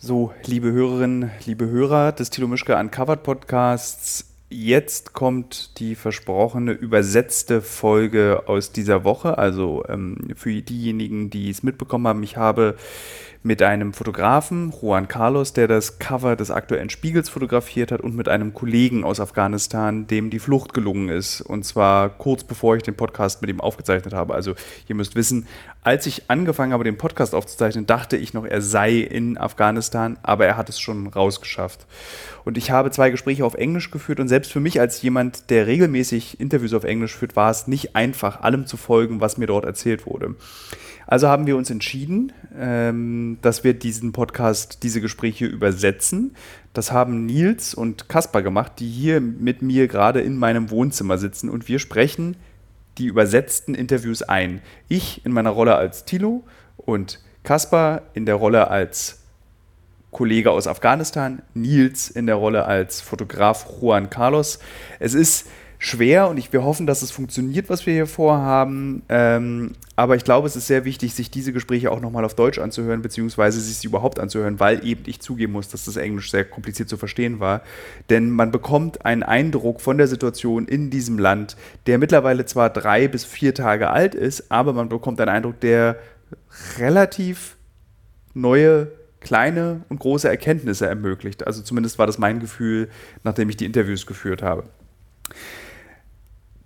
So, 0.00 0.32
liebe 0.44 0.70
Hörerinnen, 0.70 1.32
liebe 1.44 1.66
Hörer 1.66 2.12
des 2.12 2.30
Thilo 2.30 2.46
Mischke 2.46 2.76
Uncovered 2.76 3.24
Podcasts, 3.24 4.32
jetzt 4.48 5.12
kommt 5.12 5.76
die 5.80 5.96
versprochene 5.96 6.70
übersetzte 6.70 7.60
Folge 7.60 8.44
aus 8.46 8.70
dieser 8.70 9.02
Woche. 9.02 9.38
Also 9.38 9.84
ähm, 9.88 10.18
für 10.36 10.52
diejenigen, 10.62 11.30
die 11.30 11.50
es 11.50 11.64
mitbekommen 11.64 12.06
haben, 12.06 12.22
ich 12.22 12.36
habe 12.36 12.76
mit 13.42 13.62
einem 13.62 13.92
Fotografen, 13.92 14.72
Juan 14.80 15.06
Carlos, 15.06 15.52
der 15.52 15.68
das 15.68 15.98
Cover 15.98 16.34
des 16.34 16.50
aktuellen 16.50 16.90
Spiegels 16.90 17.28
fotografiert 17.28 17.92
hat, 17.92 18.00
und 18.00 18.16
mit 18.16 18.28
einem 18.28 18.52
Kollegen 18.52 19.04
aus 19.04 19.20
Afghanistan, 19.20 20.06
dem 20.06 20.30
die 20.30 20.40
Flucht 20.40 20.74
gelungen 20.74 21.08
ist. 21.08 21.40
Und 21.40 21.64
zwar 21.64 22.08
kurz 22.08 22.44
bevor 22.44 22.76
ich 22.76 22.82
den 22.82 22.96
Podcast 22.96 23.40
mit 23.40 23.50
ihm 23.50 23.60
aufgezeichnet 23.60 24.12
habe. 24.12 24.34
Also 24.34 24.54
ihr 24.88 24.94
müsst 24.94 25.14
wissen, 25.14 25.46
als 25.84 26.06
ich 26.06 26.28
angefangen 26.28 26.72
habe, 26.72 26.84
den 26.84 26.98
Podcast 26.98 27.34
aufzuzeichnen, 27.34 27.86
dachte 27.86 28.16
ich 28.16 28.34
noch, 28.34 28.44
er 28.44 28.60
sei 28.60 28.98
in 28.98 29.38
Afghanistan, 29.38 30.18
aber 30.22 30.44
er 30.44 30.56
hat 30.56 30.68
es 30.68 30.80
schon 30.80 31.06
rausgeschafft. 31.06 31.86
Und 32.44 32.58
ich 32.58 32.70
habe 32.70 32.90
zwei 32.90 33.10
Gespräche 33.10 33.44
auf 33.44 33.54
Englisch 33.54 33.90
geführt 33.90 34.20
und 34.20 34.28
selbst 34.28 34.52
für 34.52 34.60
mich 34.60 34.80
als 34.80 35.00
jemand, 35.00 35.50
der 35.50 35.66
regelmäßig 35.66 36.40
Interviews 36.40 36.74
auf 36.74 36.84
Englisch 36.84 37.14
führt, 37.14 37.36
war 37.36 37.50
es 37.50 37.68
nicht 37.68 37.94
einfach, 37.94 38.40
allem 38.40 38.66
zu 38.66 38.76
folgen, 38.76 39.20
was 39.20 39.38
mir 39.38 39.46
dort 39.46 39.64
erzählt 39.64 40.06
wurde. 40.06 40.34
Also 41.10 41.26
haben 41.26 41.46
wir 41.46 41.56
uns 41.56 41.70
entschieden, 41.70 42.32
ähm, 42.54 43.38
dass 43.40 43.64
wir 43.64 43.72
diesen 43.72 44.12
Podcast, 44.12 44.82
diese 44.82 45.00
Gespräche 45.00 45.46
übersetzen. 45.46 46.36
Das 46.74 46.92
haben 46.92 47.24
Nils 47.24 47.72
und 47.72 48.10
Kaspar 48.10 48.42
gemacht, 48.42 48.72
die 48.78 48.90
hier 48.90 49.22
mit 49.22 49.62
mir 49.62 49.88
gerade 49.88 50.20
in 50.20 50.36
meinem 50.36 50.70
Wohnzimmer 50.70 51.16
sitzen 51.16 51.48
und 51.48 51.66
wir 51.66 51.78
sprechen 51.78 52.36
die 52.98 53.06
übersetzten 53.06 53.74
Interviews 53.74 54.22
ein. 54.22 54.60
Ich 54.88 55.24
in 55.24 55.32
meiner 55.32 55.48
Rolle 55.48 55.76
als 55.76 56.04
Tilo 56.04 56.44
und 56.76 57.20
Kaspar 57.42 58.02
in 58.12 58.26
der 58.26 58.34
Rolle 58.34 58.68
als 58.68 59.22
Kollege 60.10 60.50
aus 60.50 60.66
Afghanistan, 60.66 61.40
Nils 61.54 62.10
in 62.10 62.26
der 62.26 62.34
Rolle 62.34 62.66
als 62.66 63.00
Fotograf 63.00 63.66
Juan 63.80 64.10
Carlos. 64.10 64.58
Es 64.98 65.14
ist 65.14 65.48
schwer 65.78 66.28
und 66.28 66.36
ich, 66.36 66.52
wir 66.52 66.64
hoffen, 66.64 66.86
dass 66.86 67.00
es 67.00 67.10
funktioniert, 67.10 67.70
was 67.70 67.86
wir 67.86 67.94
hier 67.94 68.06
vorhaben. 68.06 69.02
Ähm, 69.08 69.72
aber 69.98 70.14
ich 70.14 70.22
glaube, 70.22 70.46
es 70.46 70.54
ist 70.54 70.68
sehr 70.68 70.84
wichtig, 70.84 71.12
sich 71.12 71.28
diese 71.28 71.52
Gespräche 71.52 71.90
auch 71.90 71.98
nochmal 71.98 72.24
auf 72.24 72.36
Deutsch 72.36 72.60
anzuhören, 72.60 73.02
beziehungsweise 73.02 73.60
sich 73.60 73.78
sie 73.78 73.88
überhaupt 73.88 74.20
anzuhören, 74.20 74.60
weil 74.60 74.86
eben 74.86 75.02
ich 75.06 75.18
zugeben 75.18 75.54
muss, 75.54 75.70
dass 75.70 75.86
das 75.86 75.96
Englisch 75.96 76.30
sehr 76.30 76.44
kompliziert 76.44 76.88
zu 76.88 76.96
verstehen 76.96 77.40
war. 77.40 77.62
Denn 78.08 78.30
man 78.30 78.52
bekommt 78.52 79.04
einen 79.04 79.24
Eindruck 79.24 79.80
von 79.80 79.98
der 79.98 80.06
Situation 80.06 80.68
in 80.68 80.90
diesem 80.90 81.18
Land, 81.18 81.56
der 81.88 81.98
mittlerweile 81.98 82.46
zwar 82.46 82.70
drei 82.70 83.08
bis 83.08 83.24
vier 83.24 83.54
Tage 83.54 83.90
alt 83.90 84.14
ist, 84.14 84.52
aber 84.52 84.72
man 84.72 84.88
bekommt 84.88 85.20
einen 85.20 85.30
Eindruck, 85.30 85.58
der 85.62 85.98
relativ 86.78 87.56
neue 88.34 88.92
kleine 89.18 89.80
und 89.88 89.98
große 89.98 90.28
Erkenntnisse 90.28 90.86
ermöglicht. 90.86 91.44
Also 91.44 91.60
zumindest 91.60 91.98
war 91.98 92.06
das 92.06 92.18
mein 92.18 92.38
Gefühl, 92.38 92.88
nachdem 93.24 93.48
ich 93.48 93.56
die 93.56 93.64
Interviews 93.66 94.06
geführt 94.06 94.42
habe. 94.44 94.62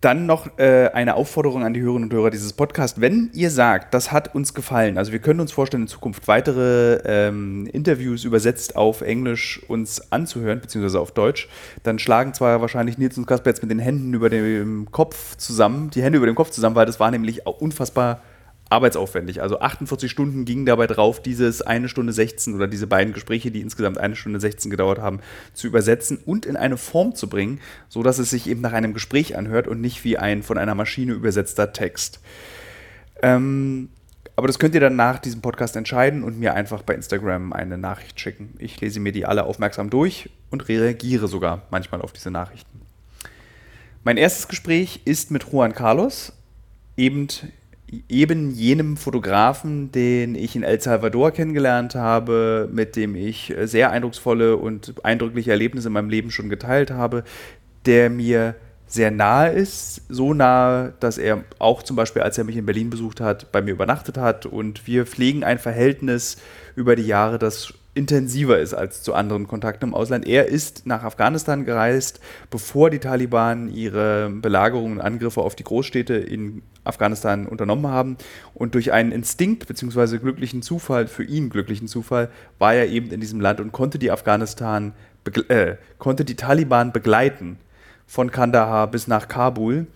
Dann 0.03 0.27
noch 0.27 0.59
äh, 0.59 0.89
eine 0.89 1.15
Aufforderung 1.15 1.63
an 1.63 1.75
die 1.75 1.81
Hörerinnen 1.81 2.11
und 2.11 2.13
Hörer 2.13 2.31
dieses 2.31 2.55
Podcasts. 2.55 3.01
Wenn 3.01 3.31
ihr 3.35 3.51
sagt, 3.51 3.95
das 3.95 4.11
hat 4.11 4.35
uns 4.35 4.53
gefallen, 4.53 4.99
also 4.99 5.13
wir 5.13 5.21
können 5.21 5.39
uns 5.39 5.53
vorstellen, 5.53 5.85
in 5.85 5.89
Zukunft 5.89 6.27
weitere 6.27 7.01
ähm, 7.05 7.69
Interviews 7.73 8.25
übersetzt 8.25 8.75
auf 8.75 9.03
Englisch 9.03 9.63
uns 9.69 10.11
anzuhören, 10.11 10.61
beziehungsweise 10.61 10.99
auf 10.99 11.13
Deutsch, 11.13 11.49
dann 11.85 12.01
schlagen 12.01 12.35
zwar 12.35 12.61
wahrscheinlich 12.61 12.99
Nils 12.99 13.17
und 13.17 13.27
Kasper 13.27 13.51
jetzt 13.51 13.63
mit 13.63 13.71
den 13.71 13.79
Händen 13.79 14.13
über 14.13 14.29
dem 14.29 14.91
Kopf 14.91 15.37
zusammen, 15.37 15.91
die 15.91 16.03
Hände 16.03 16.17
über 16.17 16.27
dem 16.27 16.35
Kopf 16.35 16.51
zusammen, 16.51 16.75
weil 16.75 16.87
das 16.87 16.99
war 16.99 17.13
nämlich 17.13 17.47
unfassbar 17.47 18.23
arbeitsaufwendig. 18.73 19.43
Also 19.43 19.61
48 19.61 20.11
Stunden 20.11 20.45
gingen 20.45 20.67
dabei 20.67 20.87
drauf, 20.87 21.23
dieses 21.23 21.63
eine 21.63 21.89
Stunde 21.89 22.13
16 22.13 22.55
oder 22.55 22.67
diese 22.67 22.87
beiden 22.87 23.13
Gespräche, 23.13 23.51
die 23.51 23.61
insgesamt 23.61 23.99
eine 23.99 24.17
Stunde 24.17 24.41
16 24.41 24.71
gedauert 24.71 24.99
haben, 24.99 25.21
zu 25.53 25.67
übersetzen 25.67 26.19
und 26.25 26.47
in 26.47 26.57
eine 26.57 26.79
Form 26.79 27.15
zu 27.15 27.29
bringen, 27.29 27.61
sodass 27.89 28.19
es 28.19 28.31
sich 28.31 28.49
eben 28.49 28.63
nach 28.63 28.73
einem 28.73 28.95
Gespräch 28.95 29.37
anhört 29.37 29.69
und 29.69 29.81
nicht 29.81 30.03
wie 30.05 30.17
ein 30.19 30.43
von 30.43 30.59
einer 30.59 30.75
Maschine 30.75 31.13
übersetzter 31.13 31.73
Text. 31.73 32.21
Ähm, 33.23 33.91
aber 34.35 34.47
das 34.47 34.59
könnt 34.59 34.75
ihr 34.75 34.81
dann 34.81 34.97
nach 34.97 35.19
diesem 35.19 35.43
Podcast 35.43 35.77
entscheiden 35.77 36.25
und 36.25 36.39
mir 36.39 36.55
einfach 36.55 36.83
bei 36.83 36.95
Instagram 36.95 37.53
eine 37.53 37.77
Nachricht 37.77 38.19
schicken. 38.19 38.55
Ich 38.59 38.81
lese 38.81 38.99
mir 38.99 39.13
die 39.13 39.27
alle 39.27 39.45
aufmerksam 39.45 39.91
durch 39.91 40.31
und 40.51 40.69
reagiere 40.69 41.29
sogar 41.29 41.63
manchmal 41.71 42.01
auf 42.01 42.13
diese 42.13 42.31
Nachrichten. 42.31 42.81
Mein 44.03 44.17
erstes 44.17 44.49
Gespräch 44.49 45.03
ist 45.05 45.31
mit 45.31 45.45
Juan 45.53 45.75
Carlos, 45.75 46.33
eben 46.97 47.29
eben 48.09 48.51
jenem 48.51 48.97
Fotografen, 48.97 49.93
den 49.93 50.35
ich 50.35 50.57
in 50.57 50.63
El 50.63 50.81
Salvador 50.81 51.31
kennengelernt 51.31 51.95
habe, 51.95 52.69
mit 52.73 52.97
dem 52.97 53.15
ich 53.15 53.55
sehr 53.65 53.91
eindrucksvolle 53.91 54.57
und 54.57 55.05
eindrückliche 55.05 55.51
Erlebnisse 55.51 55.89
in 55.89 55.95
meinem 55.95 56.11
Leben 56.11 56.31
schon 56.31 56.49
geteilt 56.49 56.91
habe, 56.91 57.25
der 57.85 58.11
mir 58.11 58.55
sehr 58.87 59.11
nahe 59.11 59.51
ist, 59.51 60.03
so 60.09 60.35
nahe, 60.35 60.93
dass 61.01 61.17
er 61.17 61.45
auch 61.59 61.83
zum 61.83 61.97
Beispiel, 61.97 62.23
als 62.23 62.37
er 62.37 62.45
mich 62.45 62.57
in 62.57 62.67
Berlin 62.67 62.91
besucht 62.91 63.21
hat, 63.21 63.51
bei 63.51 63.63
mir 63.63 63.73
übernachtet 63.73 64.19
hat. 64.19 64.45
Und 64.45 64.87
wir 64.87 65.07
pflegen 65.07 65.45
ein 65.45 65.59
Verhältnis 65.59 66.37
über 66.77 66.95
die 66.95 67.07
Jahre, 67.07 67.39
das 67.39 67.73
intensiver 67.95 68.59
ist 68.59 68.73
als 68.73 69.03
zu 69.03 69.13
anderen 69.13 69.47
Kontakten 69.47 69.91
im 69.91 69.95
Ausland. 69.95 70.27
Er 70.27 70.47
ist 70.47 70.87
nach 70.87 71.03
Afghanistan 71.03 71.65
gereist, 71.65 72.21
bevor 72.51 72.89
die 72.89 73.01
Taliban 73.01 73.69
ihre 73.69 74.31
Belagerungen 74.31 74.99
und 74.99 75.01
Angriffe 75.01 75.43
auf 75.43 75.55
die 75.55 75.65
Großstädte 75.65 76.15
in 76.15 76.63
Afghanistan 76.85 77.47
unternommen 77.47 77.89
haben. 77.89 78.17
Und 78.55 78.75
durch 78.75 78.93
einen 78.93 79.13
Instinkt 79.13 79.67
bzw. 79.67 80.19
glücklichen 80.19 80.63
Zufall, 80.63 81.07
für 81.07 81.25
ihn 81.25 81.51
glücklichen 81.51 81.87
Zufall, 81.87 82.31
war 82.59 82.75
er 82.75 82.89
eben 82.89 83.11
in 83.11 83.21
diesem 83.21 83.41
Land 83.41 83.61
und 83.61 83.73
konnte 83.73 83.99
die 83.99 84.11
Afghanistan, 84.11 84.95
äh, 85.49 85.77
konnte 85.99 86.25
die 86.25 86.37
Taliban 86.37 86.93
begleiten 86.93 87.59
von 88.07 88.31
Kandahar 88.31 88.91
bis 88.91 89.07
nach 89.07 89.29
Kabul. 89.29 89.87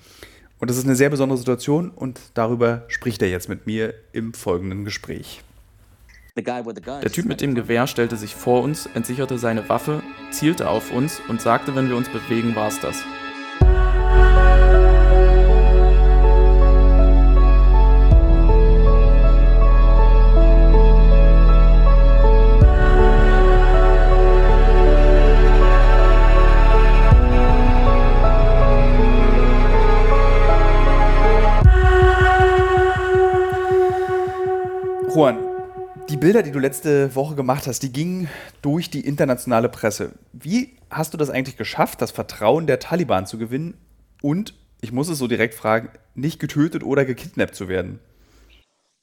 Und 0.59 0.71
das 0.71 0.77
ist 0.77 0.85
eine 0.85 0.97
sehr 0.97 1.11
besondere 1.11 1.39
Situation 1.39 1.91
und 1.91 2.21
darüber 2.35 2.85
spricht 2.89 3.23
er 3.23 3.29
jetzt 3.29 3.49
mit 3.49 3.67
mir 3.67 3.95
im 4.13 4.35
folgenden 4.35 4.85
Gespräch. 4.85 5.43
Der 6.37 7.13
Typ 7.13 7.25
mit 7.25 7.41
dem 7.41 7.55
Gewehr 7.55 7.87
stellte 7.87 8.17
sich 8.17 8.35
vor 8.35 8.63
uns, 8.63 8.87
entsicherte 8.93 9.39
seine 9.39 9.67
Waffe, 9.71 10.03
zielte 10.31 10.69
auf 10.69 10.93
uns 10.93 11.19
und 11.29 11.41
sagte, 11.41 11.75
wenn 11.75 11.89
wir 11.89 11.97
uns 11.97 12.11
bewegen, 12.11 12.55
war 12.55 12.69
es 12.69 12.79
das. 12.79 13.03
Bilder, 36.27 36.43
die 36.43 36.51
du 36.51 36.59
letzte 36.59 37.15
Woche 37.15 37.37
gemacht 37.37 37.69
hast, 37.69 37.85
die 37.85 37.93
gingen 37.93 38.29
durch 38.61 38.91
die 38.91 39.07
internationale 39.07 39.69
Presse. 39.69 40.11
Wie 40.33 40.77
hast 40.91 41.15
du 41.15 41.19
das 41.19 41.31
eigentlich 41.31 41.57
geschafft, 41.57 42.03
das 42.03 42.11
Vertrauen 42.11 42.67
der 42.67 42.81
Taliban 42.81 43.27
zu 43.27 43.39
gewinnen 43.39 43.75
und, 44.23 44.53
ich 44.81 44.91
muss 44.91 45.09
es 45.09 45.19
so 45.19 45.29
direkt 45.29 45.55
fragen, 45.55 45.91
nicht 46.17 46.41
getötet 46.41 46.83
oder 46.83 47.05
gekidnappt 47.05 47.55
zu 47.55 47.69
werden? 47.69 48.01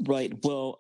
Uh, 0.06 0.74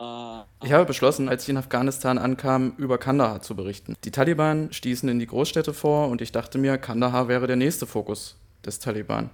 ich 0.65 0.73
habe 0.73 0.83
beschlossen, 0.83 1.29
als 1.29 1.43
ich 1.43 1.49
in 1.49 1.55
Afghanistan 1.55 2.17
ankam, 2.17 2.73
über 2.77 2.97
Kandahar 2.97 3.41
zu 3.41 3.55
berichten. 3.55 3.95
Die 4.03 4.11
Taliban 4.11 4.73
stießen 4.73 5.07
in 5.07 5.19
die 5.19 5.27
Großstädte 5.27 5.73
vor 5.73 6.09
und 6.09 6.21
ich 6.21 6.33
dachte 6.33 6.57
mir, 6.57 6.77
Kandahar 6.77 7.29
wäre 7.29 7.47
der 7.47 7.55
nächste 7.55 7.87
Fokus 7.87 8.35
des 8.65 8.79
Taliban. 8.79 9.29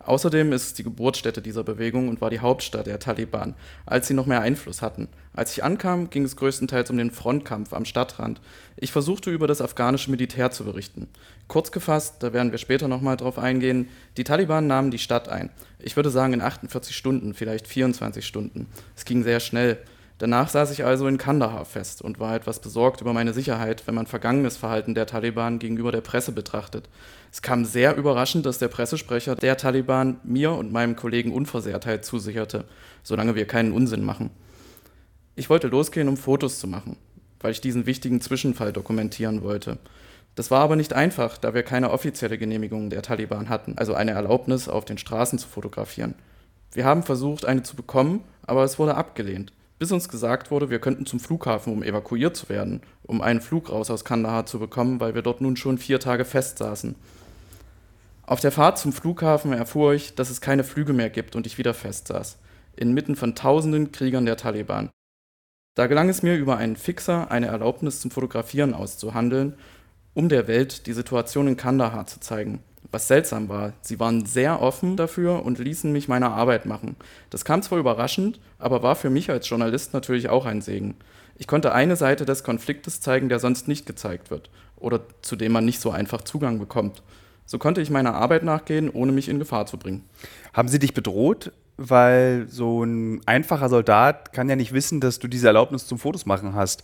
Außerdem 0.00 0.52
ist 0.52 0.62
es 0.64 0.74
die 0.74 0.82
Geburtsstätte 0.82 1.42
dieser 1.42 1.62
Bewegung 1.62 2.08
und 2.08 2.22
war 2.22 2.30
die 2.30 2.40
Hauptstadt 2.40 2.86
der 2.86 2.98
Taliban, 2.98 3.54
als 3.84 4.08
sie 4.08 4.14
noch 4.14 4.24
mehr 4.24 4.40
Einfluss 4.40 4.80
hatten. 4.80 5.08
Als 5.34 5.52
ich 5.52 5.62
ankam, 5.62 6.08
ging 6.08 6.24
es 6.24 6.36
größtenteils 6.36 6.90
um 6.90 6.96
den 6.96 7.10
Frontkampf 7.10 7.74
am 7.74 7.84
Stadtrand. 7.84 8.40
Ich 8.76 8.92
versuchte 8.92 9.30
über 9.30 9.46
das 9.46 9.60
afghanische 9.60 10.10
Militär 10.10 10.50
zu 10.50 10.64
berichten. 10.64 11.08
Kurz 11.48 11.70
gefasst, 11.70 12.22
da 12.22 12.32
werden 12.32 12.50
wir 12.50 12.58
später 12.58 12.88
nochmal 12.88 13.18
drauf 13.18 13.38
eingehen, 13.38 13.88
die 14.16 14.24
Taliban 14.24 14.66
nahmen 14.66 14.90
die 14.90 14.98
Stadt 14.98 15.28
ein. 15.28 15.50
Ich 15.78 15.96
würde 15.96 16.10
sagen 16.10 16.32
in 16.32 16.40
48 16.40 16.96
Stunden, 16.96 17.34
vielleicht 17.34 17.68
24 17.68 18.26
Stunden. 18.26 18.68
Es 18.96 19.04
ging 19.04 19.22
sehr 19.22 19.40
schnell. 19.40 19.78
Danach 20.20 20.50
saß 20.50 20.70
ich 20.72 20.84
also 20.84 21.06
in 21.06 21.16
Kandahar 21.16 21.64
fest 21.64 22.02
und 22.02 22.20
war 22.20 22.36
etwas 22.36 22.60
besorgt 22.60 23.00
über 23.00 23.14
meine 23.14 23.32
Sicherheit, 23.32 23.86
wenn 23.86 23.94
man 23.94 24.06
vergangenes 24.06 24.58
Verhalten 24.58 24.94
der 24.94 25.06
Taliban 25.06 25.58
gegenüber 25.58 25.92
der 25.92 26.02
Presse 26.02 26.32
betrachtet. 26.32 26.90
Es 27.32 27.40
kam 27.40 27.64
sehr 27.64 27.96
überraschend, 27.96 28.44
dass 28.44 28.58
der 28.58 28.68
Pressesprecher 28.68 29.34
der 29.34 29.56
Taliban 29.56 30.20
mir 30.22 30.52
und 30.52 30.72
meinem 30.72 30.94
Kollegen 30.94 31.32
Unversehrtheit 31.32 32.04
zusicherte, 32.04 32.66
solange 33.02 33.34
wir 33.34 33.46
keinen 33.46 33.72
Unsinn 33.72 34.04
machen. 34.04 34.28
Ich 35.36 35.48
wollte 35.48 35.68
losgehen, 35.68 36.06
um 36.06 36.18
Fotos 36.18 36.58
zu 36.58 36.66
machen, 36.66 36.96
weil 37.40 37.52
ich 37.52 37.62
diesen 37.62 37.86
wichtigen 37.86 38.20
Zwischenfall 38.20 38.74
dokumentieren 38.74 39.42
wollte. 39.42 39.78
Das 40.34 40.50
war 40.50 40.60
aber 40.60 40.76
nicht 40.76 40.92
einfach, 40.92 41.38
da 41.38 41.54
wir 41.54 41.62
keine 41.62 41.90
offizielle 41.92 42.36
Genehmigung 42.36 42.90
der 42.90 43.00
Taliban 43.00 43.48
hatten, 43.48 43.78
also 43.78 43.94
eine 43.94 44.10
Erlaubnis, 44.10 44.68
auf 44.68 44.84
den 44.84 44.98
Straßen 44.98 45.38
zu 45.38 45.48
fotografieren. 45.48 46.14
Wir 46.72 46.84
haben 46.84 47.04
versucht, 47.04 47.46
eine 47.46 47.62
zu 47.62 47.74
bekommen, 47.74 48.22
aber 48.42 48.64
es 48.64 48.78
wurde 48.78 48.96
abgelehnt. 48.96 49.54
Bis 49.80 49.92
uns 49.92 50.10
gesagt 50.10 50.50
wurde, 50.50 50.68
wir 50.68 50.78
könnten 50.78 51.06
zum 51.06 51.20
Flughafen, 51.20 51.72
um 51.72 51.82
evakuiert 51.82 52.36
zu 52.36 52.50
werden, 52.50 52.82
um 53.02 53.22
einen 53.22 53.40
Flug 53.40 53.70
raus 53.70 53.90
aus 53.90 54.04
Kandahar 54.04 54.44
zu 54.44 54.58
bekommen, 54.58 55.00
weil 55.00 55.14
wir 55.14 55.22
dort 55.22 55.40
nun 55.40 55.56
schon 55.56 55.78
vier 55.78 55.98
Tage 55.98 56.26
festsaßen. 56.26 56.94
Auf 58.22 58.40
der 58.40 58.52
Fahrt 58.52 58.78
zum 58.78 58.92
Flughafen 58.92 59.54
erfuhr 59.54 59.94
ich, 59.94 60.14
dass 60.14 60.28
es 60.28 60.42
keine 60.42 60.64
Flüge 60.64 60.92
mehr 60.92 61.08
gibt 61.08 61.34
und 61.34 61.46
ich 61.46 61.56
wieder 61.56 61.72
festsaß, 61.72 62.38
inmitten 62.76 63.16
von 63.16 63.34
tausenden 63.34 63.90
Kriegern 63.90 64.26
der 64.26 64.36
Taliban. 64.36 64.90
Da 65.74 65.86
gelang 65.86 66.10
es 66.10 66.22
mir, 66.22 66.36
über 66.36 66.58
einen 66.58 66.76
Fixer 66.76 67.30
eine 67.30 67.46
Erlaubnis 67.46 68.00
zum 68.00 68.10
Fotografieren 68.10 68.74
auszuhandeln, 68.74 69.54
um 70.12 70.28
der 70.28 70.46
Welt 70.46 70.86
die 70.88 70.92
Situation 70.92 71.48
in 71.48 71.56
Kandahar 71.56 72.06
zu 72.06 72.20
zeigen 72.20 72.62
was 72.92 73.08
seltsam 73.08 73.48
war. 73.48 73.72
Sie 73.82 74.00
waren 74.00 74.26
sehr 74.26 74.60
offen 74.60 74.96
dafür 74.96 75.44
und 75.44 75.58
ließen 75.58 75.92
mich 75.92 76.08
meine 76.08 76.30
Arbeit 76.30 76.66
machen. 76.66 76.96
Das 77.30 77.44
kam 77.44 77.62
zwar 77.62 77.78
überraschend, 77.78 78.40
aber 78.58 78.82
war 78.82 78.96
für 78.96 79.10
mich 79.10 79.30
als 79.30 79.48
Journalist 79.48 79.94
natürlich 79.94 80.28
auch 80.28 80.46
ein 80.46 80.60
Segen. 80.60 80.96
Ich 81.36 81.46
konnte 81.46 81.72
eine 81.72 81.96
Seite 81.96 82.26
des 82.26 82.44
Konfliktes 82.44 83.00
zeigen, 83.00 83.28
der 83.28 83.38
sonst 83.38 83.68
nicht 83.68 83.86
gezeigt 83.86 84.30
wird 84.30 84.50
oder 84.76 85.00
zu 85.22 85.36
dem 85.36 85.52
man 85.52 85.64
nicht 85.64 85.80
so 85.80 85.90
einfach 85.90 86.22
Zugang 86.22 86.58
bekommt. 86.58 87.02
So 87.46 87.58
konnte 87.58 87.80
ich 87.80 87.90
meiner 87.90 88.14
Arbeit 88.14 88.42
nachgehen, 88.42 88.90
ohne 88.90 89.12
mich 89.12 89.28
in 89.28 89.38
Gefahr 89.38 89.66
zu 89.66 89.76
bringen. 89.76 90.04
Haben 90.52 90.68
Sie 90.68 90.78
dich 90.78 90.94
bedroht? 90.94 91.52
Weil 91.82 92.46
so 92.48 92.84
ein 92.84 93.22
einfacher 93.26 93.70
Soldat 93.70 94.34
kann 94.34 94.50
ja 94.50 94.56
nicht 94.56 94.74
wissen, 94.74 95.00
dass 95.00 95.18
du 95.18 95.28
diese 95.28 95.46
Erlaubnis 95.46 95.86
zum 95.86 95.98
Fotos 95.98 96.26
machen 96.26 96.54
hast. 96.54 96.82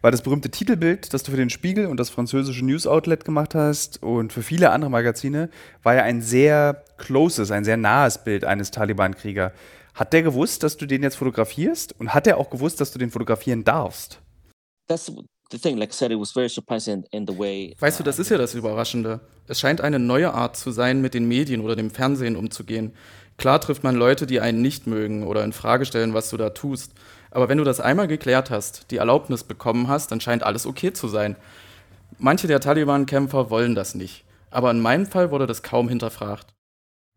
Weil 0.00 0.10
das 0.10 0.22
berühmte 0.22 0.50
Titelbild, 0.50 1.12
das 1.12 1.22
du 1.22 1.30
für 1.30 1.36
den 1.36 1.50
Spiegel 1.50 1.86
und 1.86 2.00
das 2.00 2.08
französische 2.08 2.64
News 2.64 2.86
Outlet 2.86 3.26
gemacht 3.26 3.54
hast 3.54 4.02
und 4.02 4.32
für 4.32 4.42
viele 4.42 4.70
andere 4.70 4.90
Magazine, 4.90 5.50
war 5.82 5.94
ja 5.94 6.02
ein 6.02 6.22
sehr 6.22 6.82
closes, 6.96 7.50
ein 7.50 7.64
sehr 7.64 7.76
nahes 7.76 8.24
Bild 8.24 8.44
eines 8.44 8.70
Taliban-Krieger. 8.70 9.52
Hat 9.94 10.12
der 10.14 10.22
gewusst, 10.22 10.62
dass 10.62 10.78
du 10.78 10.86
den 10.86 11.02
jetzt 11.02 11.16
fotografierst? 11.16 11.94
Und 11.98 12.14
hat 12.14 12.26
er 12.26 12.38
auch 12.38 12.48
gewusst, 12.48 12.80
dass 12.80 12.90
du 12.90 12.98
den 12.98 13.10
fotografieren 13.10 13.64
darfst? 13.64 14.22
Weißt 17.78 17.98
du, 17.98 18.04
das 18.04 18.18
ist 18.18 18.30
ja 18.30 18.38
das 18.38 18.54
Überraschende. 18.54 19.20
Es 19.46 19.60
scheint 19.60 19.80
eine 19.80 19.98
neue 19.98 20.32
Art 20.32 20.56
zu 20.56 20.70
sein, 20.70 21.00
mit 21.00 21.14
den 21.14 21.26
Medien 21.26 21.62
oder 21.62 21.74
dem 21.74 21.90
Fernsehen 21.90 22.36
umzugehen. 22.36 22.92
Klar 23.38 23.60
trifft 23.60 23.84
man 23.84 23.94
Leute, 23.94 24.26
die 24.26 24.40
einen 24.40 24.60
nicht 24.60 24.88
mögen 24.88 25.24
oder 25.24 25.44
in 25.44 25.52
Frage 25.52 25.86
stellen, 25.86 26.12
was 26.12 26.28
du 26.28 26.36
da 26.36 26.50
tust. 26.50 26.92
Aber 27.30 27.48
wenn 27.48 27.58
du 27.58 27.64
das 27.64 27.80
einmal 27.80 28.08
geklärt 28.08 28.50
hast, 28.50 28.90
die 28.90 28.96
Erlaubnis 28.96 29.44
bekommen 29.44 29.86
hast, 29.86 30.10
dann 30.10 30.20
scheint 30.20 30.42
alles 30.42 30.66
okay 30.66 30.92
zu 30.92 31.06
sein. 31.06 31.36
Manche 32.18 32.48
der 32.48 32.60
Taliban-Kämpfer 32.60 33.48
wollen 33.48 33.76
das 33.76 33.94
nicht. 33.94 34.24
Aber 34.50 34.70
in 34.72 34.80
meinem 34.80 35.06
Fall 35.06 35.30
wurde 35.30 35.46
das 35.46 35.62
kaum 35.62 35.88
hinterfragt. 35.88 36.52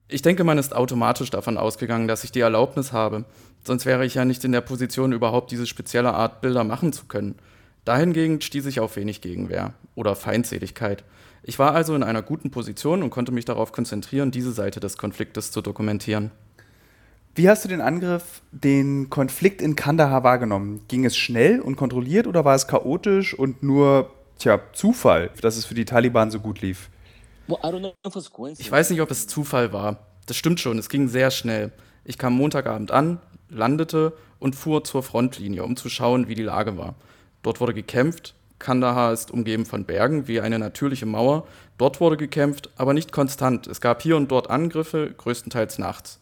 Ich 0.08 0.22
denke, 0.22 0.44
man 0.44 0.58
ist 0.58 0.76
automatisch 0.76 1.32
davon 1.32 1.58
ausgegangen, 1.58 2.08
dass 2.08 2.24
ich 2.24 2.32
die 2.32 2.42
Erlaubnis 2.42 2.92
habe. 2.92 3.26
Sonst 3.64 3.86
wäre 3.86 4.06
ich 4.06 4.16
ja 4.16 4.26
nicht 4.26 4.44
in 4.44 4.52
der 4.52 4.62
Position, 4.62 5.14
überhaupt 5.14 5.50
diese 5.50 5.66
spezielle 5.66 6.14
Art 6.14 6.42
Bilder 6.42 6.64
machen 6.64 6.94
zu 6.94 7.06
können. 7.06 7.36
Dahingegen 7.86 8.42
stieß 8.42 8.68
ich 8.68 8.80
auf 8.80 8.96
wenig 8.96 9.22
Gegenwehr 9.22 9.74
oder 9.96 10.16
Feindseligkeit. 10.16 11.04
Ich 11.44 11.58
war 11.58 11.74
also 11.74 11.96
in 11.96 12.04
einer 12.04 12.22
guten 12.22 12.52
Position 12.52 13.02
und 13.02 13.10
konnte 13.10 13.32
mich 13.32 13.46
darauf 13.46 13.72
konzentrieren, 13.72 14.32
diese 14.32 14.52
Seite 14.52 14.80
des 14.80 14.98
Konfliktes 14.98 15.52
zu 15.52 15.62
dokumentieren. 15.62 16.32
Wie 17.34 17.50
hast 17.50 17.64
du 17.64 17.70
den 17.70 17.82
Angriff, 17.82 18.42
den 18.52 19.10
Konflikt 19.10 19.62
in 19.62 19.76
Kandahar 19.76 20.24
wahrgenommen? 20.24 20.82
Ging 20.88 21.06
es 21.06 21.16
schnell 21.16 21.62
und 21.62 21.78
kontrolliert 21.78 22.28
oder 22.28 22.46
war 22.46 22.56
es 22.56 22.68
chaotisch 22.68 23.34
und 23.34 23.64
nur, 23.64 24.14
tja, 24.38 24.60
Zufall, 24.74 25.32
dass 25.42 25.56
es 25.56 25.66
für 25.66 25.74
die 25.74 25.86
Taliban 25.86 26.30
so 26.30 26.40
gut 26.40 26.62
lief? 26.62 26.90
Ich 28.60 28.72
weiß 28.72 28.90
nicht, 28.90 29.02
ob 29.02 29.10
es 29.10 29.28
Zufall 29.28 29.74
war. 29.74 30.06
Das 30.28 30.38
stimmt 30.38 30.60
schon, 30.60 30.78
es 30.78 30.90
ging 30.90 31.08
sehr 31.08 31.32
schnell. 31.32 31.72
Ich 32.04 32.18
kam 32.18 32.34
Montagabend 32.34 32.92
an, 32.92 33.20
landete 33.50 34.14
und 34.40 34.56
fuhr 34.56 34.84
zur 34.84 35.02
Frontlinie, 35.02 35.64
um 35.64 35.76
zu 35.76 35.90
schauen, 35.90 36.28
wie 36.28 36.36
die 36.36 36.44
Lage 36.44 36.78
war. 36.78 36.96
Dort 37.44 37.60
wurde 37.60 37.74
gekämpft, 37.74 38.36
Kandahar 38.62 39.12
ist 39.12 39.32
umgeben 39.32 39.66
von 39.66 39.84
Bergen 39.84 40.28
wie 40.30 40.40
eine 40.40 40.60
natürliche 40.60 41.06
Mauer. 41.06 41.46
Dort 41.78 42.00
wurde 42.00 42.16
gekämpft, 42.16 42.70
aber 42.78 42.94
nicht 42.94 43.12
konstant. 43.12 43.68
Es 43.68 43.82
gab 43.82 44.02
hier 44.02 44.16
und 44.16 44.32
dort 44.32 44.50
Angriffe, 44.50 45.14
größtenteils 45.18 45.80
nachts. 45.80 46.22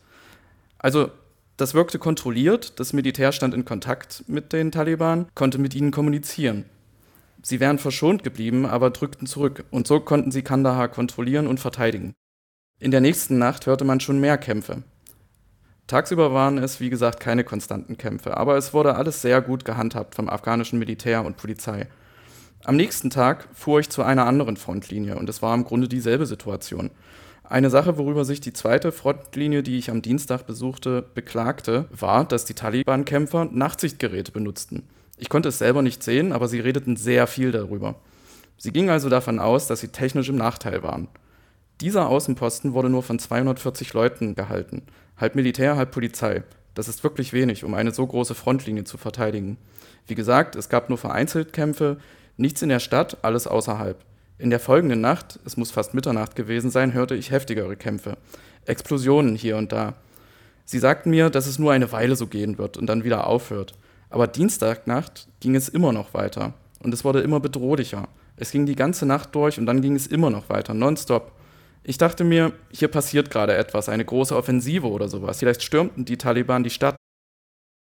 Also 0.80 1.12
das 1.58 1.74
wirkte 1.74 2.00
kontrolliert, 2.00 2.80
das 2.80 2.94
Militär 2.94 3.34
stand 3.34 3.54
in 3.54 3.66
Kontakt 3.66 4.24
mit 4.28 4.54
den 4.54 4.72
Taliban, 4.72 5.28
konnte 5.36 5.58
mit 5.58 5.76
ihnen 5.76 5.92
kommunizieren. 5.92 6.66
Sie 7.44 7.60
wären 7.60 7.80
verschont 7.80 8.24
geblieben, 8.24 8.66
aber 8.66 8.90
drückten 8.90 9.28
zurück, 9.28 9.66
und 9.70 9.86
so 9.86 10.00
konnten 10.00 10.32
sie 10.32 10.42
Kandahar 10.42 10.88
kontrollieren 10.88 11.48
und 11.48 11.60
verteidigen. 11.60 12.14
In 12.80 12.92
der 12.92 13.02
nächsten 13.02 13.38
Nacht 13.38 13.66
hörte 13.66 13.84
man 13.84 14.00
schon 14.00 14.22
mehr 14.22 14.38
Kämpfe. 14.38 14.84
Tagsüber 15.88 16.34
waren 16.34 16.58
es, 16.58 16.80
wie 16.80 16.90
gesagt, 16.90 17.20
keine 17.20 17.44
konstanten 17.44 17.98
Kämpfe, 17.98 18.38
aber 18.38 18.56
es 18.56 18.74
wurde 18.74 18.96
alles 18.96 19.22
sehr 19.22 19.42
gut 19.42 19.66
gehandhabt 19.66 20.16
vom 20.16 20.30
afghanischen 20.30 20.80
Militär 20.80 21.26
und 21.26 21.36
Polizei. 21.36 21.88
Am 22.66 22.76
nächsten 22.76 23.10
Tag 23.10 23.48
fuhr 23.54 23.80
ich 23.80 23.90
zu 23.90 24.04
einer 24.04 24.26
anderen 24.26 24.58
Frontlinie 24.58 25.16
und 25.16 25.30
es 25.30 25.42
war 25.42 25.56
im 25.56 25.64
Grunde 25.64 25.88
dieselbe 25.88 26.26
Situation. 26.26 26.92
Eine 27.44 27.70
Sache, 27.70 27.98
worüber 27.98 28.26
sich 28.26 28.42
die 28.42 28.54
zweite 28.54 28.92
Frontlinie, 28.92 29.64
die 29.64 29.78
ich 29.78 29.90
am 29.90 30.02
Dienstag 30.02 30.46
besuchte, 30.46 31.04
beklagte, 31.16 31.86
war, 31.90 32.26
dass 32.26 32.46
die 32.46 32.54
Taliban-Kämpfer 32.54 33.46
Nachtsichtgeräte 33.46 34.32
benutzten. 34.32 34.84
Ich 35.18 35.30
konnte 35.30 35.50
es 35.50 35.58
selber 35.58 35.82
nicht 35.82 36.04
sehen, 36.04 36.34
aber 36.34 36.48
sie 36.48 36.60
redeten 36.60 36.98
sehr 36.98 37.28
viel 37.28 37.52
darüber. 37.52 37.96
Sie 38.58 38.72
gingen 38.72 38.90
also 38.90 39.10
davon 39.10 39.40
aus, 39.40 39.68
dass 39.68 39.80
sie 39.80 39.88
technisch 39.88 40.30
im 40.30 40.36
Nachteil 40.36 40.84
waren. 40.84 41.08
Dieser 41.80 42.10
Außenposten 42.10 42.74
wurde 42.74 42.90
nur 42.90 43.04
von 43.04 43.20
240 43.20 43.94
Leuten 43.94 44.36
gehalten, 44.36 44.84
halb 45.18 45.36
Militär, 45.36 45.78
halb 45.78 45.92
Polizei. 45.92 46.44
Das 46.76 46.90
ist 46.90 47.04
wirklich 47.04 47.32
wenig, 47.32 47.64
um 47.64 47.74
eine 47.74 47.92
so 47.92 48.06
große 48.06 48.36
Frontlinie 48.36 48.84
zu 48.84 48.98
verteidigen. 48.98 49.58
Wie 50.08 50.16
gesagt, 50.16 50.56
es 50.56 50.68
gab 50.68 50.90
nur 50.90 50.98
vereinzelt 50.98 51.54
Kämpfe, 51.54 51.98
Nichts 52.40 52.62
in 52.62 52.70
der 52.70 52.80
Stadt, 52.80 53.18
alles 53.22 53.48
außerhalb. 53.48 53.98
In 54.38 54.50
der 54.50 54.62
folgenden 54.62 55.02
Nacht, 55.02 55.42
es 55.46 55.58
muss 55.58 55.72
fast 55.72 55.94
Mitternacht 55.94 56.38
gewesen 56.38 56.72
sein, 56.72 56.94
hörte 56.94 57.14
ich 57.14 57.32
heftigere 57.32 57.76
Kämpfe. 57.76 58.16
Explosionen 58.66 59.36
hier 59.36 59.58
und 59.58 59.74
da. 59.74 59.96
Sie 60.64 60.80
sagten 60.80 61.10
mir, 61.10 61.30
dass 61.30 61.48
es 61.48 61.60
nur 61.60 61.74
eine 61.74 61.92
Weile 61.92 62.16
so 62.16 62.28
gehen 62.28 62.58
wird 62.58 62.78
und 62.78 62.88
dann 62.88 63.04
wieder 63.04 63.28
aufhört. 63.28 63.74
Aber 64.10 64.26
Dienstagnacht 64.26 65.28
ging 65.42 65.54
es 65.54 65.68
immer 65.68 65.92
noch 65.92 66.14
weiter. 66.14 66.54
Und 66.82 66.94
es 66.94 67.04
wurde 67.04 67.20
immer 67.20 67.42
bedrohlicher. 67.42 68.08
Es 68.38 68.52
ging 68.52 68.66
die 68.66 68.76
ganze 68.76 69.06
Nacht 69.06 69.36
durch 69.36 69.60
und 69.60 69.66
dann 69.66 69.82
ging 69.82 69.98
es 69.98 70.08
immer 70.08 70.30
noch 70.30 70.48
weiter, 70.48 70.74
nonstop. 70.74 71.34
Ich 71.84 71.98
dachte 71.98 72.24
mir, 72.24 72.54
hier 72.72 72.88
passiert 72.88 73.32
gerade 73.32 73.58
etwas, 73.58 73.90
eine 73.90 74.06
große 74.06 74.34
Offensive 74.34 74.88
oder 74.88 75.10
sowas. 75.10 75.40
Vielleicht 75.40 75.62
stürmten 75.62 76.06
die 76.06 76.18
Taliban 76.18 76.64
die 76.64 76.70
Stadt. 76.70 76.96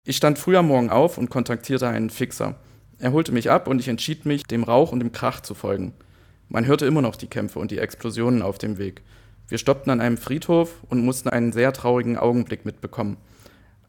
Ich 0.06 0.16
stand 0.16 0.38
früh 0.38 0.56
am 0.56 0.68
Morgen 0.68 0.90
auf 0.90 1.18
und 1.18 1.28
kontaktierte 1.28 1.88
einen 1.88 2.10
Fixer. 2.10 2.54
Er 2.98 3.12
holte 3.12 3.32
mich 3.32 3.50
ab 3.50 3.68
und 3.68 3.80
ich 3.80 3.88
entschied 3.88 4.26
mich, 4.26 4.44
dem 4.44 4.62
Rauch 4.62 4.92
und 4.92 5.00
dem 5.00 5.12
Krach 5.12 5.40
zu 5.40 5.54
folgen. 5.54 5.94
Man 6.48 6.66
hörte 6.66 6.86
immer 6.86 7.02
noch 7.02 7.16
die 7.16 7.26
Kämpfe 7.26 7.58
und 7.58 7.70
die 7.70 7.78
Explosionen 7.78 8.42
auf 8.42 8.58
dem 8.58 8.78
Weg. 8.78 9.02
Wir 9.48 9.58
stoppten 9.58 9.90
an 9.90 10.00
einem 10.00 10.16
Friedhof 10.16 10.82
und 10.88 11.04
mussten 11.04 11.28
einen 11.28 11.52
sehr 11.52 11.72
traurigen 11.72 12.16
Augenblick 12.16 12.64
mitbekommen. 12.64 13.16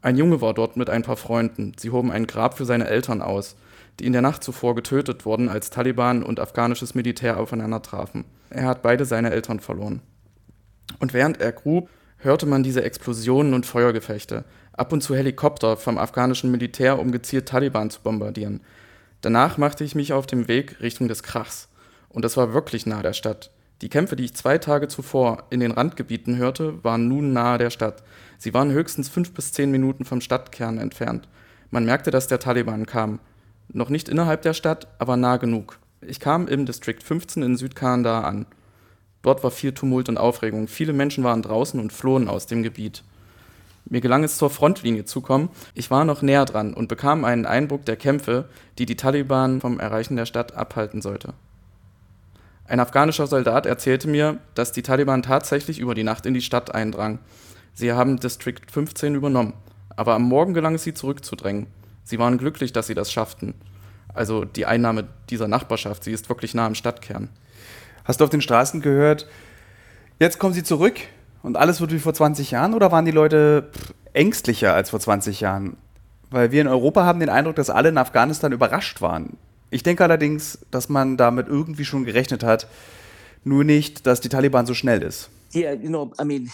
Ein 0.02 0.16
Junge 0.16 0.40
war 0.40 0.54
dort 0.54 0.76
mit 0.76 0.90
ein 0.90 1.02
paar 1.02 1.16
Freunden. 1.16 1.72
Sie 1.78 1.90
hoben 1.90 2.12
ein 2.12 2.26
Grab 2.26 2.56
für 2.56 2.64
seine 2.64 2.88
Eltern 2.88 3.22
aus, 3.22 3.56
die 3.98 4.06
in 4.06 4.12
der 4.12 4.22
Nacht 4.22 4.44
zuvor 4.44 4.74
getötet 4.74 5.24
wurden, 5.24 5.48
als 5.48 5.70
Taliban 5.70 6.22
und 6.22 6.38
afghanisches 6.38 6.94
Militär 6.94 7.40
aufeinander 7.40 7.82
trafen. 7.82 8.24
Er 8.50 8.66
hat 8.66 8.82
beide 8.82 9.04
seine 9.04 9.30
Eltern 9.30 9.60
verloren. 9.60 10.02
Und 11.00 11.14
während 11.14 11.40
er 11.40 11.52
grub, 11.52 11.88
hörte 12.18 12.46
man 12.46 12.62
diese 12.62 12.82
Explosionen 12.82 13.54
und 13.54 13.66
Feuergefechte, 13.66 14.44
ab 14.72 14.92
und 14.92 15.02
zu 15.02 15.14
Helikopter 15.14 15.76
vom 15.76 15.98
afghanischen 15.98 16.50
Militär, 16.50 16.98
um 16.98 17.12
gezielt 17.12 17.48
Taliban 17.48 17.90
zu 17.90 18.00
bombardieren. 18.02 18.60
Danach 19.26 19.58
machte 19.58 19.82
ich 19.82 19.96
mich 19.96 20.12
auf 20.12 20.28
dem 20.28 20.46
Weg 20.46 20.80
Richtung 20.80 21.08
des 21.08 21.24
Krachs. 21.24 21.66
Und 22.08 22.24
das 22.24 22.36
war 22.36 22.54
wirklich 22.54 22.86
nahe 22.86 23.02
der 23.02 23.12
Stadt. 23.12 23.50
Die 23.82 23.88
Kämpfe, 23.88 24.14
die 24.14 24.26
ich 24.26 24.34
zwei 24.34 24.56
Tage 24.58 24.86
zuvor 24.86 25.42
in 25.50 25.58
den 25.58 25.72
Randgebieten 25.72 26.36
hörte, 26.36 26.84
waren 26.84 27.08
nun 27.08 27.32
nahe 27.32 27.58
der 27.58 27.70
Stadt. 27.70 28.04
Sie 28.38 28.54
waren 28.54 28.70
höchstens 28.70 29.08
fünf 29.08 29.32
bis 29.32 29.50
zehn 29.50 29.72
Minuten 29.72 30.04
vom 30.04 30.20
Stadtkern 30.20 30.78
entfernt. 30.78 31.26
Man 31.72 31.84
merkte, 31.84 32.12
dass 32.12 32.28
der 32.28 32.38
Taliban 32.38 32.86
kam. 32.86 33.18
Noch 33.66 33.88
nicht 33.88 34.08
innerhalb 34.08 34.42
der 34.42 34.54
Stadt, 34.54 34.86
aber 35.00 35.16
nah 35.16 35.38
genug. 35.38 35.80
Ich 36.02 36.20
kam 36.20 36.46
im 36.46 36.64
Distrikt 36.64 37.02
15 37.02 37.42
in 37.42 37.56
Südkandahar 37.56 38.26
an. 38.26 38.46
Dort 39.22 39.42
war 39.42 39.50
viel 39.50 39.72
Tumult 39.72 40.08
und 40.08 40.18
Aufregung. 40.18 40.68
Viele 40.68 40.92
Menschen 40.92 41.24
waren 41.24 41.42
draußen 41.42 41.80
und 41.80 41.92
flohen 41.92 42.28
aus 42.28 42.46
dem 42.46 42.62
Gebiet. 42.62 43.02
Mir 43.88 44.00
gelang 44.00 44.24
es, 44.24 44.36
zur 44.36 44.50
Frontlinie 44.50 45.04
zu 45.04 45.20
kommen. 45.20 45.48
Ich 45.74 45.90
war 45.90 46.04
noch 46.04 46.22
näher 46.22 46.44
dran 46.44 46.74
und 46.74 46.88
bekam 46.88 47.24
einen 47.24 47.46
Eindruck 47.46 47.84
der 47.84 47.96
Kämpfe, 47.96 48.48
die 48.78 48.86
die 48.86 48.96
Taliban 48.96 49.60
vom 49.60 49.78
Erreichen 49.78 50.16
der 50.16 50.26
Stadt 50.26 50.54
abhalten 50.54 51.02
sollte. 51.02 51.34
Ein 52.68 52.80
afghanischer 52.80 53.28
Soldat 53.28 53.64
erzählte 53.64 54.08
mir, 54.08 54.38
dass 54.54 54.72
die 54.72 54.82
Taliban 54.82 55.22
tatsächlich 55.22 55.78
über 55.78 55.94
die 55.94 56.02
Nacht 56.02 56.26
in 56.26 56.34
die 56.34 56.42
Stadt 56.42 56.74
eindrangen. 56.74 57.20
Sie 57.74 57.92
haben 57.92 58.18
Distrikt 58.18 58.72
15 58.72 59.14
übernommen, 59.14 59.52
aber 59.94 60.14
am 60.14 60.22
Morgen 60.22 60.52
gelang 60.52 60.74
es 60.74 60.82
sie 60.82 60.94
zurückzudrängen. 60.94 61.68
Sie 62.02 62.18
waren 62.18 62.38
glücklich, 62.38 62.72
dass 62.72 62.88
sie 62.88 62.94
das 62.94 63.12
schafften. 63.12 63.54
Also 64.12 64.44
die 64.44 64.66
Einnahme 64.66 65.06
dieser 65.30 65.46
Nachbarschaft, 65.46 66.02
sie 66.02 66.12
ist 66.12 66.28
wirklich 66.28 66.54
nah 66.54 66.66
am 66.66 66.74
Stadtkern. 66.74 67.28
Hast 68.04 68.20
du 68.20 68.24
auf 68.24 68.30
den 68.30 68.40
Straßen 68.40 68.80
gehört, 68.80 69.28
jetzt 70.18 70.38
kommen 70.38 70.54
sie 70.54 70.62
zurück, 70.62 70.94
und 71.42 71.56
alles 71.56 71.80
wird 71.80 71.92
wie 71.92 71.98
vor 71.98 72.14
20 72.14 72.50
Jahren 72.50 72.74
oder 72.74 72.92
waren 72.92 73.04
die 73.04 73.10
Leute 73.10 73.70
ängstlicher 74.12 74.74
als 74.74 74.90
vor 74.90 75.00
20 75.00 75.40
Jahren? 75.40 75.76
Weil 76.30 76.50
wir 76.50 76.60
in 76.60 76.68
Europa 76.68 77.04
haben 77.04 77.20
den 77.20 77.28
Eindruck, 77.28 77.56
dass 77.56 77.70
alle 77.70 77.90
in 77.90 77.98
Afghanistan 77.98 78.52
überrascht 78.52 79.00
waren. 79.00 79.36
Ich 79.70 79.82
denke 79.82 80.04
allerdings, 80.04 80.58
dass 80.70 80.88
man 80.88 81.16
damit 81.16 81.48
irgendwie 81.48 81.84
schon 81.84 82.04
gerechnet 82.04 82.42
hat, 82.42 82.68
nur 83.44 83.64
nicht, 83.64 84.06
dass 84.06 84.20
die 84.20 84.28
Taliban 84.28 84.66
so 84.66 84.74
schnell 84.74 85.02
ist. 85.02 85.30
Yeah, 85.54 85.72
you 85.74 85.88
know, 85.88 86.12
I 86.20 86.24
mean, 86.24 86.50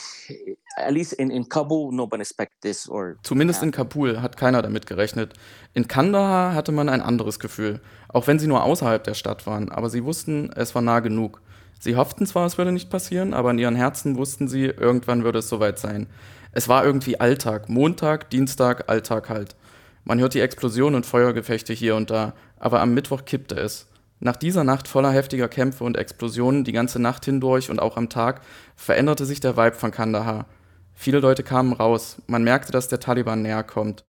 at 0.76 0.92
least 0.92 1.14
in, 1.14 1.30
in 1.30 1.48
Kabul, 1.48 1.92
nobody 1.92 2.20
expect 2.20 2.60
this 2.60 2.88
or. 2.88 3.16
Zumindest 3.22 3.62
in 3.62 3.70
Kabul 3.70 4.20
hat 4.20 4.36
keiner 4.36 4.62
damit 4.62 4.86
gerechnet. 4.86 5.32
In 5.74 5.88
Kandahar 5.88 6.54
hatte 6.54 6.72
man 6.72 6.88
ein 6.88 7.00
anderes 7.00 7.38
Gefühl, 7.38 7.80
auch 8.08 8.26
wenn 8.26 8.38
sie 8.38 8.46
nur 8.46 8.62
außerhalb 8.62 9.02
der 9.02 9.14
Stadt 9.14 9.46
waren. 9.46 9.70
Aber 9.70 9.88
sie 9.88 10.04
wussten, 10.04 10.50
es 10.54 10.74
war 10.74 10.82
nah 10.82 11.00
genug. 11.00 11.40
Sie 11.84 11.96
hofften 11.96 12.26
zwar, 12.26 12.46
es 12.46 12.58
würde 12.58 12.70
nicht 12.70 12.90
passieren, 12.90 13.34
aber 13.34 13.50
in 13.50 13.58
ihren 13.58 13.74
Herzen 13.74 14.16
wussten 14.16 14.46
sie, 14.46 14.66
irgendwann 14.66 15.24
würde 15.24 15.40
es 15.40 15.48
soweit 15.48 15.80
sein. 15.80 16.06
Es 16.52 16.68
war 16.68 16.84
irgendwie 16.84 17.18
Alltag. 17.18 17.68
Montag, 17.68 18.30
Dienstag, 18.30 18.88
Alltag 18.88 19.28
halt. 19.28 19.56
Man 20.04 20.20
hört 20.20 20.34
die 20.34 20.40
Explosionen 20.40 20.94
und 20.94 21.06
Feuergefechte 21.06 21.72
hier 21.72 21.96
und 21.96 22.08
da, 22.08 22.34
aber 22.56 22.80
am 22.80 22.94
Mittwoch 22.94 23.24
kippte 23.24 23.56
es. 23.56 23.88
Nach 24.20 24.36
dieser 24.36 24.62
Nacht 24.62 24.86
voller 24.86 25.10
heftiger 25.10 25.48
Kämpfe 25.48 25.82
und 25.82 25.96
Explosionen 25.96 26.62
die 26.62 26.70
ganze 26.70 27.00
Nacht 27.00 27.24
hindurch 27.24 27.68
und 27.68 27.82
auch 27.82 27.96
am 27.96 28.08
Tag 28.08 28.42
veränderte 28.76 29.26
sich 29.26 29.40
der 29.40 29.56
Vibe 29.56 29.74
von 29.74 29.90
Kandahar. 29.90 30.46
Viele 30.94 31.18
Leute 31.18 31.42
kamen 31.42 31.72
raus, 31.72 32.22
man 32.28 32.44
merkte, 32.44 32.70
dass 32.70 32.86
der 32.86 33.00
Taliban 33.00 33.42
näher 33.42 33.64
kommt. 33.64 34.04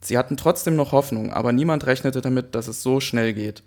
Sie 0.00 0.16
hatten 0.16 0.38
trotzdem 0.38 0.76
noch 0.76 0.92
Hoffnung, 0.92 1.30
aber 1.30 1.52
niemand 1.52 1.84
rechnete 1.84 2.22
damit, 2.22 2.54
dass 2.54 2.68
es 2.68 2.82
so 2.82 3.00
schnell 3.00 3.34
geht. 3.34 3.62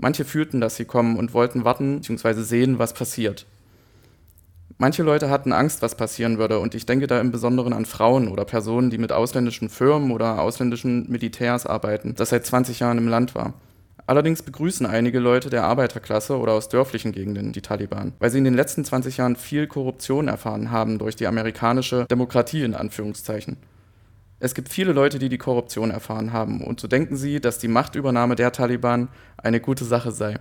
Manche 0.00 0.24
fühlten, 0.24 0.60
dass 0.60 0.76
sie 0.76 0.84
kommen 0.84 1.16
und 1.16 1.34
wollten 1.34 1.64
warten 1.64 2.00
bzw. 2.00 2.42
sehen, 2.42 2.78
was 2.78 2.94
passiert. 2.94 3.46
Manche 4.78 5.02
Leute 5.02 5.28
hatten 5.28 5.52
Angst, 5.52 5.82
was 5.82 5.96
passieren 5.96 6.38
würde, 6.38 6.60
und 6.60 6.76
ich 6.76 6.86
denke 6.86 7.08
da 7.08 7.20
im 7.20 7.32
Besonderen 7.32 7.72
an 7.72 7.84
Frauen 7.84 8.28
oder 8.28 8.44
Personen, 8.44 8.90
die 8.90 8.98
mit 8.98 9.10
ausländischen 9.10 9.68
Firmen 9.68 10.12
oder 10.12 10.40
ausländischen 10.40 11.10
Militärs 11.10 11.66
arbeiten, 11.66 12.14
das 12.14 12.30
seit 12.30 12.46
20 12.46 12.78
Jahren 12.78 12.98
im 12.98 13.08
Land 13.08 13.34
war. 13.34 13.54
Allerdings 14.06 14.42
begrüßen 14.42 14.86
einige 14.86 15.18
Leute 15.18 15.50
der 15.50 15.64
Arbeiterklasse 15.64 16.38
oder 16.38 16.52
aus 16.52 16.68
dörflichen 16.68 17.10
Gegenden 17.10 17.52
die 17.52 17.60
Taliban, 17.60 18.12
weil 18.20 18.30
sie 18.30 18.38
in 18.38 18.44
den 18.44 18.54
letzten 18.54 18.84
20 18.84 19.16
Jahren 19.16 19.34
viel 19.34 19.66
Korruption 19.66 20.28
erfahren 20.28 20.70
haben 20.70 20.98
durch 20.98 21.16
die 21.16 21.26
amerikanische 21.26 22.06
Demokratie 22.06 22.62
in 22.62 22.74
Anführungszeichen. 22.74 23.56
Es 24.40 24.54
gibt 24.54 24.68
viele 24.68 24.92
Leute, 24.92 25.18
die 25.18 25.28
die 25.28 25.38
Korruption 25.38 25.90
erfahren 25.90 26.32
haben, 26.32 26.62
und 26.62 26.78
so 26.78 26.86
denken 26.86 27.16
sie, 27.16 27.40
dass 27.40 27.58
die 27.58 27.68
Machtübernahme 27.68 28.36
der 28.36 28.52
Taliban 28.52 29.08
eine 29.36 29.60
gute 29.60 29.84
Sache 29.84 30.12
sei. 30.12 30.38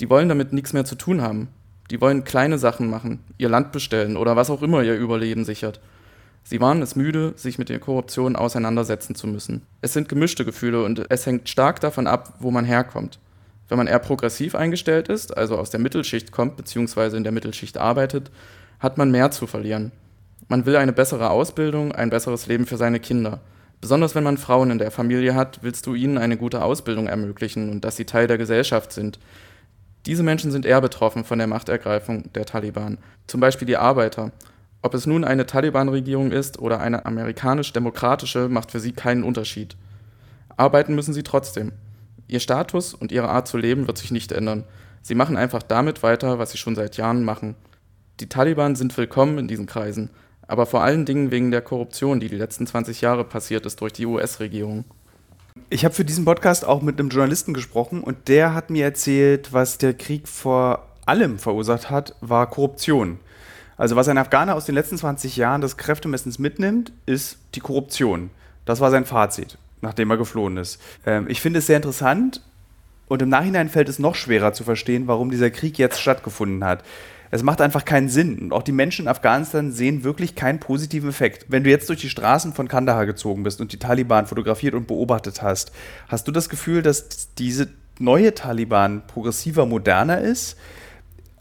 Die 0.00 0.08
wollen 0.08 0.28
damit 0.28 0.52
nichts 0.52 0.72
mehr 0.72 0.84
zu 0.84 0.94
tun 0.94 1.20
haben. 1.20 1.48
Die 1.90 2.00
wollen 2.00 2.24
kleine 2.24 2.58
Sachen 2.58 2.88
machen, 2.88 3.20
ihr 3.36 3.50
Land 3.50 3.72
bestellen 3.72 4.16
oder 4.16 4.36
was 4.36 4.48
auch 4.48 4.62
immer 4.62 4.82
ihr 4.82 4.96
Überleben 4.96 5.44
sichert. 5.44 5.80
Sie 6.42 6.60
waren 6.60 6.82
es 6.82 6.96
müde, 6.96 7.34
sich 7.36 7.58
mit 7.58 7.68
der 7.68 7.78
Korruption 7.78 8.36
auseinandersetzen 8.36 9.14
zu 9.14 9.26
müssen. 9.26 9.62
Es 9.82 9.92
sind 9.92 10.08
gemischte 10.08 10.44
Gefühle 10.44 10.82
und 10.82 11.10
es 11.10 11.26
hängt 11.26 11.48
stark 11.48 11.80
davon 11.80 12.06
ab, 12.06 12.34
wo 12.38 12.50
man 12.50 12.64
herkommt. 12.64 13.18
Wenn 13.68 13.78
man 13.78 13.86
eher 13.86 13.98
progressiv 13.98 14.54
eingestellt 14.54 15.08
ist, 15.08 15.36
also 15.36 15.56
aus 15.56 15.70
der 15.70 15.80
Mittelschicht 15.80 16.32
kommt 16.32 16.56
bzw. 16.56 17.16
in 17.16 17.24
der 17.24 17.32
Mittelschicht 17.32 17.78
arbeitet, 17.78 18.30
hat 18.78 18.98
man 18.98 19.10
mehr 19.10 19.30
zu 19.30 19.46
verlieren. 19.46 19.92
Man 20.48 20.66
will 20.66 20.76
eine 20.76 20.92
bessere 20.92 21.30
Ausbildung, 21.30 21.92
ein 21.92 22.10
besseres 22.10 22.46
Leben 22.46 22.66
für 22.66 22.76
seine 22.76 23.00
Kinder. 23.00 23.40
Besonders 23.80 24.14
wenn 24.14 24.24
man 24.24 24.38
Frauen 24.38 24.70
in 24.70 24.78
der 24.78 24.90
Familie 24.90 25.34
hat, 25.34 25.60
willst 25.62 25.86
du 25.86 25.94
ihnen 25.94 26.18
eine 26.18 26.36
gute 26.36 26.62
Ausbildung 26.62 27.06
ermöglichen 27.06 27.70
und 27.70 27.84
dass 27.84 27.96
sie 27.96 28.04
Teil 28.04 28.26
der 28.26 28.38
Gesellschaft 28.38 28.92
sind. 28.92 29.18
Diese 30.06 30.22
Menschen 30.22 30.50
sind 30.50 30.66
eher 30.66 30.80
betroffen 30.80 31.24
von 31.24 31.38
der 31.38 31.46
Machtergreifung 31.46 32.32
der 32.34 32.44
Taliban, 32.44 32.98
zum 33.26 33.40
Beispiel 33.40 33.66
die 33.66 33.78
Arbeiter. 33.78 34.32
Ob 34.82 34.92
es 34.92 35.06
nun 35.06 35.24
eine 35.24 35.46
Taliban-Regierung 35.46 36.30
ist 36.30 36.58
oder 36.58 36.80
eine 36.80 37.06
amerikanisch-demokratische, 37.06 38.48
macht 38.50 38.70
für 38.70 38.80
sie 38.80 38.92
keinen 38.92 39.24
Unterschied. 39.24 39.76
Arbeiten 40.58 40.94
müssen 40.94 41.14
sie 41.14 41.22
trotzdem. 41.22 41.72
Ihr 42.28 42.40
Status 42.40 42.92
und 42.92 43.12
ihre 43.12 43.30
Art 43.30 43.48
zu 43.48 43.56
leben 43.56 43.86
wird 43.86 43.96
sich 43.96 44.10
nicht 44.10 44.30
ändern. 44.30 44.64
Sie 45.00 45.14
machen 45.14 45.36
einfach 45.36 45.62
damit 45.62 46.02
weiter, 46.02 46.38
was 46.38 46.50
sie 46.50 46.58
schon 46.58 46.74
seit 46.74 46.98
Jahren 46.98 47.24
machen. 47.24 47.54
Die 48.20 48.28
Taliban 48.28 48.76
sind 48.76 48.96
willkommen 48.96 49.38
in 49.38 49.48
diesen 49.48 49.66
Kreisen, 49.66 50.10
aber 50.46 50.66
vor 50.66 50.82
allen 50.82 51.04
Dingen 51.04 51.30
wegen 51.30 51.50
der 51.50 51.62
Korruption, 51.62 52.20
die 52.20 52.28
die 52.28 52.36
letzten 52.36 52.66
20 52.66 53.00
Jahre 53.00 53.24
passiert 53.24 53.66
ist 53.66 53.80
durch 53.80 53.92
die 53.92 54.06
US-Regierung. 54.06 54.84
Ich 55.70 55.84
habe 55.84 55.94
für 55.94 56.04
diesen 56.04 56.24
Podcast 56.24 56.64
auch 56.64 56.82
mit 56.82 56.98
einem 56.98 57.10
Journalisten 57.10 57.54
gesprochen 57.54 58.02
und 58.02 58.28
der 58.28 58.54
hat 58.54 58.70
mir 58.70 58.84
erzählt, 58.84 59.52
was 59.52 59.78
der 59.78 59.94
Krieg 59.94 60.28
vor 60.28 60.88
allem 61.06 61.38
verursacht 61.38 61.90
hat, 61.90 62.16
war 62.20 62.50
Korruption. 62.50 63.18
Also 63.76 63.96
was 63.96 64.08
ein 64.08 64.18
Afghaner 64.18 64.54
aus 64.54 64.66
den 64.66 64.74
letzten 64.74 64.98
20 64.98 65.36
Jahren 65.36 65.60
des 65.60 65.76
Kräftemessens 65.76 66.38
mitnimmt, 66.38 66.92
ist 67.06 67.38
die 67.54 67.60
Korruption. 67.60 68.30
Das 68.64 68.80
war 68.80 68.90
sein 68.90 69.04
Fazit, 69.04 69.58
nachdem 69.80 70.10
er 70.10 70.16
geflohen 70.16 70.56
ist. 70.56 70.80
Ähm, 71.06 71.26
ich 71.28 71.40
finde 71.40 71.58
es 71.58 71.66
sehr 71.66 71.76
interessant 71.76 72.40
und 73.06 73.22
im 73.22 73.28
Nachhinein 73.28 73.68
fällt 73.68 73.88
es 73.88 73.98
noch 73.98 74.14
schwerer 74.14 74.52
zu 74.52 74.64
verstehen, 74.64 75.06
warum 75.06 75.30
dieser 75.30 75.50
Krieg 75.50 75.78
jetzt 75.78 76.00
stattgefunden 76.00 76.64
hat. 76.64 76.84
Es 77.34 77.42
macht 77.42 77.60
einfach 77.60 77.84
keinen 77.84 78.08
Sinn. 78.08 78.38
Und 78.38 78.52
auch 78.52 78.62
die 78.62 78.70
Menschen 78.70 79.06
in 79.06 79.08
Afghanistan 79.08 79.72
sehen 79.72 80.04
wirklich 80.04 80.36
keinen 80.36 80.60
positiven 80.60 81.10
Effekt. 81.10 81.46
Wenn 81.48 81.64
du 81.64 81.70
jetzt 81.70 81.88
durch 81.88 82.00
die 82.00 82.08
Straßen 82.08 82.52
von 82.52 82.68
Kandahar 82.68 83.06
gezogen 83.06 83.42
bist 83.42 83.60
und 83.60 83.72
die 83.72 83.80
Taliban 83.80 84.28
fotografiert 84.28 84.72
und 84.74 84.86
beobachtet 84.86 85.42
hast, 85.42 85.72
hast 86.06 86.28
du 86.28 86.30
das 86.30 86.48
Gefühl, 86.48 86.80
dass 86.80 87.34
diese 87.34 87.70
neue 87.98 88.34
Taliban 88.34 89.04
progressiver, 89.08 89.66
moderner 89.66 90.20
ist? 90.20 90.56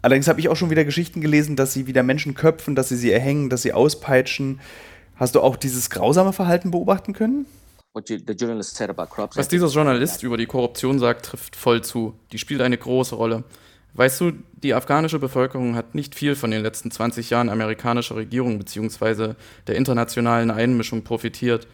Allerdings 0.01 0.27
habe 0.27 0.39
ich 0.39 0.49
auch 0.49 0.55
schon 0.55 0.71
wieder 0.71 0.83
Geschichten 0.83 1.21
gelesen, 1.21 1.55
dass 1.55 1.73
sie 1.73 1.85
wieder 1.85 2.01
Menschen 2.01 2.33
köpfen, 2.33 2.73
dass 2.73 2.89
sie 2.89 2.97
sie 2.97 3.11
erhängen, 3.11 3.51
dass 3.51 3.61
sie 3.61 3.73
auspeitschen. 3.73 4.61
Hast 5.15 5.35
du 5.35 5.41
auch 5.41 5.57
dieses 5.57 5.91
grausame 5.91 6.33
Verhalten 6.33 6.71
beobachten 6.71 7.13
können? 7.13 7.45
Was 9.37 9.47
dieser 9.47 9.67
Journalist 9.67 10.23
über 10.23 10.37
die 10.37 10.47
Korruption 10.47 10.97
sagt, 10.97 11.27
trifft 11.27 11.55
voll 11.55 11.83
zu. 11.83 12.15
Die 12.31 12.39
spielt 12.39 12.61
eine 12.61 12.79
große 12.79 13.13
Rolle. 13.13 13.43
Weißt 13.95 14.19
du, 14.21 14.31
die 14.53 14.73
afghanische 14.73 15.19
Bevölkerung 15.19 15.75
hat 15.75 15.93
nicht 15.93 16.15
viel 16.15 16.35
von 16.35 16.49
den 16.49 16.63
letzten 16.63 16.89
20 16.89 17.29
Jahren 17.29 17.49
amerikanischer 17.49 18.15
Regierung 18.15 18.57
bzw. 18.57 19.35
der 19.67 19.75
internationalen 19.75 20.49
Einmischung 20.49 21.03
profitiert. 21.03 21.67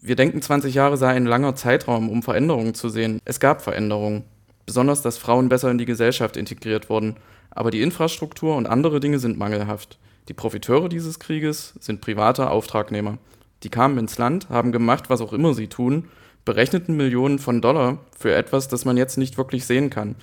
Wir 0.00 0.14
denken, 0.14 0.40
20 0.40 0.74
Jahre 0.74 0.96
sei 0.96 1.08
ein 1.08 1.26
langer 1.26 1.56
Zeitraum, 1.56 2.08
um 2.08 2.22
Veränderungen 2.22 2.74
zu 2.74 2.88
sehen. 2.88 3.20
Es 3.24 3.40
gab 3.40 3.62
Veränderungen. 3.62 4.24
Besonders, 4.66 5.02
dass 5.02 5.18
Frauen 5.18 5.48
besser 5.48 5.70
in 5.70 5.78
die 5.78 5.86
Gesellschaft 5.86 6.36
integriert 6.36 6.88
wurden. 6.88 7.16
Aber 7.50 7.72
die 7.72 7.82
Infrastruktur 7.82 8.54
und 8.54 8.66
andere 8.66 9.00
Dinge 9.00 9.18
sind 9.18 9.38
mangelhaft. 9.38 9.98
Die 10.28 10.34
Profiteure 10.34 10.88
dieses 10.88 11.18
Krieges 11.18 11.74
sind 11.80 12.00
private 12.00 12.50
Auftragnehmer. 12.50 13.18
Die 13.64 13.70
kamen 13.70 13.98
ins 13.98 14.18
Land, 14.18 14.48
haben 14.50 14.70
gemacht, 14.70 15.10
was 15.10 15.20
auch 15.20 15.32
immer 15.32 15.54
sie 15.54 15.66
tun, 15.66 16.08
berechneten 16.44 16.96
Millionen 16.96 17.38
von 17.38 17.60
Dollar 17.60 17.98
für 18.16 18.34
etwas, 18.34 18.68
das 18.68 18.84
man 18.84 18.96
jetzt 18.96 19.18
nicht 19.18 19.36
wirklich 19.36 19.66
sehen 19.66 19.90
kann. 19.90 20.14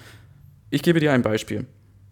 Ich 0.71 0.81
gebe 0.81 0.99
dir 0.99 1.13
ein 1.13 1.21
Beispiel. 1.21 1.67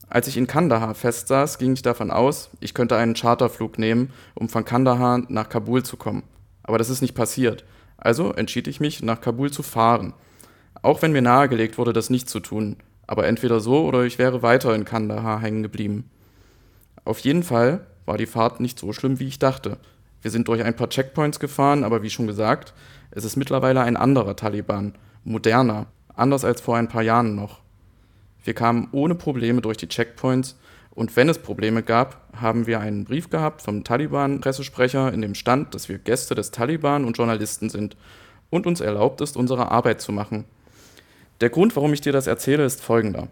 Als 0.10 0.27
ich 0.27 0.38
in 0.38 0.45
Kandahar 0.45 0.93
festsaß, 0.93 1.57
ging 1.57 1.74
ich 1.74 1.81
davon 1.81 2.12
aus, 2.12 2.51
ich 2.60 2.75
könnte 2.75 2.95
einen 2.95 3.15
Charterflug 3.15 3.79
nehmen, 3.79 4.12
um 4.36 4.48
von 4.48 4.63
Kandahar 4.63 5.24
nach 5.27 5.50
Kabul 5.50 5.81
zu 5.81 5.98
kommen. 5.98 6.22
Aber 6.62 6.77
das 6.77 6.91
ist 6.91 7.01
nicht 7.01 7.15
passiert. 7.15 7.65
Also 7.98 8.31
entschied 8.31 8.67
ich 8.67 8.79
mich, 8.79 9.01
nach 9.01 9.22
Kabul 9.22 9.50
zu 9.50 9.63
fahren. 9.63 10.13
Auch 10.83 11.01
wenn 11.01 11.13
mir 11.13 11.24
nahegelegt 11.24 11.79
wurde, 11.79 11.93
das 11.93 12.12
nicht 12.12 12.29
zu 12.29 12.39
tun. 12.39 12.77
Aber 13.07 13.25
entweder 13.25 13.60
so 13.60 13.86
oder 13.86 14.03
ich 14.03 14.19
wäre 14.19 14.43
weiter 14.43 14.75
in 14.75 14.86
Kandahar 14.86 15.41
hängen 15.41 15.63
geblieben. 15.63 16.12
Auf 17.05 17.19
jeden 17.19 17.41
Fall 17.43 17.88
war 18.05 18.17
die 18.17 18.27
Fahrt 18.27 18.60
nicht 18.60 18.77
so 18.77 18.93
schlimm, 18.93 19.19
wie 19.19 19.27
ich 19.27 19.39
dachte. 19.39 19.77
Wir 20.22 20.29
sind 20.29 20.48
durch 20.48 20.63
ein 20.63 20.75
paar 20.75 20.89
Checkpoints 20.89 21.39
gefahren, 21.39 21.83
aber 21.83 22.03
wie 22.03 22.12
schon 22.12 22.27
gesagt, 22.27 22.75
es 23.10 23.25
ist 23.25 23.36
mittlerweile 23.36 23.81
ein 23.81 23.98
anderer 23.98 24.36
Taliban, 24.36 24.93
moderner, 25.24 25.88
anders 26.13 26.45
als 26.45 26.62
vor 26.62 26.77
ein 26.77 26.88
paar 26.88 27.01
Jahren 27.01 27.33
noch. 27.33 27.62
Wir 28.43 28.53
kamen 28.53 28.89
ohne 28.91 29.15
Probleme 29.15 29.62
durch 29.62 29.77
die 29.77 29.88
Checkpoints 29.88 30.57
und 30.91 31.15
wenn 31.15 31.29
es 31.29 31.39
Probleme 31.39 31.81
gab, 31.81 32.21
haben 32.39 32.67
wir 32.67 32.79
einen 32.79 33.05
Brief 33.05 33.29
gehabt 33.29 33.62
vom 33.62 33.83
Taliban-Pressesprecher, 33.83 35.12
in 35.12 35.21
dem 35.21 35.33
stand, 35.33 35.73
dass 35.73 35.89
wir 35.89 35.97
Gäste 35.97 36.35
des 36.35 36.51
Taliban 36.51 37.05
und 37.05 37.17
Journalisten 37.17 37.69
sind 37.69 37.97
und 38.50 38.67
uns 38.67 38.79
erlaubt 38.79 39.21
ist, 39.21 39.35
unsere 39.35 39.71
Arbeit 39.71 40.01
zu 40.01 40.12
machen. 40.12 40.45
Der 41.41 41.50
Grund, 41.50 41.75
warum 41.75 41.93
ich 41.93 42.01
dir 42.01 42.13
das 42.13 42.27
erzähle, 42.27 42.63
ist 42.63 42.81
folgender. 42.81 43.27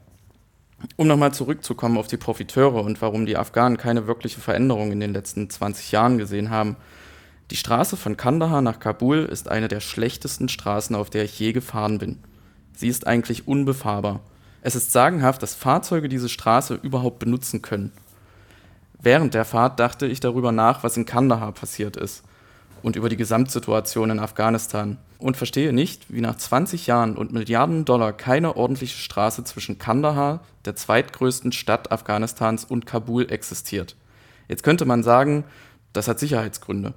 Um 0.96 1.08
nochmal 1.08 1.34
zurückzukommen 1.34 2.00
auf 2.00 2.08
die 2.08 2.18
Profiteure 2.18 2.84
und 2.84 3.00
warum 3.03 3.27
die 3.27 3.38
Afghanen 3.38 3.77
keine 3.77 4.08
wirkliche 4.08 4.39
Veränderung 4.39 4.91
in 4.91 5.00
den 5.00 5.13
letzten 5.13 5.48
20 5.48 5.91
Jahren 5.91 6.18
gesehen 6.18 6.50
haben. 6.50 6.75
Die 7.51 7.56
Straße 7.56 7.98
von 7.98 8.18
Kandahar 8.18 8.63
nach 8.63 8.80
Kabul 8.80 9.20
ist 9.25 9.48
eine 9.48 9.68
der 9.68 9.82
schlechtesten 9.82 10.50
Straßen, 10.50 10.96
auf 10.96 11.12
der 11.12 11.25
ich 11.25 11.38
je 11.38 11.51
gefahren 11.51 12.00
bin. 12.00 12.18
Sie 12.74 12.88
ist 12.88 13.06
eigentlich 13.06 13.48
unbefahrbar. 13.48 14.22
Es 14.62 14.75
ist 14.75 14.91
sagenhaft, 14.91 15.41
dass 15.41 15.56
Fahrzeuge 15.56 16.08
diese 16.08 16.30
Straße 16.30 16.75
überhaupt 16.75 17.20
benutzen 17.20 17.62
können. 17.62 17.91
Während 19.01 19.34
der 19.34 19.46
Fahrt 19.46 19.80
dachte 19.80 20.06
ich 20.06 20.20
darüber 20.20 20.51
nach, 20.51 20.84
was 20.84 20.98
in 20.98 21.06
Kandahar 21.06 21.51
passiert 21.51 21.98
ist 21.98 22.24
und 22.84 22.96
über 22.96 23.10
die 23.10 23.18
Gesamtsituation 23.18 24.12
in 24.12 24.20
Afghanistan 24.20 24.98
und 25.18 25.38
verstehe 25.38 25.74
nicht, 25.74 26.13
wie 26.13 26.22
nach 26.22 26.38
20 26.38 26.86
Jahren 26.86 27.18
und 27.18 27.34
Milliarden 27.34 27.86
Dollar 27.86 28.13
keine 28.13 28.56
ordentliche 28.56 28.98
Straße 28.98 29.44
zwischen 29.44 29.80
Kandahar, 29.80 30.41
der 30.65 30.75
zweitgrößten 30.75 31.51
Stadt 31.51 31.91
Afghanistans, 31.91 32.63
und 32.63 32.86
Kabul 32.86 33.32
existiert. 33.32 33.96
Jetzt 34.48 34.63
könnte 34.63 34.86
man 34.86 35.01
sagen, 35.01 35.46
das 35.94 36.08
hat 36.08 36.20
Sicherheitsgründe. 36.20 36.94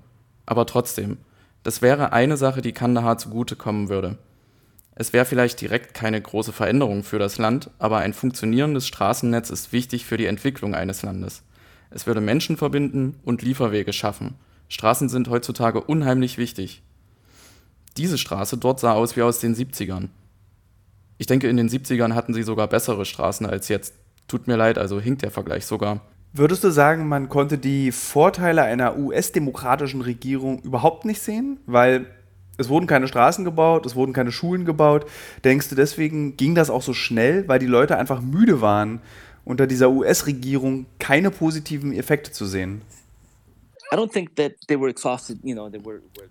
Aber 0.46 0.66
trotzdem, 0.66 1.18
Das 1.62 1.80
wäre 1.80 2.12
eine 2.12 2.36
Sache, 2.36 2.60
die 2.60 2.72
Kandahar 2.72 3.16
zugutekommen 3.16 3.88
würde. 3.88 4.18
Es 4.96 5.12
wäre 5.12 5.24
vielleicht 5.24 5.60
direkt 5.60 5.94
keine 5.94 6.20
große 6.20 6.52
Veränderung 6.52 7.02
für 7.02 7.18
das 7.18 7.38
Land, 7.38 7.70
aber 7.78 7.98
ein 7.98 8.12
funktionierendes 8.12 8.86
Straßennetz 8.86 9.50
ist 9.50 9.72
wichtig 9.72 10.04
für 10.04 10.16
die 10.16 10.26
Entwicklung 10.26 10.74
eines 10.74 11.02
Landes. 11.02 11.42
Es 11.90 12.06
würde 12.06 12.20
Menschen 12.20 12.56
verbinden 12.56 13.18
und 13.24 13.42
Lieferwege 13.42 13.92
schaffen. 13.92 14.34
Straßen 14.68 15.08
sind 15.08 15.28
heutzutage 15.28 15.80
unheimlich 15.80 16.38
wichtig. 16.38 16.82
Diese 17.96 18.18
Straße 18.18 18.56
dort 18.56 18.80
sah 18.80 18.92
aus 18.92 19.16
wie 19.16 19.22
aus 19.22 19.40
den 19.40 19.54
70ern. 19.54 20.08
Ich 21.18 21.26
denke, 21.26 21.48
in 21.48 21.56
den 21.56 21.68
70ern 21.68 22.14
hatten 22.14 22.34
sie 22.34 22.42
sogar 22.42 22.66
bessere 22.68 23.04
Straßen 23.04 23.46
als 23.46 23.68
jetzt. 23.68 23.94
Tut 24.26 24.46
mir 24.46 24.56
leid, 24.56 24.78
also 24.78 25.00
hinkt 25.00 25.22
der 25.22 25.30
Vergleich 25.30 25.66
sogar. 25.66 26.00
Würdest 26.32 26.64
du 26.64 26.70
sagen, 26.70 27.06
man 27.06 27.28
konnte 27.28 27.58
die 27.58 27.92
Vorteile 27.92 28.62
einer 28.62 28.96
US-demokratischen 28.98 30.00
Regierung 30.00 30.60
überhaupt 30.62 31.04
nicht 31.04 31.22
sehen? 31.22 31.60
Weil 31.66 32.06
es 32.56 32.68
wurden 32.68 32.86
keine 32.86 33.08
Straßen 33.08 33.44
gebaut, 33.44 33.84
es 33.86 33.96
wurden 33.96 34.12
keine 34.12 34.32
Schulen 34.32 34.64
gebaut. 34.64 35.06
Denkst 35.42 35.68
du, 35.70 35.74
deswegen 35.74 36.36
ging 36.36 36.54
das 36.54 36.70
auch 36.70 36.82
so 36.82 36.92
schnell, 36.92 37.48
weil 37.48 37.58
die 37.58 37.66
Leute 37.66 37.98
einfach 37.98 38.20
müde 38.20 38.60
waren, 38.60 39.00
unter 39.44 39.66
dieser 39.66 39.90
US-Regierung 39.90 40.86
keine 40.98 41.30
positiven 41.30 41.92
Effekte 41.92 42.30
zu 42.30 42.46
sehen? 42.46 42.82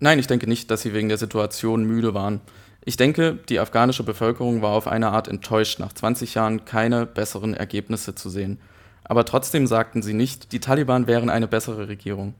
Nein, 0.00 0.18
ich 0.18 0.26
denke 0.26 0.46
nicht, 0.46 0.70
dass 0.70 0.82
sie 0.82 0.92
wegen 0.92 1.08
der 1.08 1.18
Situation 1.18 1.84
müde 1.84 2.14
waren. 2.14 2.40
Ich 2.84 2.96
denke, 2.96 3.38
die 3.48 3.60
afghanische 3.60 4.02
Bevölkerung 4.02 4.60
war 4.60 4.72
auf 4.72 4.86
eine 4.86 5.10
Art 5.10 5.28
enttäuscht, 5.28 5.78
nach 5.78 5.92
20 5.92 6.34
Jahren 6.34 6.64
keine 6.64 7.06
besseren 7.06 7.54
Ergebnisse 7.54 8.14
zu 8.14 8.28
sehen. 8.28 8.58
Aber 9.04 9.24
trotzdem 9.24 9.66
sagten 9.66 10.02
sie 10.02 10.14
nicht, 10.14 10.52
die 10.52 10.60
Taliban 10.60 11.06
wären 11.06 11.30
eine 11.30 11.48
bessere 11.48 11.88
Regierung. 11.88 12.34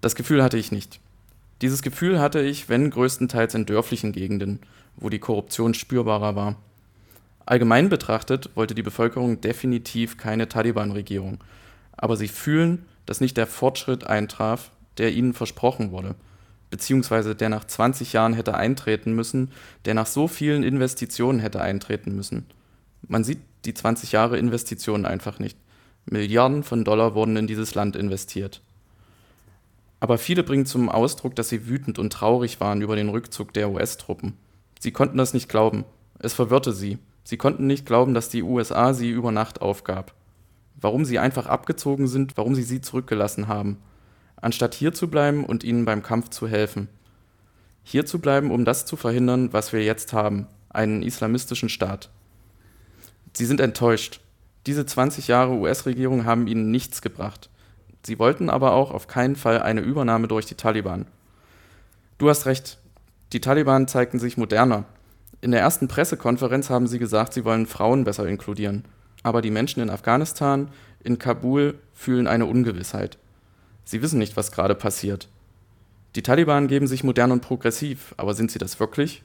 Das 0.00 0.14
Gefühl 0.14 0.42
hatte 0.42 0.58
ich 0.58 0.72
nicht. 0.72 1.00
Dieses 1.60 1.82
Gefühl 1.82 2.20
hatte 2.20 2.40
ich, 2.40 2.68
wenn 2.68 2.90
größtenteils 2.90 3.54
in 3.54 3.66
dörflichen 3.66 4.12
Gegenden, 4.12 4.60
wo 4.96 5.08
die 5.08 5.18
Korruption 5.18 5.74
spürbarer 5.74 6.36
war. 6.36 6.56
Allgemein 7.46 7.88
betrachtet 7.88 8.50
wollte 8.54 8.74
die 8.74 8.82
Bevölkerung 8.82 9.40
definitiv 9.40 10.18
keine 10.18 10.48
Taliban-Regierung, 10.48 11.38
aber 11.96 12.16
sie 12.16 12.28
fühlen, 12.28 12.86
dass 13.06 13.20
nicht 13.20 13.36
der 13.36 13.46
Fortschritt 13.46 14.04
eintraf, 14.04 14.70
der 14.98 15.12
ihnen 15.12 15.34
versprochen 15.34 15.90
wurde– 15.90 16.14
beziehungsweise 16.70 17.34
der 17.34 17.48
nach 17.48 17.64
20 17.64 18.12
Jahren 18.12 18.34
hätte 18.34 18.54
eintreten 18.54 19.14
müssen, 19.14 19.50
der 19.84 19.94
nach 19.94 20.06
so 20.06 20.28
vielen 20.28 20.62
Investitionen 20.62 21.40
hätte 21.40 21.60
eintreten 21.60 22.14
müssen. 22.14 22.46
Man 23.06 23.24
sieht 23.24 23.38
die 23.64 23.74
20 23.74 24.12
Jahre 24.12 24.38
Investitionen 24.38 25.06
einfach 25.06 25.38
nicht. 25.38 25.56
Milliarden 26.06 26.62
von 26.62 26.84
Dollar 26.84 27.14
wurden 27.14 27.36
in 27.36 27.46
dieses 27.46 27.74
Land 27.74 27.96
investiert. 27.96 28.62
Aber 30.00 30.18
viele 30.18 30.42
bringen 30.42 30.66
zum 30.66 30.88
Ausdruck, 30.88 31.34
dass 31.34 31.48
sie 31.48 31.68
wütend 31.68 31.98
und 31.98 32.12
traurig 32.12 32.60
waren 32.60 32.82
über 32.82 32.96
den 32.96 33.08
Rückzug 33.08 33.52
der 33.52 33.70
US-Truppen. 33.70 34.34
Sie 34.78 34.92
konnten 34.92 35.18
das 35.18 35.34
nicht 35.34 35.48
glauben. 35.48 35.84
Es 36.18 36.34
verwirrte 36.34 36.72
sie. 36.72 36.98
Sie 37.24 37.36
konnten 37.36 37.66
nicht 37.66 37.84
glauben, 37.84 38.14
dass 38.14 38.28
die 38.28 38.42
USA 38.42 38.94
sie 38.94 39.10
über 39.10 39.32
Nacht 39.32 39.60
aufgab. 39.60 40.14
Warum 40.80 41.04
sie 41.04 41.18
einfach 41.18 41.46
abgezogen 41.46 42.06
sind, 42.06 42.36
warum 42.36 42.54
sie 42.54 42.62
sie 42.62 42.80
zurückgelassen 42.80 43.48
haben 43.48 43.78
anstatt 44.40 44.74
hier 44.74 44.92
zu 44.92 45.08
bleiben 45.08 45.44
und 45.44 45.64
ihnen 45.64 45.84
beim 45.84 46.02
Kampf 46.02 46.30
zu 46.30 46.48
helfen. 46.48 46.88
Hier 47.82 48.06
zu 48.06 48.18
bleiben, 48.20 48.50
um 48.50 48.64
das 48.64 48.86
zu 48.86 48.96
verhindern, 48.96 49.52
was 49.52 49.72
wir 49.72 49.82
jetzt 49.82 50.12
haben, 50.12 50.46
einen 50.68 51.02
islamistischen 51.02 51.68
Staat. 51.68 52.10
Sie 53.32 53.46
sind 53.46 53.60
enttäuscht. 53.60 54.20
Diese 54.66 54.84
20 54.84 55.28
Jahre 55.28 55.52
US-Regierung 55.52 56.24
haben 56.24 56.46
ihnen 56.46 56.70
nichts 56.70 57.00
gebracht. 57.02 57.48
Sie 58.08 58.18
wollten 58.18 58.48
aber 58.48 58.72
auch 58.72 58.90
auf 58.90 59.06
keinen 59.06 59.36
Fall 59.36 59.60
eine 59.60 59.82
Übernahme 59.82 60.28
durch 60.28 60.46
die 60.46 60.54
Taliban. 60.54 61.04
Du 62.16 62.30
hast 62.30 62.46
recht, 62.46 62.78
die 63.34 63.40
Taliban 63.42 63.86
zeigten 63.86 64.18
sich 64.18 64.38
moderner. 64.38 64.86
In 65.42 65.50
der 65.50 65.60
ersten 65.60 65.88
Pressekonferenz 65.88 66.70
haben 66.70 66.86
sie 66.86 66.98
gesagt, 66.98 67.34
sie 67.34 67.44
wollen 67.44 67.66
Frauen 67.66 68.04
besser 68.04 68.26
inkludieren. 68.26 68.86
Aber 69.24 69.42
die 69.42 69.50
Menschen 69.50 69.82
in 69.82 69.90
Afghanistan, 69.90 70.68
in 71.04 71.18
Kabul, 71.18 71.78
fühlen 71.92 72.26
eine 72.26 72.46
Ungewissheit. 72.46 73.18
Sie 73.84 74.00
wissen 74.00 74.18
nicht, 74.18 74.38
was 74.38 74.52
gerade 74.52 74.74
passiert. 74.74 75.28
Die 76.14 76.22
Taliban 76.22 76.66
geben 76.66 76.86
sich 76.86 77.04
modern 77.04 77.30
und 77.30 77.42
progressiv, 77.42 78.14
aber 78.16 78.32
sind 78.32 78.50
sie 78.50 78.58
das 78.58 78.80
wirklich? 78.80 79.22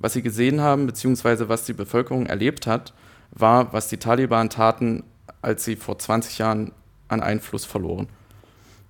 Was 0.00 0.14
sie 0.14 0.22
gesehen 0.22 0.60
haben, 0.60 0.88
beziehungsweise 0.88 1.48
was 1.48 1.64
die 1.64 1.74
Bevölkerung 1.74 2.26
erlebt 2.26 2.66
hat, 2.66 2.92
war, 3.30 3.72
was 3.72 3.86
die 3.86 3.98
Taliban 3.98 4.50
taten, 4.50 5.04
als 5.42 5.64
sie 5.64 5.76
vor 5.76 5.96
20 5.96 6.38
Jahren 6.38 6.72
an 7.10 7.22
Einfluss 7.22 7.64
verloren. 7.64 8.08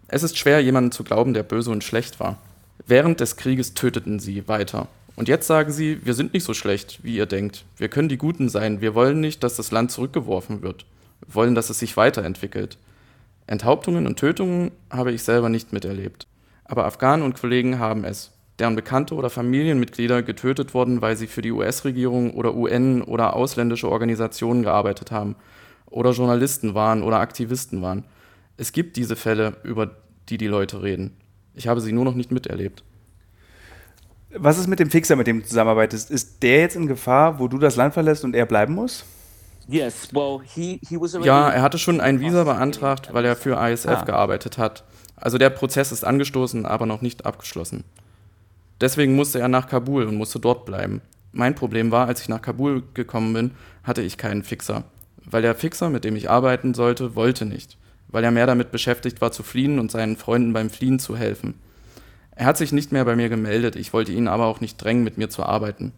Es 0.08 0.22
ist 0.22 0.38
schwer, 0.38 0.60
jemanden 0.60 0.92
zu 0.92 1.04
glauben, 1.04 1.34
der 1.34 1.42
böse 1.42 1.70
und 1.70 1.84
schlecht 1.84 2.20
war. 2.20 2.38
Während 2.86 3.20
des 3.20 3.36
Krieges 3.36 3.74
töteten 3.74 4.18
sie 4.18 4.48
weiter. 4.48 4.88
Und 5.16 5.28
jetzt 5.28 5.46
sagen 5.46 5.70
sie, 5.70 6.04
wir 6.04 6.14
sind 6.14 6.34
nicht 6.34 6.44
so 6.44 6.54
schlecht, 6.54 7.00
wie 7.02 7.16
ihr 7.16 7.26
denkt. 7.26 7.64
Wir 7.76 7.88
können 7.88 8.08
die 8.08 8.16
Guten 8.16 8.48
sein. 8.48 8.80
Wir 8.80 8.94
wollen 8.94 9.20
nicht, 9.20 9.42
dass 9.42 9.56
das 9.56 9.70
Land 9.70 9.92
zurückgeworfen 9.92 10.62
wird. 10.62 10.86
Wir 11.20 11.34
wollen, 11.34 11.54
dass 11.54 11.70
es 11.70 11.78
sich 11.78 11.96
weiterentwickelt. 11.96 12.78
Enthauptungen 13.46 14.06
und 14.06 14.18
Tötungen 14.18 14.70
habe 14.90 15.12
ich 15.12 15.22
selber 15.22 15.48
nicht 15.48 15.72
miterlebt. 15.72 16.26
Aber 16.64 16.86
Afghanen 16.86 17.24
und 17.24 17.38
Kollegen 17.38 17.78
haben 17.78 18.04
es, 18.04 18.30
deren 18.58 18.76
Bekannte 18.76 19.14
oder 19.14 19.30
Familienmitglieder 19.30 20.22
getötet 20.22 20.74
wurden, 20.74 21.02
weil 21.02 21.16
sie 21.16 21.26
für 21.26 21.42
die 21.42 21.52
US-Regierung 21.52 22.34
oder 22.34 22.54
UN 22.54 23.02
oder 23.02 23.34
ausländische 23.34 23.90
Organisationen 23.90 24.62
gearbeitet 24.62 25.10
haben 25.10 25.36
oder 25.90 26.12
Journalisten 26.12 26.74
waren 26.74 27.02
oder 27.02 27.18
Aktivisten 27.18 27.82
waren. 27.82 28.04
Es 28.56 28.72
gibt 28.72 28.96
diese 28.96 29.16
Fälle, 29.16 29.56
über 29.62 29.90
die 30.28 30.38
die 30.38 30.46
Leute 30.46 30.82
reden. 30.82 31.16
Ich 31.54 31.68
habe 31.68 31.80
sie 31.80 31.92
nur 31.92 32.04
noch 32.04 32.14
nicht 32.14 32.30
miterlebt. 32.30 32.84
Was 34.32 34.58
ist 34.58 34.68
mit 34.68 34.78
dem 34.78 34.90
Fixer, 34.90 35.16
mit 35.16 35.26
dem 35.26 35.40
du 35.40 35.46
zusammenarbeitest? 35.46 36.10
Ist 36.10 36.42
der 36.42 36.60
jetzt 36.60 36.76
in 36.76 36.86
Gefahr, 36.86 37.40
wo 37.40 37.48
du 37.48 37.58
das 37.58 37.74
Land 37.76 37.94
verlässt 37.94 38.24
und 38.24 38.36
er 38.36 38.46
bleiben 38.46 38.74
muss? 38.74 39.04
Ja, 41.26 41.50
er 41.50 41.62
hatte 41.62 41.78
schon 41.78 42.00
ein 42.00 42.20
Visa 42.20 42.44
beantragt, 42.44 43.12
weil 43.12 43.24
er 43.24 43.36
für 43.36 43.56
ISF 43.56 43.88
ah. 43.88 44.04
gearbeitet 44.04 44.58
hat. 44.58 44.84
Also 45.16 45.36
der 45.36 45.50
Prozess 45.50 45.92
ist 45.92 46.04
angestoßen, 46.04 46.64
aber 46.64 46.86
noch 46.86 47.02
nicht 47.02 47.26
abgeschlossen. 47.26 47.84
Deswegen 48.80 49.14
musste 49.14 49.40
er 49.40 49.48
nach 49.48 49.68
Kabul 49.68 50.04
und 50.04 50.16
musste 50.16 50.40
dort 50.40 50.64
bleiben. 50.64 51.02
Mein 51.32 51.54
Problem 51.54 51.90
war, 51.90 52.06
als 52.06 52.22
ich 52.22 52.28
nach 52.28 52.40
Kabul 52.40 52.82
gekommen 52.94 53.32
bin, 53.32 53.50
hatte 53.84 54.02
ich 54.02 54.16
keinen 54.16 54.42
Fixer. 54.42 54.84
Weil 55.30 55.42
der 55.42 55.54
Fixer, 55.54 55.90
mit 55.90 56.04
dem 56.04 56.16
ich 56.16 56.28
arbeiten 56.28 56.74
sollte, 56.74 57.14
wollte 57.14 57.44
nicht. 57.44 57.76
Weil 58.08 58.24
er 58.24 58.32
mehr 58.32 58.46
damit 58.46 58.72
beschäftigt 58.72 59.20
war, 59.20 59.30
zu 59.30 59.42
fliehen 59.42 59.78
und 59.78 59.90
seinen 59.90 60.16
Freunden 60.16 60.52
beim 60.52 60.70
Fliehen 60.70 60.98
zu 60.98 61.16
helfen. 61.16 61.54
Er 62.34 62.46
hat 62.46 62.56
sich 62.56 62.72
nicht 62.72 62.90
mehr 62.90 63.04
bei 63.04 63.16
mir 63.16 63.28
gemeldet, 63.28 63.76
ich 63.76 63.92
wollte 63.92 64.12
ihn 64.12 64.26
aber 64.26 64.46
auch 64.46 64.60
nicht 64.60 64.76
drängen, 64.78 65.04
mit 65.04 65.18
mir 65.18 65.28
zu 65.28 65.42
arbeiten. 65.42 65.92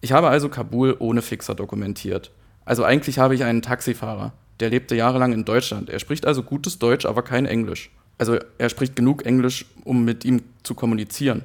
Ich 0.00 0.12
habe 0.12 0.28
also 0.28 0.48
Kabul 0.48 0.96
ohne 0.98 1.22
Fixer 1.22 1.54
dokumentiert. 1.54 2.30
Also 2.64 2.84
eigentlich 2.84 3.18
habe 3.18 3.34
ich 3.34 3.44
einen 3.44 3.62
Taxifahrer, 3.62 4.32
der 4.60 4.70
lebte 4.70 4.94
jahrelang 4.94 5.32
in 5.32 5.44
Deutschland. 5.44 5.88
Er 5.88 5.98
spricht 5.98 6.26
also 6.26 6.42
gutes 6.42 6.78
Deutsch, 6.78 7.06
aber 7.06 7.22
kein 7.22 7.46
Englisch. 7.46 7.90
Also 8.18 8.38
er 8.58 8.68
spricht 8.68 8.94
genug 8.96 9.24
Englisch, 9.24 9.64
um 9.84 10.04
mit 10.04 10.24
ihm 10.24 10.42
zu 10.62 10.74
kommunizieren. 10.74 11.42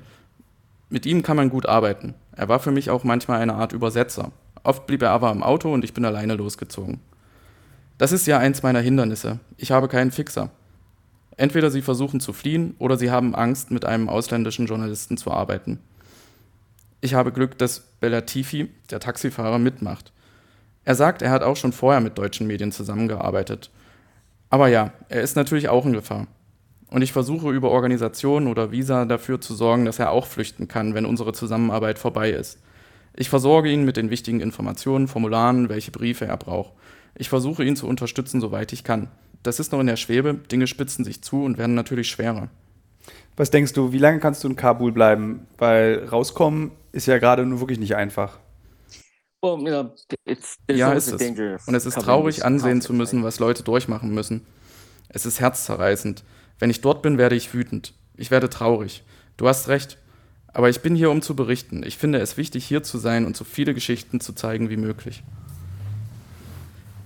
Mit 0.89 1.05
ihm 1.05 1.23
kann 1.23 1.37
man 1.37 1.49
gut 1.49 1.65
arbeiten. 1.65 2.13
Er 2.33 2.49
war 2.49 2.59
für 2.59 2.71
mich 2.71 2.89
auch 2.89 3.03
manchmal 3.05 3.39
eine 3.39 3.53
Art 3.55 3.71
Übersetzer. 3.71 4.31
Oft 4.65 4.87
blieb 4.87 5.03
er 5.03 5.11
aber 5.11 5.31
im 5.31 5.43
Auto 5.43 5.71
und 5.71 5.85
ich 5.85 5.93
bin 5.93 6.05
alleine 6.05 6.33
losgezogen. 6.33 6.99
Das 7.99 8.11
ist 8.11 8.25
ja 8.25 8.39
eins 8.39 8.63
meiner 8.63 8.81
Hindernisse. 8.81 9.39
Ich 9.57 9.71
habe 9.71 9.87
keinen 9.87 10.11
Fixer. 10.11 10.49
Entweder 11.37 11.69
sie 11.69 11.83
versuchen 11.83 12.19
zu 12.19 12.33
fliehen 12.33 12.73
oder 12.79 12.97
sie 12.97 13.11
haben 13.11 13.35
Angst, 13.35 13.69
mit 13.69 13.85
einem 13.85 14.09
ausländischen 14.09 14.65
Journalisten 14.65 15.17
zu 15.17 15.29
arbeiten. 15.31 15.79
Ich 16.99 17.13
habe 17.13 17.31
Glück, 17.31 17.59
dass 17.59 17.81
Bellatifi, 17.99 18.69
der 18.89 18.99
Taxifahrer, 18.99 19.59
mitmacht. 19.59 20.11
Er 20.83 20.95
sagt, 20.95 21.21
er 21.21 21.29
hat 21.29 21.43
auch 21.43 21.57
schon 21.57 21.71
vorher 21.71 22.01
mit 22.01 22.17
deutschen 22.17 22.47
Medien 22.47 22.71
zusammengearbeitet. 22.71 23.69
Aber 24.49 24.67
ja, 24.67 24.93
er 25.09 25.21
ist 25.21 25.35
natürlich 25.35 25.69
auch 25.69 25.85
in 25.85 25.93
Gefahr. 25.93 26.25
Und 26.87 27.03
ich 27.03 27.13
versuche 27.13 27.51
über 27.51 27.69
Organisationen 27.69 28.47
oder 28.47 28.71
Visa 28.71 29.05
dafür 29.05 29.39
zu 29.39 29.53
sorgen, 29.53 29.85
dass 29.85 29.99
er 29.99 30.09
auch 30.09 30.25
flüchten 30.25 30.67
kann, 30.67 30.95
wenn 30.95 31.05
unsere 31.05 31.33
Zusammenarbeit 31.33 31.99
vorbei 31.99 32.31
ist. 32.31 32.57
Ich 33.15 33.29
versorge 33.29 33.71
ihn 33.71 33.85
mit 33.85 33.97
den 33.97 34.09
wichtigen 34.09 34.41
Informationen, 34.41 35.07
Formularen, 35.07 35.69
welche 35.69 35.91
Briefe 35.91 36.25
er 36.25 36.37
braucht. 36.37 36.73
Ich 37.15 37.29
versuche 37.29 37.63
ihn 37.63 37.75
zu 37.75 37.87
unterstützen, 37.87 38.41
soweit 38.41 38.73
ich 38.73 38.83
kann. 38.83 39.09
Das 39.43 39.59
ist 39.59 39.71
noch 39.71 39.79
in 39.79 39.87
der 39.87 39.95
Schwebe, 39.95 40.33
Dinge 40.33 40.67
spitzen 40.67 41.05
sich 41.05 41.21
zu 41.21 41.43
und 41.43 41.57
werden 41.57 41.75
natürlich 41.75 42.09
schwerer. 42.09 42.49
Was 43.37 43.51
denkst 43.51 43.73
du, 43.73 43.91
wie 43.91 43.99
lange 43.99 44.19
kannst 44.19 44.43
du 44.43 44.47
in 44.47 44.55
Kabul 44.55 44.91
bleiben? 44.91 45.47
Weil 45.57 46.05
rauskommen 46.09 46.71
ist 46.91 47.05
ja 47.05 47.17
gerade 47.17 47.45
nur 47.45 47.59
wirklich 47.59 47.79
nicht 47.79 47.95
einfach 47.95 48.39
ja, 50.69 50.93
ist 50.93 51.11
es. 51.11 51.67
Und 51.67 51.75
es 51.75 51.85
ist 51.85 51.99
traurig 51.99 52.43
ansehen 52.43 52.81
zu 52.81 52.93
müssen, 52.93 53.23
was 53.23 53.39
Leute 53.39 53.63
durchmachen 53.63 54.13
müssen. 54.13 54.45
Es 55.09 55.25
ist 55.25 55.39
herzzerreißend. 55.39 56.23
Wenn 56.59 56.69
ich 56.69 56.81
dort 56.81 57.01
bin, 57.01 57.17
werde 57.17 57.35
ich 57.35 57.53
wütend. 57.53 57.93
Ich 58.15 58.31
werde 58.31 58.49
traurig. 58.49 59.03
Du 59.37 59.47
hast 59.47 59.67
recht. 59.67 59.97
Aber 60.55 60.69
ich 60.69 60.79
bin 60.79 60.95
hier, 60.95 61.11
um 61.11 61.21
zu 61.21 61.35
berichten. 61.35 61.83
Ich 61.85 61.97
finde 61.97 62.19
es 62.19 62.37
wichtig, 62.37 62.63
hier 62.63 62.81
zu 62.81 62.97
sein 62.97 63.25
und 63.25 63.35
so 63.35 63.43
viele 63.43 63.73
Geschichten 63.73 64.21
zu 64.21 64.31
zeigen 64.31 64.69
wie 64.69 64.77
möglich. 64.77 65.21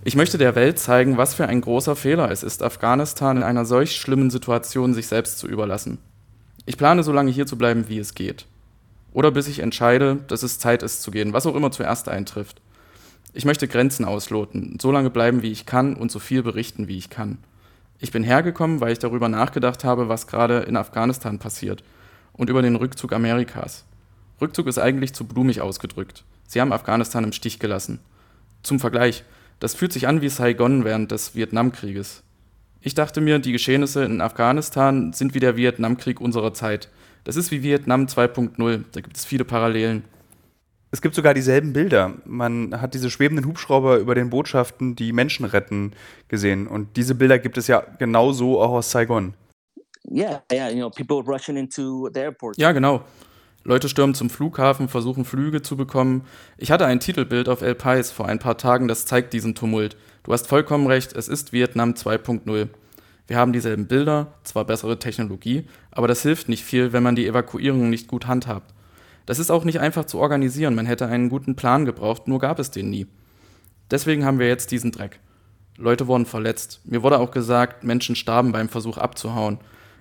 Ich 0.04 0.16
möchte 0.16 0.38
der 0.38 0.54
Welt 0.54 0.78
zeigen, 0.78 1.18
was 1.18 1.34
für 1.34 1.48
ein 1.48 1.62
großer 1.62 1.96
Fehler 1.96 2.30
es 2.30 2.44
ist, 2.44 2.62
Afghanistan 2.62 3.38
in 3.38 3.44
einer 3.44 3.66
solch 3.66 3.96
schlimmen 3.96 4.30
Situation 4.30 4.94
sich 4.94 5.08
selbst 5.08 5.40
zu 5.40 5.48
überlassen. 5.48 5.98
Ich 6.68 6.78
plane 6.78 7.02
so 7.02 7.12
lange 7.12 7.32
hier 7.32 7.48
zu 7.48 7.58
bleiben, 7.58 7.86
wie 7.90 7.98
es 7.98 8.14
geht. 8.14 8.46
Oder 9.14 9.32
bis 9.32 9.48
ich 9.48 9.62
entscheide, 9.62 10.18
dass 10.28 10.44
es 10.44 10.60
Zeit 10.60 10.84
ist 10.84 11.02
zu 11.02 11.10
gehen, 11.10 11.34
was 11.34 11.48
auch 11.48 11.56
immer 11.56 11.72
zuerst 11.72 12.08
eintrifft. 12.08 12.62
Ich 13.34 13.46
möchte 13.46 13.68
Grenzen 13.68 14.06
ausloten, 14.06 14.78
so 14.80 14.92
lange 14.92 15.10
bleiben, 15.10 15.42
wie 15.42 15.52
ich 15.52 15.66
kann 15.66 15.96
und 15.96 16.12
so 16.12 16.20
viel 16.20 16.44
berichten, 16.44 16.88
wie 16.88 17.00
ich 17.00 17.10
kann. 17.10 17.40
Ich 17.98 18.12
bin 18.12 18.24
hergekommen, 18.24 18.80
weil 18.80 18.92
ich 18.92 19.00
darüber 19.00 19.28
nachgedacht 19.28 19.84
habe, 19.84 20.08
was 20.08 20.28
gerade 20.28 20.60
in 20.60 20.78
Afghanistan 20.78 21.40
passiert 21.40 21.84
und 22.40 22.50
über 22.50 22.62
den 22.62 22.78
Rückzug 22.78 23.12
Amerikas. 23.12 23.86
Rückzug 24.40 24.68
ist 24.68 24.80
eigentlich 24.80 25.14
zu 25.14 25.26
blumig 25.26 25.60
ausgedrückt. 25.60 26.24
Sie 26.48 26.62
haben 26.62 26.72
Afghanistan 26.72 27.26
im 27.26 27.34
Stich 27.34 27.60
gelassen. 27.60 28.00
Zum 28.64 28.80
Vergleich, 28.80 29.26
das 29.60 29.76
fühlt 29.76 29.92
sich 29.92 30.08
an 30.08 30.22
wie 30.22 30.30
Saigon 30.30 30.86
während 30.86 31.12
des 31.12 31.36
Vietnamkrieges. 31.36 32.24
Ich 32.80 32.96
dachte 32.96 33.20
mir, 33.20 33.40
die 33.40 33.52
Geschehnisse 33.52 34.06
in 34.06 34.22
Afghanistan 34.22 35.12
sind 35.12 35.34
wie 35.34 35.42
der 35.42 35.58
Vietnamkrieg 35.58 36.22
unserer 36.22 36.54
Zeit. 36.54 36.90
Das 37.26 37.36
ist 37.36 37.52
wie 37.52 37.62
Vietnam 37.62 38.06
2.0, 38.06 38.86
da 38.94 39.02
gibt 39.02 39.18
es 39.18 39.26
viele 39.26 39.44
Parallelen. 39.44 40.06
Es 40.92 41.02
gibt 41.02 41.16
sogar 41.16 41.34
dieselben 41.34 41.74
Bilder. 41.74 42.14
Man 42.26 42.80
hat 42.82 42.94
diese 42.94 43.12
schwebenden 43.12 43.46
Hubschrauber 43.46 43.98
über 43.98 44.16
den 44.16 44.30
Botschaften, 44.30 44.96
die 44.96 45.12
Menschen 45.12 45.46
retten, 45.46 45.92
gesehen. 46.30 46.68
Und 46.68 46.96
diese 46.96 47.16
Bilder 47.16 47.38
gibt 47.38 47.58
es 47.58 47.68
ja 47.68 47.84
genauso 48.00 48.62
auch 48.62 48.72
aus 48.72 48.92
Saigon. 48.92 49.34
Yeah, 50.12 50.42
yeah, 50.52 50.70
you 50.70 50.78
know, 50.78 50.90
people 50.90 51.22
rushing 51.22 51.56
into 51.58 52.10
the 52.14 52.22
airport. 52.22 52.58
Ja, 52.58 52.72
genau. 52.72 53.04
Leute 53.64 53.90
stürmen 53.90 54.16
zum 54.16 54.30
Flughafen, 54.30 54.88
versuchen 54.88 55.26
Flüge 55.26 55.62
zu 55.62 55.76
bekommen. 55.76 56.24
Ich 56.58 56.72
hatte 56.72 56.86
ein 56.86 57.00
Titelbild 57.00 57.50
auf 57.50 57.62
El 57.62 57.76
Pais 57.76 58.12
vor 58.12 58.28
ein 58.28 58.40
paar 58.40 58.58
Tagen, 58.58 58.88
das 58.88 59.06
zeigt 59.06 59.34
diesen 59.34 59.54
Tumult. 59.54 59.98
Du 60.24 60.34
hast 60.34 60.48
vollkommen 60.48 60.88
recht, 60.88 61.14
es 61.14 61.28
ist 61.28 61.52
Vietnam 61.52 61.92
2.0. 61.92 62.70
Wir 63.28 63.38
haben 63.38 63.54
dieselben 63.54 63.88
Bilder, 63.88 64.34
zwar 64.44 64.66
bessere 64.66 64.98
Technologie, 64.98 65.66
aber 65.92 66.08
das 66.08 66.24
hilft 66.24 66.50
nicht 66.50 66.64
viel, 66.64 66.94
wenn 66.94 67.04
man 67.04 67.16
die 67.16 67.28
Evakuierung 67.28 67.90
nicht 67.90 68.08
gut 68.08 68.26
handhabt. 68.26 68.74
Das 69.28 69.38
ist 69.38 69.52
auch 69.52 69.66
nicht 69.66 69.80
einfach 69.80 70.06
zu 70.06 70.18
organisieren, 70.18 70.74
man 70.74 70.88
hätte 70.88 71.06
einen 71.06 71.30
guten 71.30 71.56
Plan 71.56 71.86
gebraucht, 71.86 72.28
nur 72.28 72.40
gab 72.40 72.58
es 72.58 72.72
den 72.72 72.90
nie. 72.90 73.06
Deswegen 73.92 74.26
haben 74.26 74.40
wir 74.40 74.48
jetzt 74.48 74.72
diesen 74.72 74.92
Dreck. 74.92 75.20
Leute 75.78 76.08
wurden 76.08 76.26
verletzt. 76.26 76.82
Mir 76.86 77.04
wurde 77.04 77.20
auch 77.20 77.32
gesagt, 77.32 77.84
Menschen 77.84 78.16
starben 78.16 78.52
beim 78.52 78.68
Versuch 78.68 78.98
abzuhauen. 78.98 79.60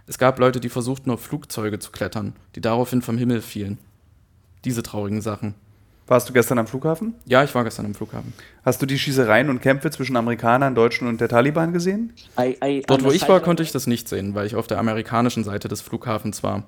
Es 0.08 0.16
gab 0.16 0.38
Leute, 0.38 0.58
die 0.58 0.70
versuchten, 0.70 1.10
auf 1.10 1.20
Flugzeuge 1.20 1.78
zu 1.78 1.90
klettern, 1.90 2.34
die 2.54 2.62
daraufhin 2.62 3.02
vom 3.02 3.18
Himmel 3.18 3.42
fielen. 3.42 3.76
Diese 4.64 4.82
traurigen 4.82 5.20
Sachen. 5.20 5.54
Warst 6.06 6.26
du 6.26 6.32
gestern 6.32 6.58
am 6.58 6.66
Flughafen? 6.66 7.14
Ja, 7.26 7.44
ich 7.44 7.54
war 7.54 7.62
gestern 7.62 7.84
am 7.84 7.94
Flughafen. 7.94 8.32
Hast 8.64 8.80
du 8.80 8.86
die 8.86 8.98
Schießereien 8.98 9.50
und 9.50 9.60
Kämpfe 9.60 9.90
zwischen 9.90 10.16
Amerikanern, 10.16 10.74
Deutschen 10.74 11.06
und 11.06 11.20
der 11.20 11.28
Taliban 11.28 11.74
gesehen? 11.74 12.14
I, 12.40 12.56
I, 12.64 12.82
Dort, 12.86 13.04
wo 13.04 13.10
ich 13.10 13.28
war, 13.28 13.40
konnte 13.40 13.62
ich 13.62 13.70
das 13.70 13.86
nicht 13.86 14.08
sehen, 14.08 14.34
weil 14.34 14.46
ich 14.46 14.56
auf 14.56 14.66
der 14.66 14.78
amerikanischen 14.78 15.44
Seite 15.44 15.68
des 15.68 15.82
Flughafens 15.82 16.42
war. 16.42 16.64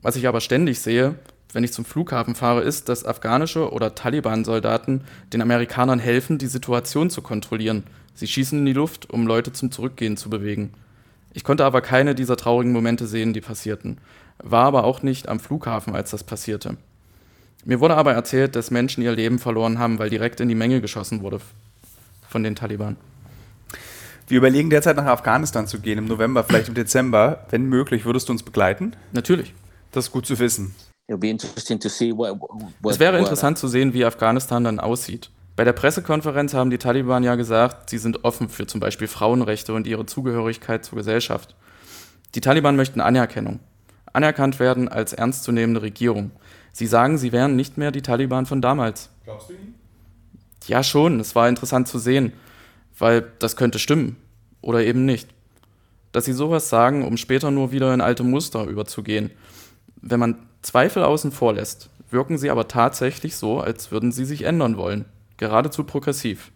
Was 0.00 0.14
ich 0.14 0.28
aber 0.28 0.40
ständig 0.40 0.78
sehe, 0.78 1.16
wenn 1.52 1.64
ich 1.64 1.72
zum 1.72 1.84
Flughafen 1.84 2.36
fahre, 2.36 2.60
ist, 2.60 2.88
dass 2.88 3.04
afghanische 3.04 3.72
oder 3.72 3.96
Taliban-Soldaten 3.96 5.02
den 5.32 5.42
Amerikanern 5.42 5.98
helfen, 5.98 6.38
die 6.38 6.46
Situation 6.46 7.10
zu 7.10 7.22
kontrollieren. 7.22 7.82
Sie 8.14 8.28
schießen 8.28 8.60
in 8.60 8.66
die 8.66 8.72
Luft, 8.72 9.10
um 9.10 9.26
Leute 9.26 9.52
zum 9.52 9.72
Zurückgehen 9.72 10.16
zu 10.16 10.30
bewegen. 10.30 10.72
Ich 11.32 11.44
konnte 11.44 11.64
aber 11.64 11.80
keine 11.80 12.14
dieser 12.14 12.36
traurigen 12.36 12.72
Momente 12.72 13.06
sehen, 13.06 13.32
die 13.32 13.40
passierten, 13.40 13.98
war 14.38 14.64
aber 14.64 14.84
auch 14.84 15.02
nicht 15.02 15.28
am 15.28 15.40
Flughafen, 15.40 15.94
als 15.94 16.10
das 16.10 16.24
passierte. 16.24 16.76
Mir 17.64 17.80
wurde 17.80 17.96
aber 17.96 18.12
erzählt, 18.12 18.56
dass 18.56 18.70
Menschen 18.70 19.02
ihr 19.02 19.12
Leben 19.12 19.38
verloren 19.38 19.78
haben, 19.78 19.98
weil 19.98 20.10
direkt 20.10 20.40
in 20.40 20.48
die 20.48 20.54
Menge 20.54 20.80
geschossen 20.80 21.22
wurde 21.22 21.40
von 22.28 22.42
den 22.42 22.54
Taliban. 22.54 22.96
Wir 24.28 24.38
überlegen 24.38 24.68
derzeit 24.70 24.96
nach 24.96 25.06
Afghanistan 25.06 25.66
zu 25.66 25.80
gehen, 25.80 25.98
im 25.98 26.06
November, 26.06 26.44
vielleicht 26.44 26.68
im 26.68 26.74
Dezember. 26.74 27.46
Wenn 27.50 27.64
möglich, 27.64 28.04
würdest 28.04 28.28
du 28.28 28.32
uns 28.32 28.42
begleiten? 28.42 28.94
Natürlich. 29.12 29.54
Das 29.90 30.06
ist 30.06 30.12
gut 30.12 30.26
zu 30.26 30.38
wissen. 30.38 30.74
Es 31.08 33.00
wäre 33.00 33.18
interessant 33.18 33.56
zu 33.56 33.68
sehen, 33.68 33.94
wie 33.94 34.04
Afghanistan 34.04 34.64
dann 34.64 34.78
aussieht. 34.78 35.30
Bei 35.58 35.64
der 35.64 35.72
Pressekonferenz 35.72 36.54
haben 36.54 36.70
die 36.70 36.78
Taliban 36.78 37.24
ja 37.24 37.34
gesagt, 37.34 37.90
sie 37.90 37.98
sind 37.98 38.22
offen 38.22 38.48
für 38.48 38.68
zum 38.68 38.78
Beispiel 38.78 39.08
Frauenrechte 39.08 39.74
und 39.74 39.88
ihre 39.88 40.06
Zugehörigkeit 40.06 40.84
zur 40.84 40.98
Gesellschaft. 40.98 41.56
Die 42.36 42.40
Taliban 42.40 42.76
möchten 42.76 43.00
Anerkennung. 43.00 43.58
Anerkannt 44.12 44.60
werden 44.60 44.86
als 44.88 45.14
ernstzunehmende 45.14 45.82
Regierung. 45.82 46.30
Sie 46.70 46.86
sagen, 46.86 47.18
sie 47.18 47.32
wären 47.32 47.56
nicht 47.56 47.76
mehr 47.76 47.90
die 47.90 48.02
Taliban 48.02 48.46
von 48.46 48.62
damals. 48.62 49.10
Glaubst 49.24 49.50
du 49.50 49.54
ihnen? 49.54 49.74
Ja, 50.68 50.84
schon. 50.84 51.18
Es 51.18 51.34
war 51.34 51.48
interessant 51.48 51.88
zu 51.88 51.98
sehen, 51.98 52.32
weil 52.96 53.26
das 53.40 53.56
könnte 53.56 53.80
stimmen 53.80 54.14
oder 54.60 54.84
eben 54.84 55.06
nicht. 55.06 55.28
Dass 56.12 56.24
sie 56.24 56.34
sowas 56.34 56.68
sagen, 56.68 57.04
um 57.04 57.16
später 57.16 57.50
nur 57.50 57.72
wieder 57.72 57.92
in 57.92 58.00
alte 58.00 58.22
Muster 58.22 58.62
überzugehen. 58.66 59.32
Wenn 60.00 60.20
man 60.20 60.38
Zweifel 60.62 61.02
außen 61.02 61.32
vor 61.32 61.54
lässt, 61.54 61.90
wirken 62.12 62.38
sie 62.38 62.48
aber 62.48 62.68
tatsächlich 62.68 63.34
so, 63.34 63.58
als 63.58 63.90
würden 63.90 64.12
sie 64.12 64.24
sich 64.24 64.42
ändern 64.42 64.76
wollen 64.76 65.04
geradezu 65.38 65.84
progressiv. 65.84 66.52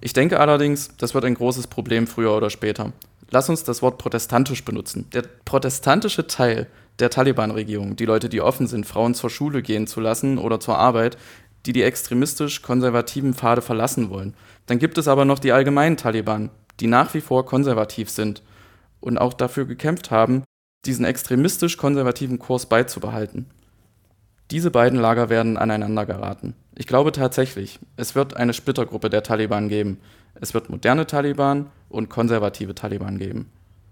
Ich 0.00 0.12
denke 0.12 0.38
allerdings, 0.38 0.90
das 0.98 1.14
wird 1.14 1.24
ein 1.24 1.34
großes 1.34 1.68
Problem 1.68 2.06
früher 2.06 2.36
oder 2.36 2.50
später. 2.50 2.92
Lass 3.30 3.48
uns 3.48 3.64
das 3.64 3.80
Wort 3.80 3.96
protestantisch 3.98 4.64
benutzen. 4.64 5.08
Der 5.14 5.22
protestantische 5.44 6.26
Teil 6.26 6.66
der 6.98 7.10
Taliban-Regierung, 7.10 7.96
die 7.96 8.04
Leute, 8.04 8.28
die 8.28 8.40
offen 8.40 8.66
sind, 8.66 8.86
Frauen 8.86 9.14
zur 9.14 9.30
Schule 9.30 9.62
gehen 9.62 9.86
zu 9.86 10.00
lassen 10.00 10.38
oder 10.38 10.60
zur 10.60 10.78
Arbeit, 10.78 11.16
die 11.66 11.72
die 11.72 11.82
extremistisch-konservativen 11.82 13.34
Pfade 13.34 13.62
verlassen 13.62 14.10
wollen. 14.10 14.34
Dann 14.66 14.78
gibt 14.78 14.98
es 14.98 15.08
aber 15.08 15.24
noch 15.24 15.38
die 15.38 15.52
allgemeinen 15.52 15.96
Taliban, 15.96 16.50
die 16.80 16.86
nach 16.86 17.14
wie 17.14 17.20
vor 17.20 17.46
konservativ 17.46 18.10
sind 18.10 18.42
und 19.00 19.18
auch 19.18 19.32
dafür 19.32 19.64
gekämpft 19.64 20.10
haben, 20.10 20.44
diesen 20.84 21.04
extremistisch-konservativen 21.04 22.38
Kurs 22.38 22.66
beizubehalten. 22.66 23.46
Diese 24.54 24.70
beiden 24.70 25.00
Lager 25.00 25.30
werden 25.30 25.56
aneinander 25.56 26.06
geraten. 26.06 26.54
Ich 26.76 26.86
glaube 26.86 27.10
tatsächlich, 27.10 27.80
es 27.96 28.14
wird 28.14 28.36
eine 28.36 28.52
Splittergruppe 28.52 29.10
der 29.10 29.24
Taliban 29.24 29.68
geben. 29.68 29.98
Es 30.36 30.54
wird 30.54 30.70
moderne 30.70 31.08
Taliban 31.08 31.72
und 31.88 32.08
konservative 32.08 32.72
Taliban 32.72 33.18
geben. 33.18 33.50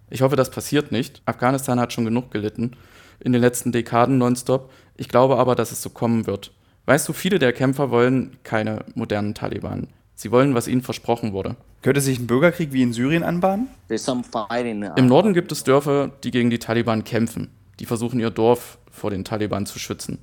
Ich 0.09 0.23
hoffe, 0.23 0.37
das 0.37 0.53
passiert 0.53 0.93
nicht. 0.93 1.21
Afghanistan 1.27 1.81
hat 1.81 1.93
schon 1.93 2.05
genug 2.05 2.31
gelitten 2.31 2.77
in 3.19 3.33
den 3.33 3.41
letzten 3.41 3.73
Dekaden 3.73 4.19
nonstop. 4.19 4.71
Ich 4.97 5.09
glaube 5.09 5.39
aber, 5.39 5.57
dass 5.57 5.73
es 5.73 5.83
so 5.83 5.91
kommen 5.91 6.29
wird. 6.29 6.53
Weißt 6.87 7.09
du, 7.09 7.13
viele 7.13 7.41
der 7.41 7.53
Kämpfer 7.53 7.91
wollen 7.91 8.37
keine 8.45 8.85
modernen 8.95 9.35
Taliban. 9.35 9.89
Sie 10.15 10.31
wollen, 10.31 10.55
was 10.55 10.69
ihnen 10.69 10.83
versprochen 10.83 11.33
wurde. 11.33 11.57
Könnte 11.83 12.01
sich 12.01 12.21
ein 12.21 12.29
Bürgerkrieg 12.29 12.73
wie 12.73 12.83
in 12.83 12.93
Syrien 12.93 13.25
anbahnen? 13.25 13.67
Uh, 13.91 14.93
Im 14.95 15.07
Norden 15.09 15.35
gibt 15.35 15.51
es 15.51 15.65
Dörfer, 15.65 16.13
die 16.23 16.31
gegen 16.31 16.51
die 16.51 16.61
Taliban 16.61 17.03
kämpfen. 17.03 17.51
Die 17.81 17.85
versuchen 17.85 18.21
ihr 18.21 18.31
Dorf 18.31 18.79
vor 18.93 19.11
den 19.11 19.25
Taliban 19.25 19.67
zu 19.67 19.81
schützen. 19.81 20.21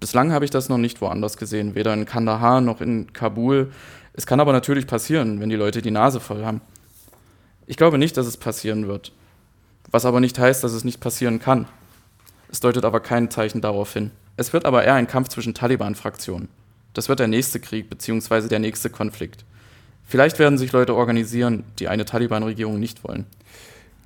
Bislang 0.00 0.32
habe 0.32 0.44
ich 0.44 0.50
das 0.50 0.68
noch 0.68 0.78
nicht 0.78 1.00
woanders 1.00 1.36
gesehen, 1.36 1.74
weder 1.74 1.92
in 1.92 2.06
Kandahar 2.06 2.60
noch 2.60 2.80
in 2.80 3.12
Kabul. 3.12 3.72
Es 4.12 4.26
kann 4.26 4.40
aber 4.40 4.52
natürlich 4.52 4.86
passieren, 4.86 5.40
wenn 5.40 5.48
die 5.48 5.56
Leute 5.56 5.82
die 5.82 5.90
Nase 5.90 6.20
voll 6.20 6.44
haben. 6.44 6.60
Ich 7.66 7.76
glaube 7.76 7.98
nicht, 7.98 8.16
dass 8.16 8.26
es 8.26 8.36
passieren 8.36 8.86
wird. 8.86 9.12
Was 9.90 10.04
aber 10.04 10.20
nicht 10.20 10.38
heißt, 10.38 10.62
dass 10.62 10.72
es 10.72 10.84
nicht 10.84 11.00
passieren 11.00 11.40
kann. 11.40 11.66
Es 12.50 12.60
deutet 12.60 12.84
aber 12.84 13.00
kein 13.00 13.30
Zeichen 13.30 13.60
darauf 13.60 13.92
hin. 13.92 14.10
Es 14.36 14.52
wird 14.52 14.66
aber 14.66 14.84
eher 14.84 14.94
ein 14.94 15.08
Kampf 15.08 15.28
zwischen 15.28 15.54
Taliban-Fraktionen. 15.54 16.48
Das 16.94 17.08
wird 17.08 17.18
der 17.18 17.28
nächste 17.28 17.60
Krieg 17.60 17.90
bzw. 17.90 18.48
der 18.48 18.60
nächste 18.60 18.90
Konflikt. 18.90 19.44
Vielleicht 20.04 20.38
werden 20.38 20.58
sich 20.58 20.72
Leute 20.72 20.94
organisieren, 20.94 21.64
die 21.78 21.88
eine 21.88 22.04
Taliban-Regierung 22.04 22.78
nicht 22.78 23.04
wollen. 23.04 23.26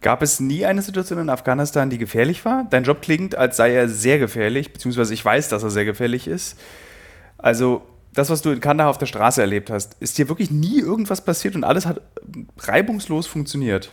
Gab 0.02 0.20
es 0.20 0.40
nie 0.40 0.66
eine 0.66 0.82
Situation 0.82 1.20
in 1.20 1.30
Afghanistan, 1.30 1.88
die 1.88 1.98
gefährlich 1.98 2.44
war? 2.44 2.66
Dein 2.68 2.82
Job 2.82 3.02
klingt, 3.02 3.36
als 3.36 3.56
sei 3.56 3.72
er 3.72 3.88
sehr 3.88 4.18
gefährlich, 4.18 4.72
beziehungsweise 4.72 5.14
ich 5.14 5.24
weiß, 5.24 5.48
dass 5.48 5.62
er 5.62 5.70
sehr 5.70 5.84
gefährlich 5.84 6.26
ist. 6.26 6.58
Also, 7.38 7.82
das, 8.12 8.28
was 8.28 8.42
du 8.42 8.50
in 8.50 8.60
Kandahar 8.60 8.90
auf 8.90 8.98
der 8.98 9.06
Straße 9.06 9.40
erlebt 9.40 9.70
hast, 9.70 9.96
ist 10.00 10.18
dir 10.18 10.28
wirklich 10.28 10.50
nie 10.50 10.80
irgendwas 10.80 11.24
passiert 11.24 11.54
und 11.54 11.64
alles 11.64 11.86
hat 11.86 12.02
reibungslos 12.58 13.28
funktioniert? 13.28 13.90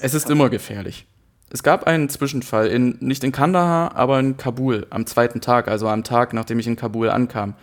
Es 0.00 0.14
ist 0.14 0.30
immer 0.30 0.48
gefährlich. 0.48 1.06
Es 1.50 1.62
gab 1.62 1.84
einen 1.86 2.08
Zwischenfall, 2.08 2.68
in, 2.68 2.96
nicht 3.00 3.24
in 3.24 3.32
Kandahar, 3.32 3.96
aber 3.96 4.18
in 4.20 4.36
Kabul, 4.38 4.86
am 4.88 5.04
zweiten 5.04 5.40
Tag, 5.40 5.68
also 5.68 5.88
am 5.88 6.04
Tag, 6.04 6.32
nachdem 6.32 6.58
ich 6.60 6.66
in 6.66 6.76
Kabul 6.76 7.10
ankam. 7.10 7.54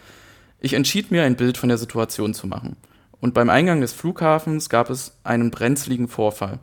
Ich 0.60 0.74
entschied 0.74 1.10
mir, 1.10 1.24
ein 1.24 1.38
Bild 1.38 1.58
von 1.58 1.70
der 1.70 1.78
Situation 1.78 2.34
zu 2.34 2.46
machen. 2.46 2.76
Und 3.22 3.34
beim 3.34 3.50
Eingang 3.50 3.82
des 3.82 3.94
Flughafens 3.94 4.70
gab 4.70 4.90
es 4.90 5.14
einen 5.24 5.52
brenzligen 5.52 6.08
Vorfall. 6.08 6.60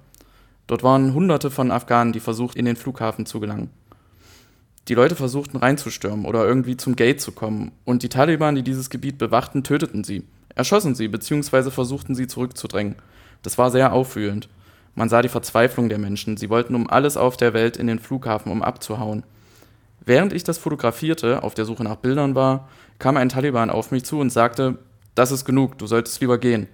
Dort 0.67 0.83
waren 0.83 1.15
hunderte 1.15 1.51
von 1.51 1.71
Afghanen, 1.71 2.13
die 2.13 2.21
versucht, 2.21 2.57
in 2.57 2.65
den 2.65 2.77
Flughafen 2.77 3.27
zu 3.27 3.39
gelangen. 3.39 3.71
Die 4.89 4.95
Leute 4.95 5.17
versuchten 5.17 5.57
reinzustürmen 5.57 6.27
oder 6.27 6.45
irgendwie 6.45 6.77
zum 6.77 6.97
Gate 6.97 7.21
zu 7.21 7.33
kommen, 7.33 7.73
und 7.85 8.03
die 8.03 8.09
Taliban, 8.09 8.55
die 8.55 8.63
dieses 8.63 8.91
Gebiet 8.91 9.19
bewachten, 9.19 9.65
töteten 9.65 10.05
sie, 10.05 10.25
erschossen 10.55 10.95
sie 10.95 11.09
bzw. 11.09 11.71
versuchten 11.71 12.15
sie 12.15 12.27
zurückzudrängen. 12.27 12.97
Das 13.43 13.59
war 13.59 13.71
sehr 13.71 13.93
aufwühlend. 13.93 14.49
Man 14.95 15.09
sah 15.09 15.23
die 15.23 15.29
Verzweiflung 15.29 15.89
der 15.89 15.99
Menschen, 15.99 16.37
sie 16.37 16.51
wollten 16.51 16.75
um 16.75 16.89
alles 16.89 17.17
auf 17.17 17.37
der 17.37 17.53
Welt 17.53 17.77
in 17.77 17.87
den 17.87 17.99
Flughafen, 17.99 18.51
um 18.51 18.63
abzuhauen. 18.63 19.25
Während 20.05 20.33
ich 20.33 20.45
das 20.45 20.59
fotografierte, 20.59 21.43
auf 21.43 21.55
der 21.55 21.65
Suche 21.65 21.85
nach 21.85 21.97
Bildern 21.97 22.35
war, 22.35 22.69
kam 22.99 23.17
ein 23.17 23.29
Taliban 23.29 23.71
auf 23.71 23.91
mich 23.91 24.05
zu 24.05 24.19
und 24.21 24.31
sagte, 24.31 24.79
das 25.15 25.33
ist 25.33 25.45
genug, 25.45 25.79
du 25.79 25.87
solltest 25.87 26.21
lieber 26.21 26.39
gehen. 26.39 26.69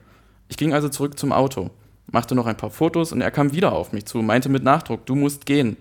Ich 0.48 0.56
ging 0.56 0.74
also 0.74 0.88
zurück 0.88 1.18
zum 1.18 1.32
Auto 1.32 1.70
machte 2.12 2.34
noch 2.34 2.46
ein 2.46 2.56
paar 2.56 2.70
Fotos 2.70 3.12
und 3.12 3.20
er 3.20 3.30
kam 3.30 3.52
wieder 3.52 3.72
auf 3.72 3.92
mich 3.92 4.06
zu, 4.06 4.18
meinte 4.18 4.48
mit 4.48 4.62
Nachdruck, 4.62 5.04
du 5.06 5.14
musst 5.14 5.46
gehen. 5.46 5.76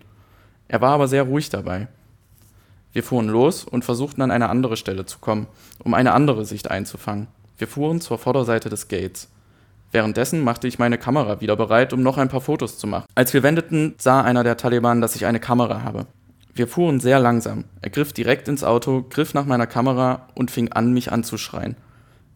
Er 0.67 0.81
war 0.81 0.93
aber 0.93 1.07
sehr 1.07 1.23
ruhig 1.23 1.49
dabei. 1.49 1.87
Wir 2.93 3.03
fuhren 3.03 3.27
los 3.27 3.63
und 3.63 3.85
versuchten 3.85 4.21
an 4.21 4.31
eine 4.31 4.49
andere 4.49 4.75
Stelle 4.75 5.05
zu 5.05 5.19
kommen, 5.19 5.47
um 5.83 5.93
eine 5.93 6.13
andere 6.13 6.45
Sicht 6.45 6.71
einzufangen. 6.71 7.27
Wir 7.57 7.67
fuhren 7.67 8.01
zur 8.01 8.17
Vorderseite 8.17 8.69
des 8.69 8.87
Gates. 8.87 9.29
Währenddessen 9.91 10.43
machte 10.43 10.67
ich 10.67 10.79
meine 10.79 10.97
Kamera 10.97 11.41
wieder 11.41 11.55
bereit, 11.55 11.93
um 11.93 12.01
noch 12.01 12.17
ein 12.17 12.29
paar 12.29 12.41
Fotos 12.41 12.77
zu 12.77 12.87
machen. 12.87 13.05
Als 13.13 13.33
wir 13.33 13.43
wendeten, 13.43 13.95
sah 13.97 14.21
einer 14.21 14.43
der 14.43 14.57
Taliban, 14.57 15.01
dass 15.01 15.15
ich 15.15 15.25
eine 15.25 15.39
Kamera 15.39 15.83
habe. 15.83 16.07
Wir 16.53 16.67
fuhren 16.67 16.99
sehr 16.99 17.19
langsam. 17.19 17.65
Er 17.81 17.89
griff 17.89 18.13
direkt 18.13 18.47
ins 18.47 18.63
Auto, 18.63 19.05
griff 19.09 19.33
nach 19.33 19.45
meiner 19.45 19.67
Kamera 19.67 20.27
und 20.35 20.51
fing 20.51 20.71
an, 20.71 20.93
mich 20.93 21.11
anzuschreien. 21.11 21.75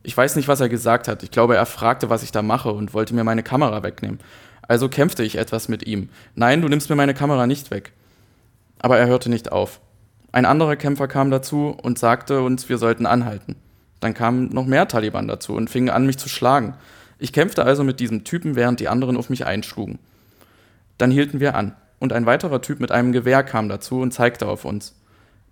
Ich 0.06 0.16
weiß 0.16 0.36
nicht, 0.36 0.48
was 0.48 0.62
er 0.62 0.70
gesagt 0.70 1.08
hat. 1.08 1.24
Ich 1.24 1.32
glaube, 1.32 1.56
er 1.56 1.66
fragte, 1.66 2.12
was 2.12 2.22
ich 2.22 2.32
da 2.32 2.44
mache 2.44 2.72
und 2.72 2.94
wollte 2.94 3.16
mir 3.16 3.24
meine 3.24 3.42
Kamera 3.42 3.82
wegnehmen. 3.82 4.20
Also 4.68 4.88
kämpfte 4.88 5.24
ich 5.24 5.36
etwas 5.36 5.68
mit 5.68 5.88
ihm. 5.88 6.10
Nein, 6.36 6.62
du 6.62 6.68
nimmst 6.68 6.92
mir 6.92 6.96
meine 6.96 7.16
Kamera 7.16 7.48
nicht 7.48 7.72
weg. 7.72 7.92
Aber 8.78 9.00
er 9.00 9.08
hörte 9.08 9.32
nicht 9.32 9.52
auf. 9.52 9.82
Ein 10.32 10.46
anderer 10.46 10.76
Kämpfer 10.76 11.08
kam 11.08 11.32
dazu 11.32 11.76
und 11.82 11.98
sagte 11.98 12.42
uns, 12.42 12.70
wir 12.70 12.78
sollten 12.78 13.08
anhalten. 13.08 13.56
Dann 14.00 14.14
kamen 14.14 14.50
noch 14.50 14.68
mehr 14.68 14.88
Taliban 14.88 15.28
dazu 15.28 15.56
und 15.56 15.72
fingen 15.72 15.90
an, 15.90 16.06
mich 16.06 16.20
zu 16.20 16.30
schlagen. 16.30 16.76
Ich 17.18 17.34
kämpfte 17.34 17.66
also 17.66 17.84
mit 17.84 18.00
diesem 18.00 18.24
Typen, 18.26 18.56
während 18.56 18.80
die 18.80 18.90
anderen 18.90 19.18
auf 19.18 19.32
mich 19.32 19.48
einschlugen. 19.48 19.98
Dann 21.00 21.10
hielten 21.10 21.40
wir 21.40 21.56
an, 21.56 21.74
und 21.98 22.14
ein 22.14 22.28
weiterer 22.28 22.62
Typ 22.62 22.80
mit 22.80 22.92
einem 22.92 23.12
Gewehr 23.12 23.42
kam 23.44 23.70
dazu 23.70 24.02
und 24.02 24.12
zeigte 24.12 24.48
auf 24.48 24.66
uns. 24.66 24.94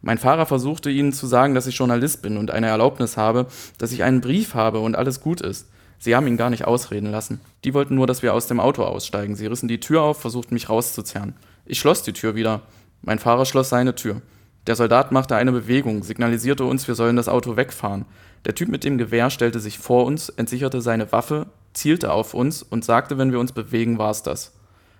Mein 0.05 0.17
Fahrer 0.17 0.45
versuchte 0.45 0.89
ihnen 0.89 1.13
zu 1.13 1.27
sagen, 1.27 1.55
dass 1.55 1.65
ich 1.65 1.77
Journalist 1.77 2.21
bin 2.21 2.35
und 2.35 2.51
eine 2.51 2.67
Erlaubnis 2.67 3.15
habe, 3.15 3.47
dass 3.77 3.93
ich 3.93 4.03
einen 4.03 4.19
Brief 4.19 4.53
habe 4.53 4.79
und 4.79 4.97
alles 4.97 5.21
gut 5.21 5.39
ist. 5.39 5.69
Sie 5.97 6.13
haben 6.13 6.27
ihn 6.27 6.35
gar 6.35 6.49
nicht 6.49 6.67
ausreden 6.67 7.09
lassen. 7.09 7.39
Die 7.63 7.73
wollten 7.73 7.95
nur, 7.95 8.05
dass 8.05 8.21
wir 8.21 8.33
aus 8.33 8.45
dem 8.47 8.59
Auto 8.59 8.83
aussteigen. 8.83 9.37
Sie 9.37 9.45
rissen 9.47 9.69
die 9.69 9.79
Tür 9.79 10.01
auf, 10.01 10.19
versuchten 10.19 10.55
mich 10.55 10.67
rauszuzerren. 10.67 11.35
Ich 11.65 11.79
schloss 11.79 12.03
die 12.03 12.11
Tür 12.11 12.35
wieder. 12.35 12.63
Mein 13.01 13.17
Fahrer 13.17 13.45
schloss 13.45 13.69
seine 13.69 13.95
Tür. 13.95 14.21
Der 14.67 14.75
Soldat 14.75 15.13
machte 15.13 15.37
eine 15.37 15.53
Bewegung, 15.53 16.03
signalisierte 16.03 16.65
uns, 16.65 16.85
wir 16.85 16.95
sollen 16.95 17.15
das 17.15 17.29
Auto 17.29 17.55
wegfahren. 17.55 18.03
Der 18.43 18.55
Typ 18.55 18.67
mit 18.67 18.83
dem 18.83 18.97
Gewehr 18.97 19.29
stellte 19.29 19.61
sich 19.61 19.79
vor 19.79 20.05
uns, 20.05 20.27
entsicherte 20.27 20.81
seine 20.81 21.13
Waffe, 21.13 21.47
zielte 21.73 22.11
auf 22.11 22.33
uns 22.33 22.61
und 22.61 22.83
sagte, 22.83 23.17
wenn 23.17 23.31
wir 23.31 23.39
uns 23.39 23.53
bewegen, 23.53 23.97
war's 23.97 24.21
das. 24.21 24.51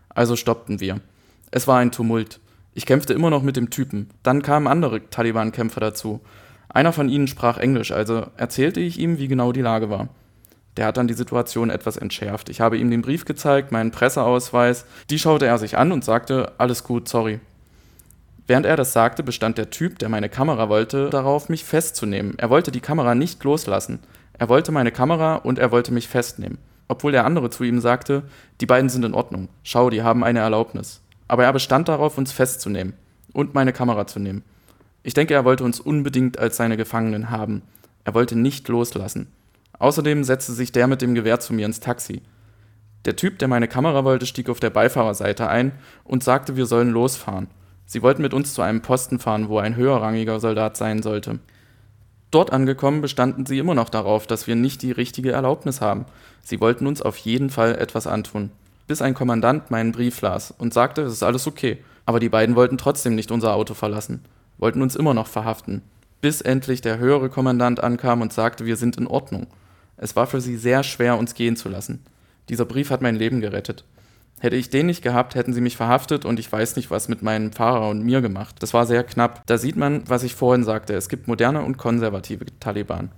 Also 0.08 0.38
stoppten 0.38 0.80
wir. 0.80 1.02
Es 1.52 1.68
war 1.68 1.80
ein 1.80 1.92
Tumult. 1.92 2.40
Ich 2.74 2.86
kämpfte 2.86 3.14
immer 3.14 3.30
noch 3.30 3.44
mit 3.44 3.56
dem 3.56 3.70
Typen. 3.70 4.10
Dann 4.24 4.42
kamen 4.42 4.68
andere 4.68 5.10
Taliban-Kämpfer 5.10 5.80
dazu. 5.80 6.22
Einer 6.70 6.92
von 6.92 7.08
ihnen 7.08 7.28
sprach 7.28 7.58
Englisch, 7.58 7.92
also 7.92 8.26
erzählte 8.36 8.80
ich 8.80 9.00
ihm, 9.00 9.20
wie 9.20 9.28
genau 9.28 9.52
die 9.52 9.62
Lage 9.62 9.90
war. 9.92 10.10
Der 10.76 10.88
hat 10.88 10.98
dann 10.98 11.08
die 11.08 11.14
Situation 11.14 11.70
etwas 11.70 11.98
entschärft. 11.98 12.50
Ich 12.50 12.62
habe 12.62 12.80
ihm 12.80 12.90
den 12.90 13.04
Brief 13.04 13.26
gezeigt, 13.26 13.72
meinen 13.72 13.92
Presseausweis. 13.92 14.86
Die 15.12 15.20
schaute 15.20 15.46
er 15.46 15.60
sich 15.60 15.78
an 15.78 15.92
und 15.92 16.04
sagte, 16.04 16.54
alles 16.58 16.84
gut, 16.84 17.08
sorry. 17.08 17.40
Während 18.48 18.66
er 18.66 18.76
das 18.76 18.92
sagte, 18.92 19.22
bestand 19.22 19.60
der 19.60 19.70
Typ, 19.70 20.00
der 20.00 20.10
meine 20.10 20.30
Kamera 20.30 20.68
wollte, 20.68 21.12
darauf, 21.12 21.48
mich 21.48 21.64
festzunehmen. 21.64 22.34
Er 22.38 22.50
wollte 22.50 22.72
die 22.72 22.82
Kamera 22.82 23.14
nicht 23.14 23.44
loslassen. 23.44 24.00
Er 24.34 24.50
wollte 24.50 24.72
meine 24.72 24.92
Kamera 24.92 25.36
und 25.36 25.60
er 25.60 25.72
wollte 25.72 25.94
mich 25.94 26.08
festnehmen. 26.08 26.58
Obwohl 26.88 27.12
der 27.12 27.26
andere 27.26 27.52
zu 27.52 27.64
ihm 27.64 27.80
sagte, 27.80 28.24
die 28.60 28.66
beiden 28.66 28.90
sind 28.90 29.06
in 29.06 29.14
Ordnung. 29.14 29.50
Schau, 29.62 29.92
die 29.92 30.02
haben 30.02 30.24
eine 30.24 30.40
Erlaubnis. 30.40 31.03
Aber 31.34 31.46
er 31.46 31.54
bestand 31.54 31.90
darauf, 31.90 32.20
uns 32.20 32.32
festzunehmen 32.32 32.94
und 33.34 33.56
meine 33.56 33.74
Kamera 33.74 34.06
zu 34.06 34.20
nehmen. 34.20 34.44
Ich 35.02 35.16
denke, 35.16 35.34
er 35.34 35.46
wollte 35.46 35.64
uns 35.64 35.80
unbedingt 35.80 36.38
als 36.38 36.58
seine 36.58 36.78
Gefangenen 36.78 37.32
haben. 37.32 37.64
Er 38.04 38.14
wollte 38.14 38.36
nicht 38.36 38.68
loslassen. 38.68 39.32
Außerdem 39.80 40.24
setzte 40.24 40.52
sich 40.52 40.72
der 40.72 40.86
mit 40.86 41.02
dem 41.02 41.16
Gewehr 41.16 41.40
zu 41.40 41.56
mir 41.56 41.66
ins 41.66 41.80
Taxi. 41.80 42.22
Der 43.06 43.16
Typ, 43.16 43.40
der 43.40 43.48
meine 43.48 43.68
Kamera 43.68 44.04
wollte, 44.04 44.28
stieg 44.28 44.48
auf 44.48 44.60
der 44.60 44.70
Beifahrerseite 44.70 45.50
ein 45.50 45.72
und 46.04 46.24
sagte, 46.24 46.56
wir 46.56 46.68
sollen 46.68 46.92
losfahren. 46.92 47.48
Sie 47.88 48.04
wollten 48.04 48.22
mit 48.22 48.36
uns 48.36 48.54
zu 48.54 48.62
einem 48.62 48.84
Posten 48.84 49.18
fahren, 49.18 49.50
wo 49.50 49.58
ein 49.58 49.76
höherrangiger 49.76 50.40
Soldat 50.40 50.78
sein 50.78 51.02
sollte. 51.02 51.40
Dort 52.30 52.54
angekommen 52.54 53.02
bestanden 53.02 53.48
sie 53.48 53.58
immer 53.58 53.74
noch 53.74 53.90
darauf, 53.90 54.28
dass 54.28 54.46
wir 54.46 54.56
nicht 54.56 54.84
die 54.84 54.92
richtige 54.92 55.32
Erlaubnis 55.32 55.82
haben. 55.82 56.06
Sie 56.44 56.62
wollten 56.62 56.86
uns 56.86 57.02
auf 57.02 57.18
jeden 57.18 57.50
Fall 57.50 57.74
etwas 57.74 58.06
antun. 58.06 58.52
Bis 58.88 59.02
ein 59.02 59.14
Kommandant 59.14 59.72
meinen 59.72 59.92
Brief 59.92 60.22
las 60.22 60.54
und 60.58 60.74
sagte, 60.74 61.04
es 61.04 61.14
ist 61.14 61.24
alles 61.24 61.48
okay. 61.48 61.78
Aber 62.06 62.20
die 62.20 62.30
beiden 62.30 62.56
wollten 62.56 62.78
trotzdem 62.78 63.16
nicht 63.16 63.32
unser 63.32 63.56
Auto 63.56 63.74
verlassen, 63.74 64.26
wollten 64.58 64.82
uns 64.82 64.96
immer 64.96 65.14
noch 65.14 65.28
verhaften. 65.28 65.82
Bis 66.20 66.42
endlich 66.42 66.82
der 66.82 66.98
höhere 66.98 67.30
Kommandant 67.30 67.82
ankam 67.82 68.22
und 68.22 68.34
sagte, 68.34 68.66
wir 68.66 68.76
sind 68.76 68.98
in 68.98 69.08
Ordnung. 69.08 69.48
Es 69.98 70.16
war 70.16 70.28
für 70.28 70.42
sie 70.42 70.58
sehr 70.58 70.84
schwer, 70.84 71.18
uns 71.18 71.34
gehen 71.34 71.56
zu 71.56 71.70
lassen. 71.70 72.04
Dieser 72.50 72.66
Brief 72.66 72.90
hat 72.90 73.02
mein 73.02 73.16
Leben 73.16 73.40
gerettet. 73.40 73.86
Hätte 74.40 74.58
ich 74.58 74.70
den 74.70 74.88
nicht 74.88 75.02
gehabt, 75.02 75.36
hätten 75.36 75.54
sie 75.54 75.62
mich 75.62 75.78
verhaftet 75.78 76.26
und 76.26 76.38
ich 76.38 76.52
weiß 76.52 76.76
nicht, 76.76 76.92
was 76.92 77.08
mit 77.08 77.22
meinem 77.22 77.54
Fahrer 77.54 77.88
und 77.88 78.04
mir 78.04 78.20
gemacht. 78.20 78.58
Das 78.60 78.74
war 78.74 78.86
sehr 78.86 79.06
knapp. 79.06 79.44
Da 79.46 79.58
sieht 79.58 79.78
man, 79.78 80.04
was 80.10 80.24
ich 80.24 80.36
vorhin 80.36 80.66
sagte. 80.66 80.94
Es 80.96 81.08
gibt 81.08 81.30
moderne 81.30 81.62
und 81.62 81.78
konservative 81.78 82.46
Taliban. 82.60 83.10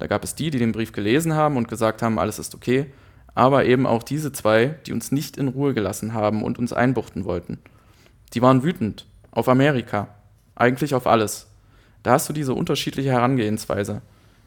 Da 0.00 0.08
gab 0.08 0.24
es 0.24 0.34
die, 0.34 0.50
die 0.50 0.58
den 0.58 0.72
Brief 0.72 0.90
gelesen 0.90 1.34
haben 1.34 1.56
und 1.56 1.68
gesagt 1.68 2.02
haben, 2.02 2.18
alles 2.18 2.40
ist 2.40 2.56
okay, 2.56 2.86
aber 3.34 3.64
eben 3.64 3.86
auch 3.86 4.02
diese 4.02 4.32
zwei, 4.32 4.76
die 4.86 4.92
uns 4.92 5.12
nicht 5.12 5.36
in 5.36 5.48
Ruhe 5.48 5.74
gelassen 5.74 6.14
haben 6.14 6.42
und 6.42 6.58
uns 6.58 6.72
einbuchten 6.72 7.24
wollten. 7.24 7.58
Die 8.32 8.42
waren 8.42 8.62
wütend 8.62 9.06
auf 9.30 9.48
Amerika, 9.48 10.08
eigentlich 10.54 10.94
auf 10.94 11.06
alles. 11.06 11.48
Da 12.02 12.12
hast 12.12 12.28
du 12.28 12.32
diese 12.32 12.54
unterschiedliche 12.54 13.10
Herangehensweise. 13.10 14.02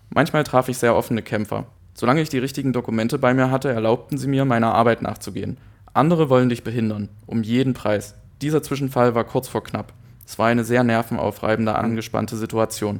Manchmal 0.09 0.43
traf 0.43 0.69
ich 0.69 0.77
sehr 0.77 0.95
offene 0.95 1.21
Kämpfer. 1.21 1.65
Solange 1.93 2.21
ich 2.21 2.29
die 2.29 2.37
richtigen 2.37 2.73
Dokumente 2.73 3.17
bei 3.17 3.33
mir 3.33 3.49
hatte, 3.49 3.69
erlaubten 3.69 4.17
sie 4.17 4.27
mir, 4.27 4.45
meiner 4.45 4.73
Arbeit 4.73 5.01
nachzugehen. 5.01 5.57
Andere 5.93 6.29
wollen 6.29 6.49
dich 6.49 6.63
behindern, 6.63 7.09
um 7.25 7.41
jeden 7.41 7.73
Preis. 7.73 8.13
Dieser 8.41 8.61
Zwischenfall 8.61 9.15
war 9.15 9.23
kurz 9.23 9.47
vor 9.47 9.63
knapp. 9.63 9.93
Es 10.25 10.37
war 10.37 10.47
eine 10.47 10.63
sehr 10.63 10.83
nervenaufreibende, 10.83 11.75
angespannte 11.75 12.37
Situation. 12.37 12.99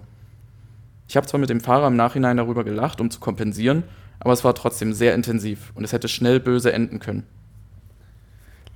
Ich 1.08 1.16
habe 1.16 1.28
zwar 1.28 1.40
mit 1.40 1.50
dem 1.50 1.62
Fahrer 1.62 1.88
im 1.88 1.96
Nachhinein 1.96 2.38
darüber 2.38 2.64
gelacht, 2.64 3.00
um 3.00 3.12
zu 3.12 3.20
kompensieren, 3.20 3.84
aber 4.20 4.34
es 4.34 4.44
war 4.44 4.56
trotzdem 4.56 4.94
sehr 4.94 5.14
intensiv 5.14 5.72
und 5.76 5.84
es 5.84 5.94
hätte 5.94 6.08
schnell 6.08 6.40
böse 6.40 6.74
enden 6.74 7.00
können. 7.00 7.24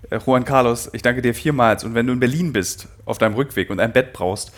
Äh, 0.10 0.20
Juan 0.26 0.46
Carlos, 0.46 0.90
ich 0.94 1.02
danke 1.02 1.22
dir 1.22 1.34
vielmals. 1.34 1.84
Und 1.84 1.96
wenn 1.96 2.08
du 2.08 2.14
in 2.14 2.20
Berlin 2.20 2.54
bist, 2.54 2.88
auf 3.06 3.18
deinem 3.18 3.36
Rückweg 3.36 3.70
und 3.70 3.80
ein 3.80 3.94
Bett 3.94 4.14
brauchst, 4.14 4.52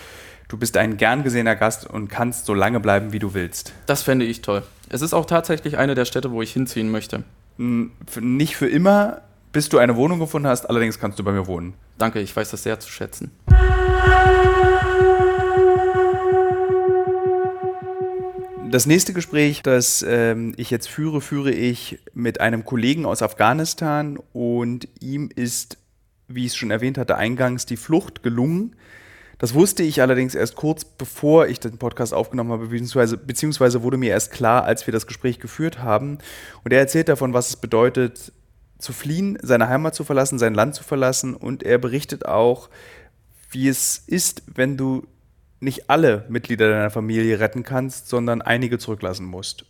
du 0.47 0.57
bist 0.57 0.77
ein 0.77 0.97
gern 0.97 1.23
gesehener 1.23 1.55
Gast 1.55 1.85
und 1.85 2.09
kannst 2.09 2.45
so 2.45 2.53
lange 2.53 2.79
bleiben, 2.79 3.13
wie 3.13 3.19
du 3.19 3.33
willst. 3.33 3.73
Das 3.85 4.03
fände 4.03 4.25
ich 4.25 4.41
toll. 4.41 4.63
Es 4.89 5.01
ist 5.01 5.13
auch 5.13 5.25
tatsächlich 5.25 5.77
eine 5.77 5.95
der 5.95 6.05
Städte, 6.05 6.31
wo 6.31 6.41
ich 6.41 6.53
hinziehen 6.53 6.91
möchte. 6.91 7.23
Nicht 7.57 8.55
für 8.55 8.67
immer, 8.67 9.21
bis 9.51 9.69
du 9.69 9.77
eine 9.77 9.95
Wohnung 9.95 10.19
gefunden 10.19 10.47
hast. 10.47 10.69
Allerdings 10.69 10.99
kannst 10.99 11.19
du 11.19 11.23
bei 11.23 11.31
mir 11.31 11.47
wohnen. 11.47 11.73
Danke, 11.97 12.19
ich 12.19 12.35
weiß 12.35 12.51
das 12.51 12.63
sehr 12.63 12.79
zu 12.79 12.89
schätzen. 12.89 13.31
Das 18.73 18.87
nächste 18.87 19.13
Gespräch, 19.13 19.61
das 19.61 20.01
ähm, 20.01 20.55
ich 20.57 20.71
jetzt 20.71 20.89
führe, 20.89 21.21
führe 21.21 21.51
ich 21.51 21.99
mit 22.15 22.41
einem 22.41 22.65
Kollegen 22.65 23.05
aus 23.05 23.21
Afghanistan 23.21 24.17
und 24.33 24.87
ihm 24.99 25.29
ist, 25.35 25.77
wie 26.27 26.47
ich 26.47 26.53
es 26.53 26.55
schon 26.55 26.71
erwähnt 26.71 26.97
hatte, 26.97 27.15
eingangs 27.15 27.67
die 27.67 27.77
Flucht 27.77 28.23
gelungen. 28.23 28.75
Das 29.37 29.53
wusste 29.53 29.83
ich 29.83 30.01
allerdings 30.01 30.33
erst 30.33 30.55
kurz 30.55 30.85
bevor 30.85 31.45
ich 31.45 31.59
den 31.59 31.77
Podcast 31.77 32.15
aufgenommen 32.15 32.51
habe, 32.51 32.65
beziehungsweise, 32.69 33.15
beziehungsweise 33.15 33.83
wurde 33.83 33.97
mir 33.97 34.09
erst 34.09 34.31
klar, 34.31 34.63
als 34.63 34.87
wir 34.87 34.91
das 34.91 35.05
Gespräch 35.05 35.39
geführt 35.39 35.77
haben. 35.77 36.17
Und 36.63 36.73
er 36.73 36.79
erzählt 36.79 37.09
davon, 37.09 37.31
was 37.31 37.49
es 37.49 37.57
bedeutet, 37.57 38.33
zu 38.79 38.91
fliehen, 38.91 39.37
seine 39.43 39.69
Heimat 39.69 39.93
zu 39.93 40.03
verlassen, 40.03 40.39
sein 40.39 40.55
Land 40.55 40.73
zu 40.73 40.83
verlassen 40.83 41.35
und 41.35 41.61
er 41.61 41.77
berichtet 41.77 42.25
auch, 42.25 42.71
wie 43.51 43.67
es 43.67 44.01
ist, 44.07 44.41
wenn 44.47 44.77
du 44.77 45.05
nicht 45.63 45.89
alle 45.89 46.25
Mitglieder 46.29 46.69
deiner 46.69 46.89
Familie 46.89 47.39
retten 47.39 47.63
kannst, 47.63 48.09
sondern 48.09 48.41
einige 48.41 48.77
zurücklassen 48.77 49.25
musst. 49.25 49.65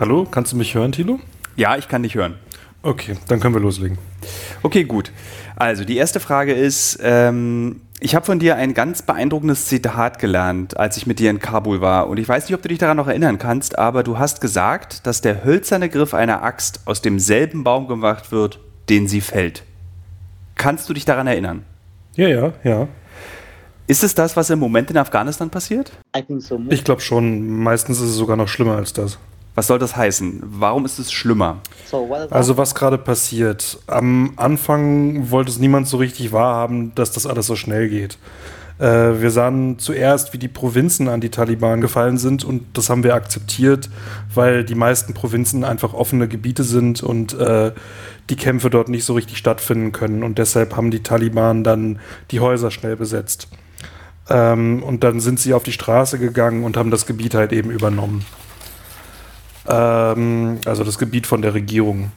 Hallo, 0.00 0.26
kannst 0.30 0.52
du 0.52 0.56
mich 0.56 0.74
hören, 0.74 0.92
Thilo? 0.92 1.20
Ja, 1.56 1.76
ich 1.76 1.88
kann 1.88 2.02
dich 2.02 2.14
hören. 2.14 2.34
Okay, 2.82 3.16
dann 3.28 3.40
können 3.40 3.54
wir 3.54 3.60
loslegen. 3.60 3.96
Okay, 4.62 4.84
gut. 4.84 5.10
Also 5.56 5.84
die 5.84 5.96
erste 5.96 6.20
Frage 6.20 6.52
ist, 6.52 6.98
ähm, 7.02 7.80
ich 8.00 8.14
habe 8.14 8.26
von 8.26 8.38
dir 8.38 8.56
ein 8.56 8.74
ganz 8.74 9.02
beeindruckendes 9.02 9.66
Zitat 9.66 10.18
gelernt, 10.18 10.76
als 10.76 10.96
ich 10.96 11.06
mit 11.06 11.20
dir 11.20 11.30
in 11.30 11.38
Kabul 11.38 11.80
war. 11.80 12.08
Und 12.08 12.18
ich 12.18 12.28
weiß 12.28 12.46
nicht, 12.46 12.54
ob 12.54 12.60
du 12.60 12.68
dich 12.68 12.78
daran 12.78 12.96
noch 12.96 13.08
erinnern 13.08 13.38
kannst, 13.38 13.78
aber 13.78 14.02
du 14.02 14.18
hast 14.18 14.40
gesagt, 14.40 15.06
dass 15.06 15.20
der 15.20 15.44
hölzerne 15.44 15.88
Griff 15.88 16.12
einer 16.12 16.42
Axt 16.42 16.80
aus 16.84 17.00
demselben 17.00 17.64
Baum 17.64 17.88
gemacht 17.88 18.32
wird, 18.32 18.60
den 18.90 19.08
sie 19.08 19.20
fällt. 19.20 19.62
Kannst 20.54 20.88
du 20.88 20.94
dich 20.94 21.04
daran 21.04 21.26
erinnern? 21.26 21.64
Ja, 22.16 22.28
ja, 22.28 22.52
ja. 22.62 22.88
Ist 23.86 24.02
es 24.02 24.14
das, 24.14 24.36
was 24.36 24.48
im 24.50 24.58
Moment 24.58 24.90
in 24.90 24.96
Afghanistan 24.96 25.50
passiert? 25.50 25.92
Ich 26.70 26.84
glaube 26.84 27.00
schon. 27.02 27.48
Meistens 27.62 28.00
ist 28.00 28.10
es 28.10 28.16
sogar 28.16 28.36
noch 28.36 28.48
schlimmer 28.48 28.76
als 28.76 28.92
das. 28.92 29.18
Was 29.54 29.66
soll 29.68 29.78
das 29.78 29.94
heißen? 29.94 30.42
Warum 30.44 30.84
ist 30.84 30.98
es 30.98 31.12
schlimmer? 31.12 31.58
Also 32.30 32.56
was 32.56 32.74
gerade 32.74 32.98
passiert. 32.98 33.78
Am 33.86 34.32
Anfang 34.36 35.30
wollte 35.30 35.50
es 35.50 35.58
niemand 35.58 35.86
so 35.86 35.98
richtig 35.98 36.32
wahrhaben, 36.32 36.94
dass 36.94 37.12
das 37.12 37.26
alles 37.26 37.46
so 37.46 37.54
schnell 37.56 37.88
geht. 37.88 38.18
Äh, 38.78 39.20
wir 39.20 39.30
sahen 39.30 39.78
zuerst, 39.78 40.32
wie 40.32 40.38
die 40.38 40.48
Provinzen 40.48 41.08
an 41.08 41.20
die 41.20 41.30
Taliban 41.30 41.80
gefallen 41.80 42.18
sind 42.18 42.44
und 42.44 42.64
das 42.72 42.90
haben 42.90 43.04
wir 43.04 43.14
akzeptiert, 43.14 43.88
weil 44.34 44.64
die 44.64 44.74
meisten 44.74 45.14
Provinzen 45.14 45.64
einfach 45.64 45.94
offene 45.94 46.26
Gebiete 46.26 46.64
sind 46.64 47.02
und 47.02 47.38
äh, 47.38 47.72
die 48.30 48.36
Kämpfe 48.36 48.70
dort 48.70 48.88
nicht 48.88 49.04
so 49.04 49.14
richtig 49.14 49.38
stattfinden 49.38 49.92
können 49.92 50.24
und 50.24 50.38
deshalb 50.38 50.76
haben 50.76 50.90
die 50.90 51.02
Taliban 51.02 51.62
dann 51.62 52.00
die 52.30 52.40
Häuser 52.40 52.70
schnell 52.70 52.96
besetzt. 52.96 53.48
Ähm, 54.28 54.82
und 54.82 55.04
dann 55.04 55.20
sind 55.20 55.38
sie 55.38 55.54
auf 55.54 55.62
die 55.62 55.72
Straße 55.72 56.18
gegangen 56.18 56.64
und 56.64 56.76
haben 56.76 56.90
das 56.90 57.06
Gebiet 57.06 57.34
halt 57.34 57.52
eben 57.52 57.70
übernommen. 57.70 58.24
Ähm, 59.68 60.58
also 60.64 60.82
das 60.82 60.98
Gebiet 60.98 61.26
von 61.26 61.42
der 61.42 61.54
Regierung. 61.54 62.10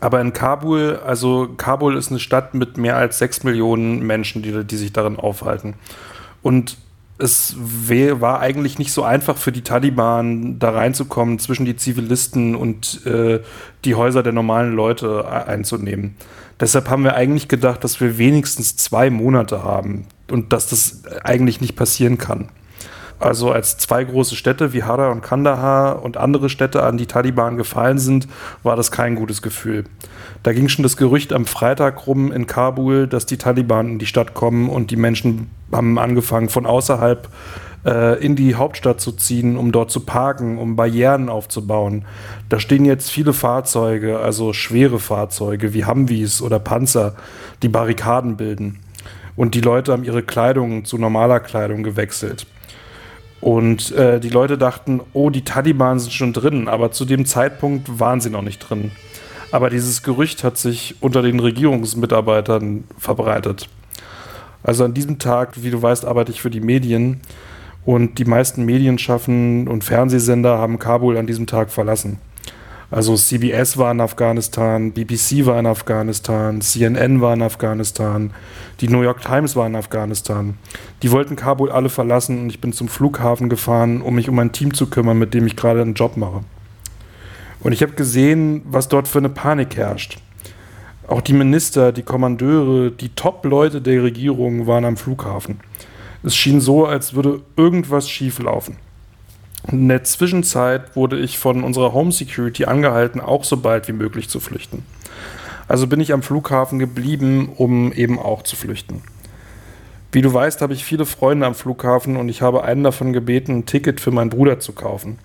Aber 0.00 0.20
in 0.20 0.32
Kabul, 0.32 0.98
also 1.04 1.48
Kabul 1.56 1.96
ist 1.96 2.10
eine 2.10 2.20
Stadt 2.20 2.54
mit 2.54 2.76
mehr 2.76 2.96
als 2.96 3.18
sechs 3.18 3.44
Millionen 3.44 4.06
Menschen, 4.06 4.42
die, 4.42 4.64
die 4.64 4.76
sich 4.76 4.92
darin 4.92 5.16
aufhalten. 5.16 5.74
Und 6.42 6.76
es 7.18 7.54
war 7.56 8.40
eigentlich 8.40 8.78
nicht 8.78 8.92
so 8.92 9.04
einfach 9.04 9.36
für 9.36 9.52
die 9.52 9.62
Taliban, 9.62 10.58
da 10.58 10.70
reinzukommen, 10.70 11.38
zwischen 11.38 11.64
die 11.64 11.76
Zivilisten 11.76 12.56
und 12.56 13.06
äh, 13.06 13.40
die 13.84 13.94
Häuser 13.94 14.22
der 14.22 14.32
normalen 14.32 14.74
Leute 14.74 15.28
einzunehmen. 15.28 16.16
Deshalb 16.58 16.88
haben 16.88 17.04
wir 17.04 17.14
eigentlich 17.14 17.48
gedacht, 17.48 17.84
dass 17.84 18.00
wir 18.00 18.18
wenigstens 18.18 18.76
zwei 18.76 19.10
Monate 19.10 19.62
haben 19.62 20.06
und 20.30 20.52
dass 20.52 20.66
das 20.68 21.02
eigentlich 21.22 21.60
nicht 21.60 21.76
passieren 21.76 22.18
kann. 22.18 22.48
Also 23.22 23.52
als 23.52 23.78
zwei 23.78 24.02
große 24.02 24.34
Städte 24.34 24.72
wie 24.72 24.82
Hara 24.82 25.10
und 25.10 25.22
Kandahar 25.22 26.02
und 26.02 26.16
andere 26.16 26.48
Städte 26.48 26.82
an 26.82 26.96
die 26.96 27.06
Taliban 27.06 27.56
gefallen 27.56 27.98
sind, 27.98 28.26
war 28.62 28.74
das 28.74 28.90
kein 28.90 29.14
gutes 29.14 29.42
Gefühl. 29.42 29.84
Da 30.42 30.52
ging 30.52 30.68
schon 30.68 30.82
das 30.82 30.96
Gerücht 30.96 31.32
am 31.32 31.46
Freitag 31.46 32.06
rum 32.06 32.32
in 32.32 32.48
Kabul, 32.48 33.06
dass 33.06 33.26
die 33.26 33.36
Taliban 33.36 33.92
in 33.92 33.98
die 34.00 34.06
Stadt 34.06 34.34
kommen 34.34 34.68
und 34.68 34.90
die 34.90 34.96
Menschen 34.96 35.50
haben 35.70 35.98
angefangen 35.98 36.48
von 36.48 36.66
außerhalb 36.66 37.28
äh, 37.84 38.24
in 38.24 38.34
die 38.34 38.56
Hauptstadt 38.56 39.00
zu 39.00 39.12
ziehen, 39.12 39.56
um 39.56 39.70
dort 39.70 39.92
zu 39.92 40.00
parken, 40.00 40.58
um 40.58 40.74
Barrieren 40.74 41.28
aufzubauen. 41.28 42.04
Da 42.48 42.58
stehen 42.58 42.84
jetzt 42.84 43.10
viele 43.10 43.32
Fahrzeuge, 43.32 44.18
also 44.18 44.52
schwere 44.52 44.98
Fahrzeuge 44.98 45.74
wie 45.74 45.84
Humvees 45.84 46.42
oder 46.42 46.58
Panzer, 46.58 47.14
die 47.62 47.68
Barrikaden 47.68 48.36
bilden. 48.36 48.80
Und 49.36 49.54
die 49.54 49.60
Leute 49.60 49.92
haben 49.92 50.04
ihre 50.04 50.22
Kleidung 50.22 50.84
zu 50.84 50.98
normaler 50.98 51.40
Kleidung 51.40 51.82
gewechselt. 51.82 52.46
Und 53.42 53.90
äh, 53.90 54.20
die 54.20 54.28
Leute 54.28 54.56
dachten, 54.56 55.00
oh, 55.14 55.28
die 55.28 55.42
Taliban 55.42 55.98
sind 55.98 56.12
schon 56.12 56.32
drin, 56.32 56.68
aber 56.68 56.92
zu 56.92 57.04
dem 57.04 57.26
Zeitpunkt 57.26 57.98
waren 57.98 58.20
sie 58.20 58.30
noch 58.30 58.40
nicht 58.40 58.60
drin. 58.60 58.92
Aber 59.50 59.68
dieses 59.68 60.04
Gerücht 60.04 60.44
hat 60.44 60.56
sich 60.56 60.94
unter 61.00 61.22
den 61.22 61.40
Regierungsmitarbeitern 61.40 62.84
verbreitet. 62.96 63.68
Also 64.62 64.84
an 64.84 64.94
diesem 64.94 65.18
Tag, 65.18 65.62
wie 65.62 65.72
du 65.72 65.82
weißt, 65.82 66.04
arbeite 66.04 66.30
ich 66.30 66.40
für 66.40 66.50
die 66.50 66.60
Medien 66.60 67.20
und 67.84 68.18
die 68.18 68.24
meisten 68.24 68.64
Medienschaffen 68.64 69.66
und 69.66 69.82
Fernsehsender 69.82 70.58
haben 70.58 70.78
Kabul 70.78 71.16
an 71.16 71.26
diesem 71.26 71.48
Tag 71.48 71.72
verlassen. 71.72 72.20
Also 72.92 73.16
CBS 73.16 73.78
war 73.78 73.90
in 73.90 74.02
Afghanistan, 74.02 74.92
BBC 74.92 75.46
war 75.46 75.58
in 75.58 75.64
Afghanistan, 75.64 76.60
CNN 76.60 77.22
war 77.22 77.32
in 77.32 77.40
Afghanistan, 77.40 78.34
die 78.82 78.88
New 78.88 79.00
York 79.00 79.22
Times 79.22 79.56
war 79.56 79.66
in 79.66 79.76
Afghanistan. 79.76 80.58
Die 81.02 81.10
wollten 81.10 81.34
Kabul 81.34 81.72
alle 81.72 81.88
verlassen 81.88 82.42
und 82.42 82.50
ich 82.50 82.60
bin 82.60 82.74
zum 82.74 82.88
Flughafen 82.88 83.48
gefahren, 83.48 84.02
um 84.02 84.14
mich 84.14 84.28
um 84.28 84.38
ein 84.38 84.52
Team 84.52 84.74
zu 84.74 84.90
kümmern, 84.90 85.18
mit 85.18 85.32
dem 85.32 85.46
ich 85.46 85.56
gerade 85.56 85.80
einen 85.80 85.94
Job 85.94 86.18
mache. 86.18 86.42
Und 87.60 87.72
ich 87.72 87.80
habe 87.80 87.92
gesehen, 87.92 88.60
was 88.66 88.88
dort 88.88 89.08
für 89.08 89.20
eine 89.20 89.30
Panik 89.30 89.74
herrscht. 89.78 90.18
Auch 91.08 91.22
die 91.22 91.32
Minister, 91.32 91.92
die 91.92 92.02
Kommandeure, 92.02 92.90
die 92.90 93.08
Top-Leute 93.08 93.80
der 93.80 94.02
Regierung 94.02 94.66
waren 94.66 94.84
am 94.84 94.98
Flughafen. 94.98 95.60
Es 96.22 96.36
schien 96.36 96.60
so, 96.60 96.84
als 96.84 97.14
würde 97.14 97.40
irgendwas 97.56 98.10
schieflaufen. 98.10 98.76
In 99.70 99.88
der 99.88 100.02
Zwischenzeit 100.02 100.96
wurde 100.96 101.18
ich 101.18 101.38
von 101.38 101.62
unserer 101.62 101.92
Home 101.92 102.10
Security 102.10 102.64
angehalten, 102.64 103.20
auch 103.20 103.44
so 103.44 103.56
bald 103.56 103.86
wie 103.86 103.92
möglich 103.92 104.28
zu 104.28 104.40
flüchten. 104.40 104.84
Also 105.68 105.86
bin 105.86 106.00
ich 106.00 106.12
am 106.12 106.22
Flughafen 106.22 106.78
geblieben, 106.78 107.50
um 107.56 107.92
eben 107.92 108.18
auch 108.18 108.42
zu 108.42 108.56
flüchten. 108.56 109.02
Wie 110.10 110.20
du 110.20 110.34
weißt, 110.34 110.60
habe 110.60 110.74
ich 110.74 110.84
viele 110.84 111.06
Freunde 111.06 111.46
am 111.46 111.54
Flughafen 111.54 112.16
und 112.16 112.28
ich 112.28 112.42
habe 112.42 112.64
einen 112.64 112.84
davon 112.84 113.12
gebeten, 113.12 113.58
ein 113.58 113.66
Ticket 113.66 114.00
für 114.00 114.10
meinen 114.10 114.30
Bruder 114.30 114.58
zu 114.58 114.72
kaufen. 114.72 115.18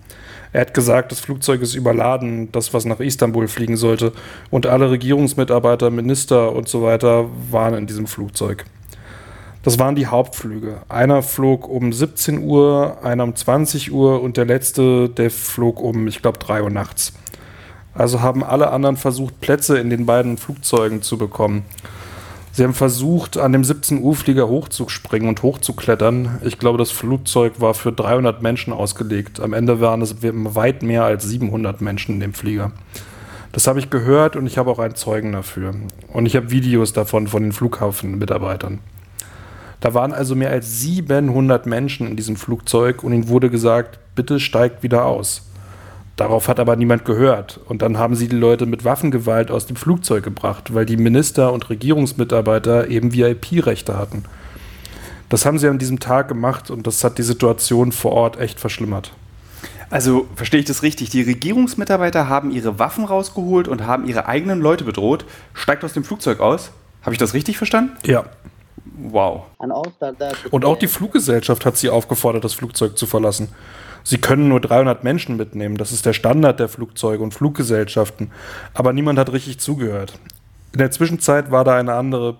Er 0.53 0.61
hat 0.61 0.73
gesagt, 0.73 1.11
das 1.11 1.19
Flugzeug 1.19 1.61
ist 1.61 1.75
überladen, 1.75 2.51
das 2.51 2.73
was 2.73 2.85
nach 2.85 3.01
Istanbul 3.01 3.47
fliegen 3.47 3.75
sollte, 3.75 4.13
und 4.49 4.65
alle 4.65 4.89
Regierungsmitarbeiter, 4.89 5.89
Minister 5.89 6.53
und 6.53 6.69
so 6.69 6.83
weiter 6.83 7.25
waren 7.51 7.73
in 7.73 7.87
diesem 7.87 8.07
Flugzeug. 8.07 8.65
Das 9.63 9.79
waren 9.79 9.95
die 9.95 10.07
Hauptflüge. 10.07 10.77
Einer 10.87 11.21
flog 11.21 11.67
um 11.67 11.91
17 11.91 12.43
Uhr, 12.43 12.97
einer 13.03 13.23
um 13.23 13.35
20 13.35 13.91
Uhr 13.91 14.21
und 14.21 14.37
der 14.37 14.45
letzte, 14.45 15.09
der 15.09 15.29
flog 15.29 15.81
um, 15.81 16.07
ich 16.07 16.21
glaube, 16.21 16.39
3 16.39 16.63
Uhr 16.63 16.69
nachts. 16.69 17.13
Also 17.93 18.21
haben 18.21 18.43
alle 18.43 18.71
anderen 18.71 18.95
versucht, 18.95 19.41
Plätze 19.41 19.79
in 19.79 19.89
den 19.89 20.05
beiden 20.05 20.37
Flugzeugen 20.37 21.01
zu 21.01 21.17
bekommen. 21.17 21.65
Sie 22.51 22.63
haben 22.63 22.73
versucht, 22.73 23.37
an 23.37 23.51
dem 23.51 23.63
17 23.63 24.01
Uhr 24.01 24.15
Flieger 24.15 24.47
hochzuspringen 24.47 25.29
und 25.29 25.43
hochzuklettern. 25.43 26.39
Ich 26.43 26.57
glaube, 26.57 26.79
das 26.79 26.89
Flugzeug 26.89 27.59
war 27.59 27.73
für 27.75 27.91
300 27.91 28.41
Menschen 28.41 28.73
ausgelegt. 28.73 29.39
Am 29.39 29.53
Ende 29.53 29.79
waren 29.79 30.01
es 30.01 30.15
weit 30.21 30.81
mehr 30.81 31.03
als 31.03 31.23
700 31.23 31.81
Menschen 31.81 32.15
in 32.15 32.19
dem 32.19 32.33
Flieger. 32.33 32.71
Das 33.51 33.67
habe 33.67 33.79
ich 33.79 33.89
gehört 33.89 34.35
und 34.35 34.47
ich 34.47 34.57
habe 34.57 34.71
auch 34.71 34.79
einen 34.79 34.95
Zeugen 34.95 35.33
dafür. 35.33 35.75
Und 36.13 36.25
ich 36.25 36.35
habe 36.35 36.49
Videos 36.49 36.93
davon 36.93 37.27
von 37.27 37.43
den 37.43 37.51
Flughafenmitarbeitern. 37.51 38.79
Da 39.79 39.93
waren 39.93 40.13
also 40.13 40.35
mehr 40.35 40.49
als 40.49 40.81
700 40.81 41.65
Menschen 41.65 42.07
in 42.07 42.15
diesem 42.15 42.35
Flugzeug 42.35 43.03
und 43.03 43.13
ihnen 43.13 43.27
wurde 43.27 43.49
gesagt, 43.49 43.99
bitte 44.15 44.39
steigt 44.39 44.83
wieder 44.83 45.05
aus. 45.05 45.43
Darauf 46.15 46.47
hat 46.47 46.59
aber 46.59 46.75
niemand 46.75 47.05
gehört. 47.05 47.59
Und 47.65 47.83
dann 47.83 47.99
haben 47.99 48.15
sie 48.15 48.27
die 48.27 48.35
Leute 48.35 48.65
mit 48.65 48.83
Waffengewalt 48.83 49.51
aus 49.51 49.67
dem 49.67 49.75
Flugzeug 49.75 50.23
gebracht, 50.23 50.73
weil 50.73 50.87
die 50.87 50.97
Minister 50.97 51.53
und 51.53 51.69
Regierungsmitarbeiter 51.69 52.89
eben 52.89 53.13
VIP-Rechte 53.13 53.97
hatten. 53.97 54.23
Das 55.29 55.45
haben 55.45 55.59
sie 55.59 55.67
an 55.67 55.77
diesem 55.77 55.99
Tag 55.99 56.27
gemacht 56.27 56.71
und 56.71 56.87
das 56.87 57.03
hat 57.03 57.19
die 57.19 57.23
Situation 57.23 57.91
vor 57.91 58.13
Ort 58.13 58.39
echt 58.39 58.59
verschlimmert. 58.59 59.11
Also 59.89 60.27
verstehe 60.35 60.59
ich 60.59 60.65
das 60.65 60.83
richtig? 60.83 61.09
Die 61.09 61.21
Regierungsmitarbeiter 61.21 62.27
haben 62.27 62.51
ihre 62.51 62.79
Waffen 62.79 63.05
rausgeholt 63.05 63.67
und 63.67 63.85
haben 63.85 64.07
ihre 64.07 64.25
eigenen 64.25 64.59
Leute 64.59 64.83
bedroht. 64.83 65.25
Steigt 65.53 65.83
aus 65.83 65.93
dem 65.93 66.03
Flugzeug 66.03 66.39
aus. 66.39 66.71
Habe 67.03 67.13
ich 67.13 67.19
das 67.19 67.33
richtig 67.33 67.57
verstanden? 67.57 67.95
Ja. 68.05 68.25
Wow. 68.97 69.43
Und 70.51 70.65
auch 70.65 70.77
die 70.77 70.87
Fluggesellschaft 70.87 71.65
hat 71.65 71.77
sie 71.77 71.89
aufgefordert, 71.89 72.43
das 72.43 72.53
Flugzeug 72.53 72.97
zu 72.97 73.05
verlassen. 73.05 73.49
Sie 74.03 74.19
können 74.19 74.47
nur 74.47 74.61
300 74.61 75.03
Menschen 75.03 75.35
mitnehmen. 75.35 75.77
Das 75.77 75.91
ist 75.91 76.05
der 76.05 76.13
Standard 76.13 76.59
der 76.59 76.69
Flugzeuge 76.69 77.23
und 77.23 77.33
Fluggesellschaften. 77.33 78.31
Aber 78.73 78.93
niemand 78.93 79.19
hat 79.19 79.31
richtig 79.31 79.59
zugehört. 79.59 80.19
In 80.71 80.79
der 80.79 80.91
Zwischenzeit 80.91 81.51
war 81.51 81.63
da 81.63 81.75
eine 81.75 81.93
andere, 81.93 82.37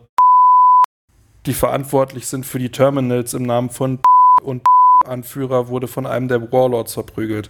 die 1.46 1.54
verantwortlich 1.54 2.28
sind 2.28 2.46
für 2.46 2.60
die 2.60 2.72
Terminals 2.72 3.34
im 3.34 3.44
Namen 3.44 3.70
von 3.70 4.00
und 4.44 4.64
Anführer 5.06 5.68
wurde 5.70 5.88
von 5.88 6.06
einem 6.06 6.28
der 6.28 6.52
Warlords 6.52 6.94
verprügelt. 6.94 7.50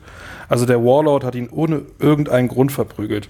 Also 0.50 0.66
der 0.66 0.84
Warlord 0.84 1.24
hat 1.24 1.36
ihn 1.36 1.50
ohne 1.50 1.84
irgendeinen 2.00 2.48
Grund 2.48 2.72
verprügelt. 2.72 3.30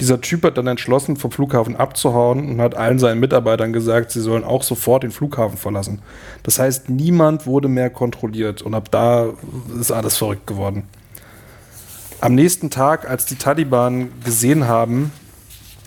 Dieser 0.00 0.20
Typ 0.20 0.44
hat 0.44 0.58
dann 0.58 0.66
entschlossen, 0.66 1.16
vom 1.16 1.30
Flughafen 1.30 1.76
abzuhauen 1.76 2.48
und 2.50 2.60
hat 2.60 2.74
allen 2.74 2.98
seinen 2.98 3.20
Mitarbeitern 3.20 3.72
gesagt, 3.72 4.10
sie 4.10 4.20
sollen 4.20 4.42
auch 4.42 4.62
sofort 4.64 5.04
den 5.04 5.12
Flughafen 5.12 5.56
verlassen. 5.56 6.00
Das 6.42 6.58
heißt, 6.58 6.90
niemand 6.90 7.46
wurde 7.46 7.68
mehr 7.68 7.90
kontrolliert 7.90 8.62
und 8.62 8.74
ab 8.74 8.90
da 8.90 9.28
ist 9.80 9.92
alles 9.92 10.16
verrückt 10.16 10.46
geworden. 10.46 10.82
Am 12.20 12.34
nächsten 12.34 12.70
Tag, 12.70 13.08
als 13.08 13.26
die 13.26 13.36
Taliban 13.36 14.10
gesehen 14.24 14.66
haben, 14.66 15.12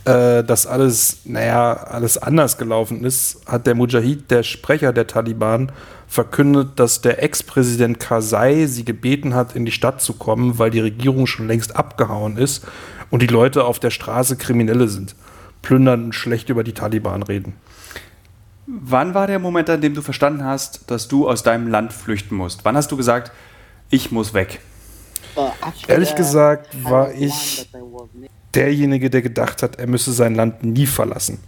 äh, 0.06 0.42
dass 0.44 0.66
alles, 0.68 1.20
naja, 1.26 1.74
alles 1.74 2.18
anders 2.18 2.58
gelaufen 2.58 3.04
ist, 3.04 3.42
hat 3.46 3.68
der 3.68 3.76
Mujahid, 3.76 4.32
der 4.32 4.44
Sprecher 4.44 4.94
der 4.94 5.08
Taliban, 5.08 5.72
verkündet, 6.08 6.80
dass 6.80 7.02
der 7.02 7.22
Ex-Präsident 7.22 8.00
Karzai 8.00 8.68
sie 8.68 8.86
gebeten 8.86 9.36
hat, 9.36 9.54
in 9.54 9.66
die 9.66 9.72
Stadt 9.74 10.02
zu 10.02 10.14
kommen, 10.14 10.58
weil 10.60 10.70
die 10.70 10.80
Regierung 10.80 11.28
schon 11.28 11.48
längst 11.48 11.76
abgehauen 11.76 12.38
ist 12.38 12.66
und 13.10 13.22
die 13.22 13.28
Leute 13.28 13.66
auf 13.66 13.80
der 13.80 13.92
Straße 13.92 14.38
Kriminelle 14.38 14.88
sind, 14.88 15.16
plündern 15.62 16.06
und 16.06 16.16
schlecht 16.16 16.50
über 16.50 16.64
die 16.64 16.74
Taliban 16.74 17.24
reden. 17.24 17.54
Wann 18.66 19.14
war 19.14 19.28
der 19.28 19.40
Moment, 19.40 19.70
an 19.70 19.82
dem 19.82 19.94
du 19.94 20.02
verstanden 20.02 20.44
hast, 20.44 20.92
dass 20.92 21.08
du 21.08 21.30
aus 21.30 21.42
deinem 21.44 21.68
Land 21.68 21.94
flüchten 21.94 22.36
musst? 22.36 22.66
Wann 22.66 22.76
hast 22.76 22.92
du 22.92 22.98
gesagt, 22.98 23.32
ich 23.90 24.12
muss 24.12 24.34
weg? 24.34 24.60
Ehrlich 25.88 26.16
gesagt 26.16 26.68
war 26.84 27.14
ich 27.14 27.70
derjenige, 28.54 29.10
der 29.10 29.22
gedacht 29.22 29.64
hat, 29.64 29.78
er 29.78 29.88
müsse 29.88 30.12
sein 30.12 30.36
Land 30.36 30.64
nie 30.64 30.86
verlassen. 30.88 31.40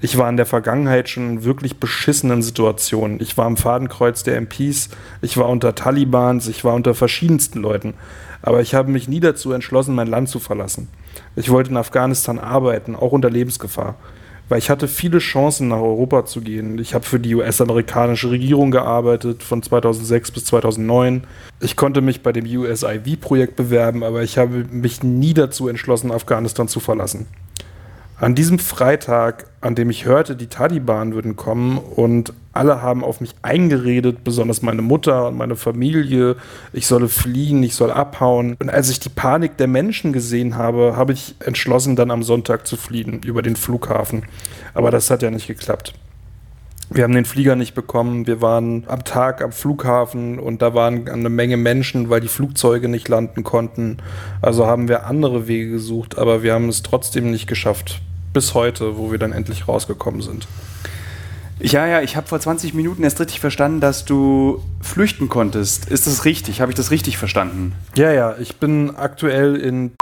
Ich 0.00 0.16
war 0.16 0.28
in 0.28 0.36
der 0.36 0.46
Vergangenheit 0.46 1.08
schon 1.08 1.28
in 1.28 1.44
wirklich 1.44 1.80
beschissenen 1.80 2.42
Situationen. 2.42 3.20
Ich 3.20 3.36
war 3.36 3.46
am 3.46 3.56
Fadenkreuz 3.56 4.22
der 4.22 4.40
MPs, 4.40 4.90
ich 5.22 5.36
war 5.36 5.48
unter 5.48 5.74
Talibans, 5.74 6.46
ich 6.46 6.62
war 6.64 6.74
unter 6.74 6.94
verschiedensten 6.94 7.60
Leuten. 7.60 7.94
Aber 8.40 8.60
ich 8.60 8.74
habe 8.74 8.92
mich 8.92 9.08
nie 9.08 9.18
dazu 9.18 9.52
entschlossen, 9.52 9.96
mein 9.96 10.06
Land 10.06 10.28
zu 10.28 10.38
verlassen. 10.38 10.88
Ich 11.38 11.50
wollte 11.50 11.70
in 11.70 11.76
Afghanistan 11.76 12.40
arbeiten, 12.40 12.96
auch 12.96 13.12
unter 13.12 13.30
Lebensgefahr. 13.30 13.94
weil 14.50 14.58
ich 14.58 14.70
hatte 14.70 14.88
viele 14.88 15.18
Chancen, 15.18 15.68
nach 15.68 15.76
Europa 15.76 16.24
zu 16.24 16.40
gehen. 16.40 16.78
Ich 16.78 16.94
habe 16.94 17.04
für 17.04 17.20
die 17.20 17.34
US-amerikanische 17.34 18.30
Regierung 18.30 18.70
gearbeitet 18.70 19.42
von 19.42 19.62
2006 19.62 20.30
bis 20.30 20.46
2009. 20.46 21.24
Ich 21.60 21.76
konnte 21.76 22.00
mich 22.00 22.22
bei 22.22 22.32
dem 22.32 22.46
USIV-Projekt 22.46 23.56
bewerben, 23.56 24.02
aber 24.02 24.22
ich 24.22 24.38
habe 24.38 24.64
mich 24.70 25.02
nie 25.02 25.34
dazu 25.34 25.68
entschlossen, 25.68 26.10
Afghanistan 26.10 26.66
zu 26.66 26.80
verlassen. 26.80 27.26
An 28.16 28.34
diesem 28.34 28.58
Freitag, 28.58 29.48
an 29.60 29.74
dem 29.74 29.90
ich 29.90 30.06
hörte, 30.06 30.34
die 30.34 30.46
Taliban 30.46 31.12
würden 31.12 31.36
kommen 31.36 31.76
und 31.76 32.32
alle 32.58 32.82
haben 32.82 33.04
auf 33.04 33.20
mich 33.20 33.34
eingeredet, 33.42 34.24
besonders 34.24 34.62
meine 34.62 34.82
Mutter 34.82 35.28
und 35.28 35.36
meine 35.36 35.56
Familie, 35.56 36.36
ich 36.72 36.86
solle 36.86 37.08
fliehen, 37.08 37.62
ich 37.62 37.74
soll 37.74 37.90
abhauen. 37.90 38.56
Und 38.58 38.68
als 38.68 38.90
ich 38.90 39.00
die 39.00 39.08
Panik 39.08 39.56
der 39.56 39.68
Menschen 39.68 40.12
gesehen 40.12 40.56
habe, 40.56 40.94
habe 40.96 41.12
ich 41.12 41.36
entschlossen, 41.44 41.96
dann 41.96 42.10
am 42.10 42.22
Sonntag 42.22 42.66
zu 42.66 42.76
fliehen 42.76 43.20
über 43.24 43.42
den 43.42 43.56
Flughafen. 43.56 44.24
Aber 44.74 44.90
das 44.90 45.10
hat 45.10 45.22
ja 45.22 45.30
nicht 45.30 45.46
geklappt. 45.46 45.94
Wir 46.90 47.04
haben 47.04 47.12
den 47.12 47.26
Flieger 47.26 47.54
nicht 47.54 47.74
bekommen. 47.74 48.26
Wir 48.26 48.40
waren 48.40 48.84
am 48.86 49.04
Tag 49.04 49.42
am 49.42 49.52
Flughafen 49.52 50.38
und 50.38 50.62
da 50.62 50.72
waren 50.72 51.06
eine 51.08 51.28
Menge 51.28 51.58
Menschen, 51.58 52.08
weil 52.08 52.22
die 52.22 52.28
Flugzeuge 52.28 52.88
nicht 52.88 53.08
landen 53.08 53.44
konnten. 53.44 53.98
Also 54.40 54.66
haben 54.66 54.88
wir 54.88 55.06
andere 55.06 55.48
Wege 55.48 55.70
gesucht, 55.70 56.16
aber 56.16 56.42
wir 56.42 56.54
haben 56.54 56.68
es 56.68 56.82
trotzdem 56.82 57.30
nicht 57.30 57.46
geschafft, 57.46 58.00
bis 58.32 58.54
heute, 58.54 58.96
wo 58.96 59.10
wir 59.10 59.18
dann 59.18 59.32
endlich 59.32 59.68
rausgekommen 59.68 60.22
sind. 60.22 60.48
Ja, 61.60 61.88
ja, 61.88 62.02
ich 62.02 62.16
habe 62.16 62.28
vor 62.28 62.38
20 62.38 62.72
Minuten 62.74 63.02
erst 63.02 63.18
richtig 63.18 63.40
verstanden, 63.40 63.80
dass 63.80 64.04
du 64.04 64.62
flüchten 64.80 65.28
konntest. 65.28 65.90
Ist 65.90 66.06
das 66.06 66.24
richtig? 66.24 66.60
Habe 66.60 66.70
ich 66.70 66.76
das 66.76 66.92
richtig 66.92 67.18
verstanden? 67.18 67.72
Ja, 67.96 68.12
ja, 68.12 68.36
ich 68.38 68.56
bin 68.56 68.94
aktuell 68.94 69.56
in. 69.56 69.96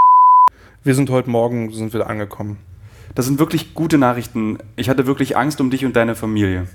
Wir 0.85 0.95
sind 0.95 1.09
heute 1.09 1.31
Morgen 1.31 1.73
sind 1.73 1.95
wir 1.95 2.07
angekommen. 2.09 2.59
Das 3.15 3.25
sind 3.25 3.39
wirklich 3.39 3.73
gute 3.73 3.97
Nachrichten. 3.97 4.59
Ich 4.77 4.91
hatte 4.91 5.07
wirklich 5.07 5.39
Angst 5.39 5.59
um 5.63 5.71
dich 5.71 5.87
und 5.87 5.97
deine 5.97 6.15
Familie. 6.15 6.67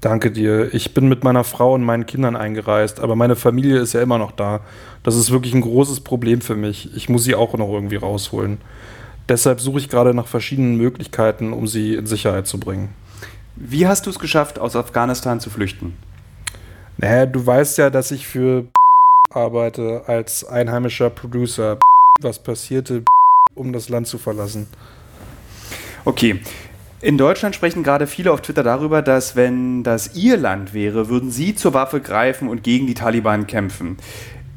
Danke 0.00 0.32
dir. 0.32 0.74
Ich 0.74 0.92
bin 0.92 1.08
mit 1.08 1.22
meiner 1.22 1.44
Frau 1.44 1.74
und 1.74 1.84
meinen 1.84 2.06
Kindern 2.06 2.34
eingereist, 2.34 2.98
aber 2.98 3.14
meine 3.14 3.36
Familie 3.36 3.78
ist 3.78 3.92
ja 3.92 4.02
immer 4.02 4.18
noch 4.18 4.32
da. 4.32 4.60
Das 5.04 5.14
ist 5.14 5.30
wirklich 5.30 5.54
ein 5.54 5.60
großes 5.60 6.00
Problem 6.00 6.40
für 6.40 6.56
mich. 6.56 6.96
Ich 6.96 7.08
muss 7.08 7.22
sie 7.22 7.36
auch 7.36 7.54
noch 7.54 7.72
irgendwie 7.72 7.96
rausholen. 7.96 8.58
Deshalb 9.28 9.60
suche 9.60 9.78
ich 9.78 9.88
gerade 9.88 10.14
nach 10.14 10.26
verschiedenen 10.26 10.76
Möglichkeiten, 10.76 11.52
um 11.52 11.68
sie 11.68 11.94
in 11.94 12.06
Sicherheit 12.06 12.48
zu 12.48 12.58
bringen. 12.58 12.88
Wie 13.60 13.88
hast 13.88 14.06
du 14.06 14.10
es 14.10 14.20
geschafft, 14.20 14.60
aus 14.60 14.76
Afghanistan 14.76 15.40
zu 15.40 15.50
flüchten? 15.50 15.96
Naja, 16.96 17.26
du 17.26 17.44
weißt 17.44 17.78
ja, 17.78 17.90
dass 17.90 18.12
ich 18.12 18.24
für 18.24 18.66
arbeite 19.30 20.04
als 20.06 20.44
einheimischer 20.44 21.10
Producer. 21.10 21.78
Was 22.20 22.40
passierte, 22.40 23.02
um 23.56 23.72
das 23.72 23.88
Land 23.88 24.06
zu 24.06 24.18
verlassen? 24.18 24.68
Okay. 26.04 26.40
In 27.00 27.18
Deutschland 27.18 27.56
sprechen 27.56 27.82
gerade 27.82 28.06
viele 28.06 28.32
auf 28.32 28.42
Twitter 28.42 28.62
darüber, 28.62 29.02
dass 29.02 29.34
wenn 29.34 29.82
das 29.82 30.14
ihr 30.14 30.36
Land 30.36 30.72
wäre, 30.72 31.08
würden 31.08 31.32
sie 31.32 31.56
zur 31.56 31.74
Waffe 31.74 32.00
greifen 32.00 32.48
und 32.48 32.62
gegen 32.62 32.86
die 32.86 32.94
Taliban 32.94 33.48
kämpfen. 33.48 33.96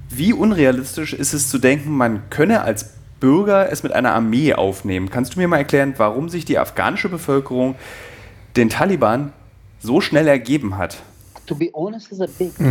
Wie 0.09 0.31
unrealistisch 0.31 1.13
ist 1.13 1.33
es 1.33 1.49
zu 1.49 1.57
denken, 1.57 1.91
man 1.91 2.29
könne 2.29 2.61
als 2.61 2.93
Bürger 3.19 3.71
es 3.71 3.81
mit 3.81 3.93
einer 3.93 4.13
Armee 4.13 4.53
aufnehmen. 4.53 5.09
Kannst 5.09 5.35
du 5.35 5.39
mir 5.39 5.47
mal 5.47 5.57
erklären, 5.57 5.95
warum 5.97 6.29
sich 6.29 6.45
die 6.45 6.57
afghanische 6.59 7.09
Bevölkerung 7.09 7.75
den 8.55 8.69
Taliban 8.69 9.33
so 9.79 10.01
schnell 10.01 10.27
ergeben 10.27 10.77
hat? 10.77 10.97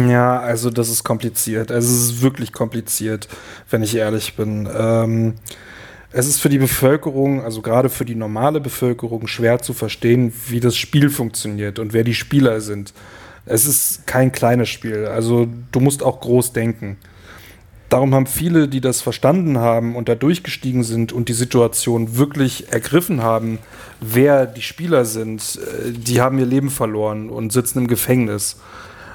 Ja, 0.09 0.39
also 0.41 0.71
das 0.71 0.89
ist 0.89 1.05
kompliziert. 1.05 1.71
Also 1.71 1.93
es 1.93 2.05
ist 2.05 2.23
wirklich 2.23 2.53
kompliziert, 2.53 3.29
wenn 3.69 3.83
ich 3.83 3.95
ehrlich 3.97 4.37
bin. 4.37 4.69
Ähm, 4.73 5.35
es 6.13 6.27
ist 6.27 6.41
für 6.41 6.49
die 6.49 6.59
Bevölkerung, 6.59 7.43
also 7.43 7.63
gerade 7.63 7.89
für 7.89 8.05
die 8.05 8.15
normale 8.15 8.61
Bevölkerung, 8.61 9.27
schwer 9.27 9.61
zu 9.61 9.75
verstehen, 9.75 10.33
wie 10.49 10.61
das 10.61 10.77
Spiel 10.77 11.11
funktioniert 11.11 11.79
und 11.79 11.93
wer 11.93 12.05
die 12.05 12.15
Spieler 12.15 12.61
sind. 12.61 12.93
Es 13.47 13.67
ist 13.67 14.07
kein 14.07 14.33
kleines 14.33 14.69
Spiel. 14.69 15.07
Also 15.07 15.47
du 15.73 15.81
musst 15.81 16.03
auch 16.03 16.21
groß 16.21 16.53
denken. 16.53 16.97
Darum 17.91 18.15
haben 18.15 18.27
viele, 18.27 18.69
die 18.69 18.81
das 18.81 19.01
verstanden 19.01 19.59
haben 19.59 19.97
und 19.97 20.09
da 20.09 20.15
durchgestiegen 20.15 20.85
sind 20.85 21.13
und 21.13 21.29
die 21.29 21.33
Situation 21.35 22.17
wirklich 22.17 22.73
ergriffen 22.73 23.21
haben, 23.21 23.59
wer 24.01 24.47
die 24.47 24.63
Spieler 24.63 25.05
sind, 25.05 25.59
äh, 25.59 25.91
die 25.91 26.21
haben 26.21 26.39
ihr 26.39 26.47
Leben 26.47 26.71
verloren 26.71 27.29
und 27.29 27.53
sitzen 27.53 27.81
im 27.81 27.87
Gefängnis. 27.89 28.61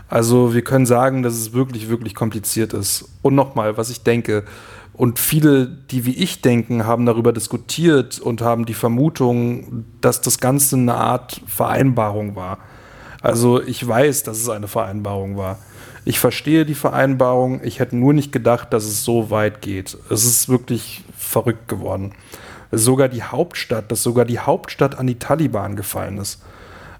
Also 0.09 0.53
wir 0.53 0.61
können 0.61 0.85
sagen, 0.85 1.23
dass 1.23 1.33
es 1.33 1.53
wirklich, 1.53 1.87
wirklich 1.87 2.13
kompliziert 2.13 2.73
ist. 2.73 3.05
Und 3.21 3.33
nochmal, 3.33 3.77
was 3.77 3.89
ich 3.89 4.03
denke, 4.03 4.43
und 4.91 5.19
viele, 5.19 5.67
die 5.67 6.05
wie 6.05 6.15
ich 6.15 6.41
denken, 6.41 6.85
haben 6.85 7.05
darüber 7.05 7.33
diskutiert 7.33 8.19
und 8.19 8.41
haben 8.41 8.65
die 8.65 8.73
Vermutung, 8.73 9.85
dass 10.01 10.21
das 10.21 10.39
Ganze 10.39 10.75
eine 10.75 10.95
Art 10.95 11.41
Vereinbarung 11.47 12.35
war. 12.35 12.59
Also 13.21 13.61
ich 13.61 13.85
weiß, 13.85 14.23
dass 14.23 14.37
es 14.37 14.49
eine 14.49 14.67
Vereinbarung 14.67 15.37
war. 15.37 15.59
Ich 16.07 16.19
verstehe 16.19 16.65
die 16.65 16.75
Vereinbarung, 16.75 17.61
ich 17.63 17.79
hätte 17.79 17.97
nur 17.97 18.13
nicht 18.13 18.31
gedacht, 18.31 18.71
dass 18.71 18.83
es 18.85 19.03
so 19.03 19.31
weit 19.31 19.63
geht. 19.63 19.97
Es 20.11 20.23
ist 20.23 20.47
wirklich 20.47 21.03
verrückt 21.17 21.67
geworden. 21.67 22.13
Sogar 22.71 23.09
die 23.09 23.23
Hauptstadt, 23.23 23.91
dass 23.91 24.03
sogar 24.03 24.25
die 24.25 24.37
Hauptstadt 24.37 24.99
an 24.99 25.07
die 25.07 25.17
Taliban 25.17 25.75
gefallen 25.75 26.19
ist. 26.19 26.43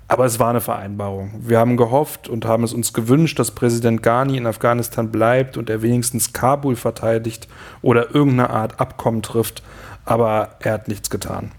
Aber 0.07 0.25
es 0.25 0.39
war 0.39 0.49
eine 0.49 0.61
Vereinbarung. 0.61 1.33
Wir 1.39 1.59
haben 1.59 1.77
gehofft 1.77 2.27
und 2.27 2.45
haben 2.45 2.63
es 2.63 2.73
uns 2.73 2.93
gewünscht, 2.93 3.37
dass 3.37 3.51
Präsident 3.51 4.01
Ghani 4.01 4.37
in 4.37 4.47
Afghanistan 4.47 5.11
bleibt 5.11 5.55
und 5.55 5.69
er 5.69 5.83
wenigstens 5.83 6.33
Kabul 6.33 6.75
verteidigt 6.75 7.47
oder 7.83 8.13
irgendeine 8.15 8.49
Art 8.49 8.79
Abkommen 8.79 9.21
trifft. 9.21 9.61
Aber 10.05 10.55
er 10.59 10.73
hat 10.73 10.87
nichts 10.87 11.11
getan. 11.11 11.51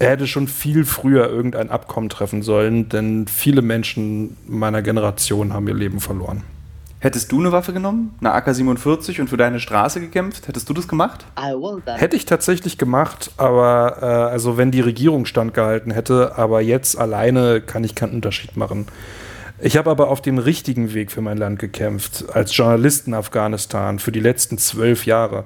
Er 0.00 0.12
hätte 0.12 0.26
schon 0.26 0.48
viel 0.48 0.86
früher 0.86 1.28
irgendein 1.28 1.68
Abkommen 1.68 2.08
treffen 2.08 2.40
sollen, 2.40 2.88
denn 2.88 3.26
viele 3.28 3.60
Menschen 3.60 4.34
meiner 4.46 4.80
Generation 4.80 5.52
haben 5.52 5.68
ihr 5.68 5.74
Leben 5.74 6.00
verloren. 6.00 6.42
Hättest 7.00 7.30
du 7.32 7.38
eine 7.38 7.52
Waffe 7.52 7.74
genommen, 7.74 8.14
eine 8.20 8.32
AK-47 8.32 9.20
und 9.20 9.28
für 9.28 9.36
deine 9.36 9.60
Straße 9.60 10.00
gekämpft? 10.00 10.48
Hättest 10.48 10.70
du 10.70 10.72
das 10.72 10.88
gemacht? 10.88 11.26
Hätte 11.98 12.16
ich 12.16 12.24
tatsächlich 12.24 12.78
gemacht, 12.78 13.30
aber 13.36 13.98
äh, 14.00 14.32
also 14.32 14.56
wenn 14.56 14.70
die 14.70 14.80
Regierung 14.80 15.26
standgehalten 15.26 15.92
hätte, 15.92 16.38
aber 16.38 16.62
jetzt 16.62 16.98
alleine 16.98 17.60
kann 17.60 17.84
ich 17.84 17.94
keinen 17.94 18.14
Unterschied 18.14 18.56
machen. 18.56 18.86
Ich 19.58 19.76
habe 19.76 19.90
aber 19.90 20.08
auf 20.08 20.22
dem 20.22 20.38
richtigen 20.38 20.94
Weg 20.94 21.12
für 21.12 21.20
mein 21.20 21.36
Land 21.36 21.58
gekämpft, 21.58 22.24
als 22.32 22.56
Journalist 22.56 23.06
in 23.06 23.12
Afghanistan 23.12 23.98
für 23.98 24.12
die 24.12 24.20
letzten 24.20 24.56
zwölf 24.56 25.04
Jahre. 25.04 25.44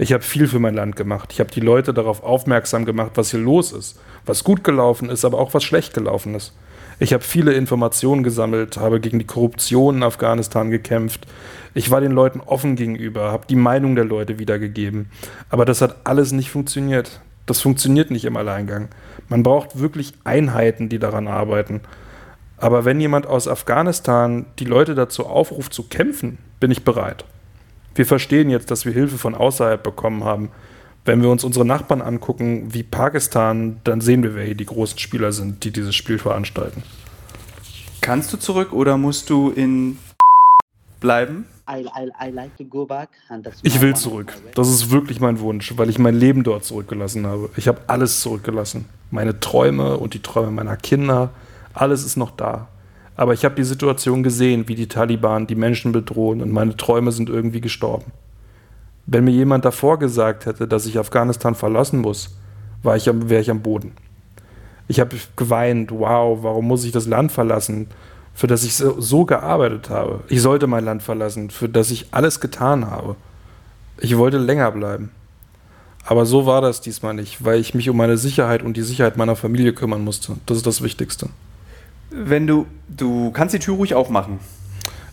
Ich 0.00 0.14
habe 0.14 0.22
viel 0.22 0.48
für 0.48 0.60
mein 0.60 0.72
Land 0.72 0.96
gemacht. 0.96 1.30
Ich 1.30 1.40
habe 1.40 1.50
die 1.50 1.60
Leute 1.60 1.92
darauf 1.92 2.22
aufmerksam 2.22 2.86
gemacht, 2.86 3.10
was 3.16 3.32
hier 3.32 3.40
los 3.40 3.70
ist, 3.70 4.00
was 4.24 4.44
gut 4.44 4.64
gelaufen 4.64 5.10
ist, 5.10 5.26
aber 5.26 5.38
auch 5.38 5.52
was 5.52 5.62
schlecht 5.62 5.92
gelaufen 5.92 6.34
ist. 6.34 6.54
Ich 7.00 7.12
habe 7.12 7.22
viele 7.22 7.52
Informationen 7.52 8.22
gesammelt, 8.22 8.78
habe 8.78 8.98
gegen 8.98 9.18
die 9.18 9.26
Korruption 9.26 9.96
in 9.96 10.02
Afghanistan 10.02 10.70
gekämpft. 10.70 11.26
Ich 11.74 11.90
war 11.90 12.00
den 12.00 12.12
Leuten 12.12 12.40
offen 12.40 12.76
gegenüber, 12.76 13.30
habe 13.30 13.46
die 13.46 13.56
Meinung 13.56 13.94
der 13.94 14.06
Leute 14.06 14.38
wiedergegeben. 14.38 15.10
Aber 15.50 15.66
das 15.66 15.82
hat 15.82 15.96
alles 16.04 16.32
nicht 16.32 16.50
funktioniert. 16.50 17.20
Das 17.44 17.60
funktioniert 17.60 18.10
nicht 18.10 18.24
im 18.24 18.38
Alleingang. 18.38 18.88
Man 19.28 19.42
braucht 19.42 19.80
wirklich 19.80 20.14
Einheiten, 20.24 20.88
die 20.88 20.98
daran 20.98 21.28
arbeiten. 21.28 21.82
Aber 22.56 22.86
wenn 22.86 23.00
jemand 23.00 23.26
aus 23.26 23.46
Afghanistan 23.46 24.46
die 24.60 24.64
Leute 24.64 24.94
dazu 24.94 25.26
aufruft 25.26 25.74
zu 25.74 25.88
kämpfen, 25.88 26.38
bin 26.58 26.70
ich 26.70 26.84
bereit. 26.84 27.26
Wir 27.94 28.06
verstehen 28.06 28.50
jetzt, 28.50 28.70
dass 28.70 28.84
wir 28.84 28.92
Hilfe 28.92 29.18
von 29.18 29.34
außerhalb 29.34 29.82
bekommen 29.82 30.24
haben. 30.24 30.50
Wenn 31.04 31.22
wir 31.22 31.30
uns 31.30 31.44
unsere 31.44 31.64
Nachbarn 31.64 32.02
angucken, 32.02 32.72
wie 32.72 32.82
Pakistan, 32.82 33.80
dann 33.84 34.00
sehen 34.00 34.22
wir, 34.22 34.34
wer 34.34 34.44
hier 34.44 34.54
die 34.54 34.66
großen 34.66 34.98
Spieler 34.98 35.32
sind, 35.32 35.64
die 35.64 35.70
dieses 35.70 35.94
Spiel 35.94 36.18
veranstalten. 36.18 36.82
Kannst 38.00 38.32
du 38.32 38.36
zurück 38.36 38.72
oder 38.72 38.96
musst 38.96 39.30
du 39.30 39.50
in 39.50 39.98
bleiben? 41.00 41.46
Ich 43.62 43.80
will 43.80 43.94
zurück. 43.94 44.36
Das 44.54 44.68
ist 44.68 44.90
wirklich 44.90 45.20
mein 45.20 45.40
Wunsch, 45.40 45.76
weil 45.76 45.88
ich 45.88 45.98
mein 45.98 46.14
Leben 46.14 46.42
dort 46.42 46.64
zurückgelassen 46.64 47.26
habe. 47.26 47.50
Ich 47.56 47.68
habe 47.68 47.80
alles 47.86 48.20
zurückgelassen. 48.20 48.86
Meine 49.10 49.40
Träume 49.40 49.96
und 49.96 50.14
die 50.14 50.20
Träume 50.20 50.50
meiner 50.50 50.76
Kinder, 50.76 51.30
alles 51.72 52.04
ist 52.04 52.16
noch 52.16 52.30
da. 52.32 52.68
Aber 53.20 53.34
ich 53.34 53.44
habe 53.44 53.54
die 53.54 53.64
Situation 53.64 54.22
gesehen, 54.22 54.66
wie 54.66 54.74
die 54.74 54.88
Taliban 54.88 55.46
die 55.46 55.54
Menschen 55.54 55.92
bedrohen 55.92 56.40
und 56.40 56.50
meine 56.52 56.74
Träume 56.74 57.12
sind 57.12 57.28
irgendwie 57.28 57.60
gestorben. 57.60 58.12
Wenn 59.04 59.24
mir 59.24 59.30
jemand 59.30 59.66
davor 59.66 59.98
gesagt 59.98 60.46
hätte, 60.46 60.66
dass 60.66 60.86
ich 60.86 60.98
Afghanistan 60.98 61.54
verlassen 61.54 62.00
muss, 62.00 62.34
wäre 62.82 62.96
ich 62.96 63.50
am 63.50 63.60
Boden. 63.60 63.92
Ich 64.88 65.00
habe 65.00 65.16
geweint, 65.36 65.90
wow, 65.90 66.38
warum 66.40 66.66
muss 66.66 66.82
ich 66.84 66.92
das 66.92 67.06
Land 67.06 67.30
verlassen, 67.30 67.88
für 68.32 68.46
das 68.46 68.64
ich 68.64 68.74
so, 68.74 68.98
so 68.98 69.26
gearbeitet 69.26 69.90
habe? 69.90 70.20
Ich 70.28 70.40
sollte 70.40 70.66
mein 70.66 70.86
Land 70.86 71.02
verlassen, 71.02 71.50
für 71.50 71.68
das 71.68 71.90
ich 71.90 72.06
alles 72.12 72.40
getan 72.40 72.90
habe. 72.90 73.16
Ich 73.98 74.16
wollte 74.16 74.38
länger 74.38 74.70
bleiben. 74.72 75.10
Aber 76.06 76.24
so 76.24 76.46
war 76.46 76.62
das 76.62 76.80
diesmal 76.80 77.12
nicht, 77.12 77.44
weil 77.44 77.60
ich 77.60 77.74
mich 77.74 77.90
um 77.90 77.98
meine 77.98 78.16
Sicherheit 78.16 78.62
und 78.62 78.78
die 78.78 78.82
Sicherheit 78.82 79.18
meiner 79.18 79.36
Familie 79.36 79.74
kümmern 79.74 80.02
musste. 80.02 80.38
Das 80.46 80.56
ist 80.56 80.66
das 80.66 80.80
Wichtigste. 80.80 81.28
Wenn 82.10 82.46
du, 82.46 82.66
du 82.88 83.30
kannst 83.30 83.54
die 83.54 83.58
Tür 83.58 83.74
ruhig 83.74 83.94
aufmachen. 83.94 84.40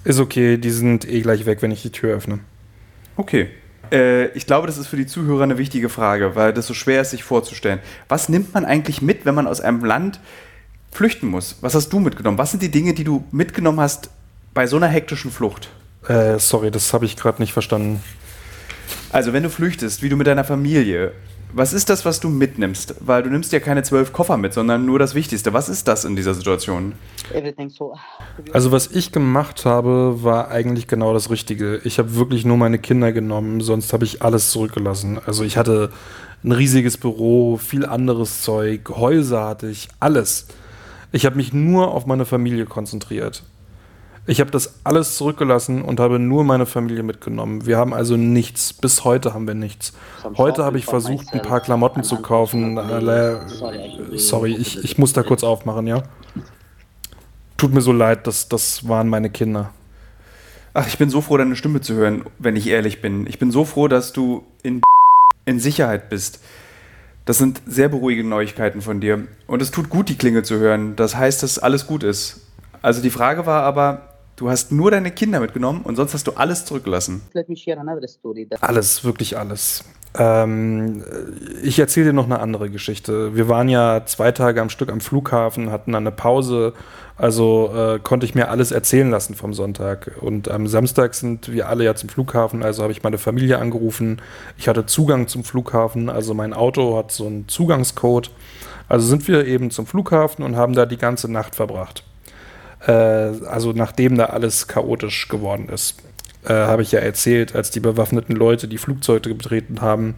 Ist 0.04 0.20
okay, 0.20 0.58
die 0.58 0.72
sind 0.72 1.08
eh 1.08 1.22
gleich 1.22 1.46
weg, 1.46 1.62
wenn 1.62 1.72
ich 1.72 1.82
die 1.82 1.92
Tür 1.92 2.16
öffne. 2.16 2.40
Okay. 3.16 3.50
Äh, 3.92 4.28
ich 4.30 4.46
glaube, 4.46 4.68
das 4.68 4.78
ist 4.78 4.88
für 4.88 4.98
die 4.98 5.06
Zuhörer 5.06 5.44
eine 5.44 5.58
wichtige 5.58 5.90
Frage, 5.90 6.36
weil 6.36 6.54
das 6.54 6.68
so 6.68 6.74
schwer 6.74 7.02
ist, 7.02 7.12
sich 7.12 7.24
vorzustellen. 7.24 7.80
Was 8.08 8.30
nimmt 8.30 8.54
man 8.54 8.66
eigentlich 8.66 9.02
mit, 9.02 9.26
wenn 9.26 9.36
man 9.36 9.48
aus 9.48 9.62
einem 9.62 9.84
Land 9.84 10.20
flüchten 10.92 11.28
muss? 11.28 11.58
Was 11.62 11.76
hast 11.76 11.90
du 11.90 12.00
mitgenommen? 12.00 12.38
Was 12.38 12.52
sind 12.52 12.64
die 12.64 12.72
Dinge, 12.72 12.94
die 12.94 13.04
du 13.04 13.24
mitgenommen 13.32 13.80
hast 13.80 14.10
bei 14.54 14.68
so 14.68 14.78
einer 14.78 14.88
hektischen 14.88 15.32
Flucht? 15.32 15.70
Äh, 16.08 16.40
sorry, 16.40 16.72
das 16.72 16.94
habe 16.94 17.06
ich 17.06 17.16
gerade 17.16 17.42
nicht 17.42 17.54
verstanden. 17.54 18.02
Also, 19.12 19.34
wenn 19.34 19.44
du 19.44 19.50
flüchtest, 19.50 20.02
wie 20.02 20.10
du 20.10 20.16
mit 20.16 20.28
deiner 20.28 20.44
Familie, 20.44 21.12
was 21.54 21.74
ist 21.74 21.90
das, 21.90 22.06
was 22.06 22.20
du 22.20 22.30
mitnimmst? 22.30 22.96
Weil 23.00 23.24
du 23.24 23.30
nimmst 23.30 23.52
ja 23.52 23.60
keine 23.60 23.84
zwölf 23.84 24.14
Koffer 24.14 24.38
mit, 24.38 24.54
sondern 24.54 24.86
nur 24.86 25.00
das 25.00 25.16
Wichtigste. 25.16 25.54
Was 25.54 25.70
ist 25.70 25.88
das 25.88 26.06
in 26.06 26.16
dieser 26.16 26.34
Situation? 26.34 26.94
Also 28.54 28.72
was 28.72 28.88
ich 28.88 29.12
gemacht 29.12 29.66
habe, 29.66 30.24
war 30.24 30.50
eigentlich 30.52 30.88
genau 30.88 31.14
das 31.14 31.30
Richtige. 31.30 31.82
Ich 31.84 32.00
habe 32.00 32.16
wirklich 32.16 32.46
nur 32.46 32.58
meine 32.58 32.80
Kinder 32.80 33.12
genommen, 33.12 33.62
sonst 33.62 33.94
habe 33.94 34.06
ich 34.06 34.22
alles 34.22 34.52
zurückgelassen. 34.52 35.20
Also 35.26 35.44
ich 35.44 35.58
hatte 35.58 35.92
ein 36.44 36.52
riesiges 36.52 36.98
Büro, 36.98 37.58
viel 37.58 37.86
anderes 37.86 38.42
Zeug, 38.42 38.90
Häuser 38.90 39.46
hatte 39.46 39.70
ich, 39.70 39.88
alles. 40.00 40.48
Ich 41.12 41.26
habe 41.26 41.38
mich 41.38 41.54
nur 41.54 41.94
auf 41.94 42.06
meine 42.06 42.26
Familie 42.26 42.66
konzentriert. 42.66 43.44
Ich 44.30 44.42
habe 44.42 44.52
das 44.52 44.82
alles 44.84 45.16
zurückgelassen 45.16 45.82
und 45.82 46.02
habe 46.02 46.20
nur 46.20 46.44
meine 46.44 46.66
Familie 46.66 47.02
mitgenommen. 47.02 47.66
Wir 47.66 47.78
haben 47.78 47.94
also 47.94 48.18
nichts. 48.18 48.74
Bis 48.74 49.06
heute 49.06 49.34
haben 49.34 49.48
wir 49.48 49.56
nichts. 49.56 49.94
Heute 50.36 50.66
habe 50.66 50.78
ich 50.78 50.86
versucht, 50.86 51.32
ein 51.32 51.42
paar 51.42 51.62
Klamotten 51.62 52.04
zu 52.04 52.18
kaufen. 52.18 52.78
Sorry, 54.16 54.54
ich, 54.54 54.84
ich 54.84 54.98
muss 54.98 55.14
da 55.14 55.24
kurz 55.24 55.46
aufmachen, 55.46 55.88
ja? 55.88 56.04
Tut 57.56 57.74
mir 57.74 57.80
so 57.80 57.94
leid, 57.94 58.28
das, 58.28 58.50
das 58.50 58.86
waren 58.88 59.08
meine 59.08 59.30
Kinder. 59.30 59.72
Ach, 60.74 60.86
ich 60.86 60.98
bin 60.98 61.10
so 61.10 61.22
froh, 61.22 61.38
deine 61.38 61.56
Stimme 61.56 61.80
zu 61.80 61.94
hören, 61.94 62.26
wenn 62.38 62.58
ich 62.58 62.68
ehrlich 62.68 63.02
bin. 63.02 63.28
Ich 63.28 63.40
bin 63.40 63.50
so 63.50 63.64
froh, 63.64 63.88
dass 63.88 64.12
du 64.12 64.44
in, 64.62 64.82
in 65.46 65.62
Sicherheit 65.62 66.10
bist. 66.10 66.42
Das 67.24 67.38
sind 67.38 67.62
sehr 67.66 67.88
beruhigende 67.88 68.30
Neuigkeiten 68.30 68.82
von 68.82 69.00
dir. 69.00 69.26
Und 69.48 69.62
es 69.62 69.72
tut 69.72 69.90
gut, 69.90 70.10
die 70.10 70.18
Klinge 70.18 70.44
zu 70.44 70.60
hören. 70.60 70.98
Das 70.98 71.16
heißt, 71.16 71.44
dass 71.44 71.60
alles 71.60 71.88
gut 71.88 72.04
ist. 72.04 72.42
Also 72.82 73.02
die 73.02 73.10
Frage 73.10 73.46
war 73.46 73.64
aber, 73.64 74.17
Du 74.38 74.52
hast 74.52 74.72
nur 74.72 74.92
deine 74.92 75.10
Kinder 75.10 75.40
mitgenommen 75.40 75.82
und 75.82 75.96
sonst 75.96 76.14
hast 76.14 76.28
du 76.28 76.34
alles 76.34 76.64
zurückgelassen. 76.64 77.24
Alles, 78.62 79.04
wirklich 79.04 79.36
alles. 79.36 79.84
Ähm, 80.16 81.04
ich 81.64 81.80
erzähle 81.80 82.08
dir 82.08 82.14
noch 82.14 82.26
eine 82.26 82.40
andere 82.40 82.70
Geschichte. 82.70 83.36
Wir 83.36 83.50
waren 83.50 83.68
ja 83.68 84.06
zwei 84.06 84.32
Tage 84.32 84.62
am 84.62 84.70
Stück 84.70 84.92
am 84.92 85.02
Flughafen, 85.02 85.72
hatten 85.72 85.94
dann 85.94 86.04
eine 86.04 86.16
Pause, 86.16 86.74
also 87.18 87.72
äh, 87.76 88.00
konnte 88.00 88.28
ich 88.28 88.36
mir 88.36 88.50
alles 88.50 88.72
erzählen 88.72 89.10
lassen 89.10 89.34
vom 89.34 89.56
Sonntag. 89.56 90.12
Und 90.22 90.52
am 90.52 90.68
Samstag 90.68 91.16
sind 91.16 91.52
wir 91.52 91.68
alle 91.68 91.84
ja 91.84 91.96
zum 91.96 92.10
Flughafen, 92.10 92.62
also 92.62 92.84
habe 92.84 92.92
ich 92.92 93.02
meine 93.02 93.18
Familie 93.18 93.58
angerufen. 93.58 94.22
Ich 94.56 94.68
hatte 94.68 94.86
Zugang 94.86 95.28
zum 95.28 95.44
Flughafen, 95.44 96.10
also 96.10 96.36
mein 96.36 96.54
Auto 96.54 96.96
hat 96.96 97.12
so 97.12 97.26
einen 97.26 97.48
Zugangscode. 97.48 98.30
Also 98.88 99.08
sind 99.08 99.28
wir 99.28 99.48
eben 99.48 99.72
zum 99.72 99.88
Flughafen 99.88 100.46
und 100.46 100.56
haben 100.56 100.74
da 100.74 100.86
die 100.86 100.98
ganze 100.98 101.30
Nacht 101.30 101.56
verbracht. 101.56 102.04
Äh, 102.86 102.92
also 102.92 103.74
nachdem 103.74 104.18
da 104.18 104.26
alles 104.26 104.68
chaotisch 104.68 105.28
geworden 105.28 105.70
ist, 105.70 105.98
äh, 106.46 106.54
habe 106.54 106.82
ich 106.82 106.92
ja 106.92 107.00
erzählt, 107.00 107.56
als 107.56 107.72
die 107.72 107.80
bewaffneten 107.80 108.36
Leute 108.36 108.68
die 108.68 108.78
Flugzeuge 108.78 109.34
betreten 109.34 109.82
haben. 109.82 110.16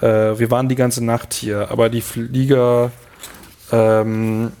Äh, 0.00 0.38
wir 0.38 0.50
waren 0.50 0.68
die 0.68 0.74
ganze 0.74 1.04
Nacht 1.04 1.32
hier, 1.32 1.70
aber 1.70 1.88
die 1.88 2.02
Flieger 2.02 2.90
ähm, 3.72 4.52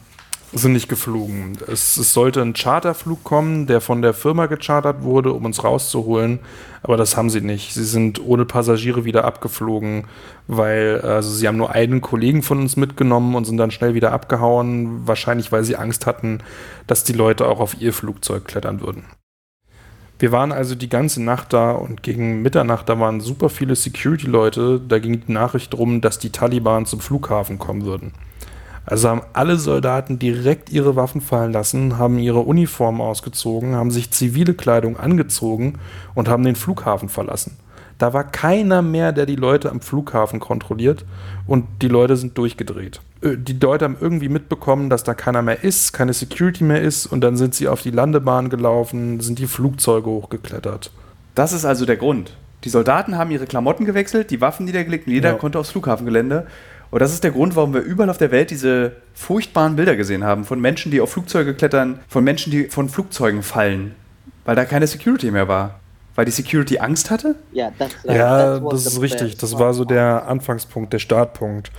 sind 0.54 0.72
nicht 0.72 0.88
geflogen. 0.88 1.58
Es, 1.66 1.96
es, 1.96 2.12
sollte 2.12 2.40
ein 2.40 2.52
Charterflug 2.52 3.24
kommen, 3.24 3.66
der 3.66 3.80
von 3.80 4.02
der 4.02 4.14
Firma 4.14 4.46
gechartert 4.46 5.02
wurde, 5.02 5.32
um 5.32 5.44
uns 5.44 5.64
rauszuholen, 5.64 6.38
aber 6.82 6.96
das 6.96 7.16
haben 7.16 7.30
sie 7.30 7.40
nicht. 7.40 7.74
Sie 7.74 7.84
sind 7.84 8.24
ohne 8.24 8.44
Passagiere 8.44 9.04
wieder 9.04 9.24
abgeflogen, 9.24 10.04
weil 10.46 11.00
also 11.00 11.30
sie 11.30 11.48
haben 11.48 11.56
nur 11.56 11.72
einen 11.72 12.00
Kollegen 12.00 12.42
von 12.42 12.60
uns 12.60 12.76
mitgenommen 12.76 13.34
und 13.34 13.44
sind 13.44 13.56
dann 13.56 13.70
schnell 13.70 13.94
wieder 13.94 14.12
abgehauen, 14.12 15.06
wahrscheinlich 15.06 15.50
weil 15.52 15.64
sie 15.64 15.76
Angst 15.76 16.06
hatten, 16.06 16.38
dass 16.86 17.04
die 17.04 17.12
Leute 17.12 17.46
auch 17.46 17.60
auf 17.60 17.80
ihr 17.80 17.92
Flugzeug 17.92 18.44
klettern 18.44 18.80
würden. 18.80 19.04
Wir 20.18 20.30
waren 20.30 20.52
also 20.52 20.74
die 20.74 20.88
ganze 20.88 21.22
Nacht 21.22 21.52
da 21.52 21.72
und 21.72 22.02
gegen 22.02 22.42
Mitternacht, 22.42 22.88
da 22.88 23.00
waren 23.00 23.20
super 23.20 23.48
viele 23.48 23.74
Security-Leute. 23.74 24.80
Da 24.86 24.98
ging 25.00 25.24
die 25.26 25.32
Nachricht 25.32 25.72
darum, 25.72 26.00
dass 26.00 26.18
die 26.18 26.30
Taliban 26.30 26.86
zum 26.86 27.00
Flughafen 27.00 27.58
kommen 27.58 27.84
würden. 27.84 28.12
Also 28.86 29.08
haben 29.08 29.22
alle 29.32 29.56
Soldaten 29.56 30.18
direkt 30.18 30.70
ihre 30.70 30.96
Waffen 30.96 31.20
fallen 31.20 31.52
lassen, 31.52 31.98
haben 31.98 32.18
ihre 32.18 32.40
Uniformen 32.40 33.00
ausgezogen, 33.00 33.74
haben 33.74 33.90
sich 33.90 34.10
zivile 34.10 34.54
Kleidung 34.54 34.98
angezogen 34.98 35.78
und 36.14 36.28
haben 36.28 36.44
den 36.44 36.56
Flughafen 36.56 37.08
verlassen. 37.08 37.56
Da 37.98 38.12
war 38.12 38.24
keiner 38.24 38.82
mehr, 38.82 39.12
der 39.12 39.24
die 39.24 39.36
Leute 39.36 39.70
am 39.70 39.80
Flughafen 39.80 40.40
kontrolliert 40.40 41.04
und 41.46 41.64
die 41.80 41.88
Leute 41.88 42.16
sind 42.16 42.36
durchgedreht. 42.36 43.00
Äh, 43.22 43.36
die 43.38 43.52
Leute 43.54 43.84
haben 43.84 43.96
irgendwie 44.00 44.28
mitbekommen, 44.28 44.90
dass 44.90 45.04
da 45.04 45.14
keiner 45.14 45.42
mehr 45.42 45.62
ist, 45.62 45.92
keine 45.92 46.12
Security 46.12 46.64
mehr 46.64 46.82
ist 46.82 47.06
und 47.06 47.20
dann 47.20 47.36
sind 47.36 47.54
sie 47.54 47.68
auf 47.68 47.82
die 47.82 47.92
Landebahn 47.92 48.50
gelaufen, 48.50 49.20
sind 49.20 49.38
die 49.38 49.46
Flugzeuge 49.46 50.10
hochgeklettert. 50.10 50.90
Das 51.34 51.52
ist 51.52 51.64
also 51.64 51.86
der 51.86 51.96
Grund. 51.96 52.36
Die 52.64 52.68
Soldaten 52.70 53.16
haben 53.16 53.30
ihre 53.30 53.46
Klamotten 53.46 53.84
gewechselt, 53.84 54.30
die 54.30 54.40
Waffen 54.40 54.64
niedergelegt 54.64 55.06
und 55.06 55.12
jeder 55.12 55.30
ja. 55.30 55.34
konnte 55.36 55.58
aufs 55.58 55.70
Flughafengelände 55.70 56.46
und 56.90 57.00
das 57.00 57.12
ist 57.12 57.24
der 57.24 57.30
Grund, 57.30 57.56
warum 57.56 57.74
wir 57.74 57.80
überall 57.80 58.10
auf 58.10 58.18
der 58.18 58.30
Welt 58.30 58.50
diese 58.50 58.92
furchtbaren 59.14 59.76
Bilder 59.76 59.96
gesehen 59.96 60.24
haben 60.24 60.44
von 60.44 60.60
Menschen, 60.60 60.90
die 60.90 61.00
auf 61.00 61.12
Flugzeuge 61.12 61.54
klettern, 61.54 62.00
von 62.08 62.24
Menschen, 62.24 62.50
die 62.50 62.64
von 62.64 62.88
Flugzeugen 62.88 63.42
fallen, 63.42 63.94
weil 64.44 64.56
da 64.56 64.64
keine 64.64 64.86
Security 64.86 65.30
mehr 65.30 65.48
war. 65.48 65.80
Weil 66.16 66.26
die 66.26 66.30
Security 66.30 66.78
Angst 66.78 67.10
hatte? 67.10 67.34
Ja, 67.52 67.72
das, 67.76 67.90
ja, 68.04 68.60
das 68.60 68.86
ist 68.86 69.00
richtig. 69.00 69.36
Das 69.36 69.58
war 69.58 69.74
so 69.74 69.84
der 69.84 70.28
Anfangspunkt, 70.28 70.92
der 70.92 71.00
Startpunkt. 71.00 71.72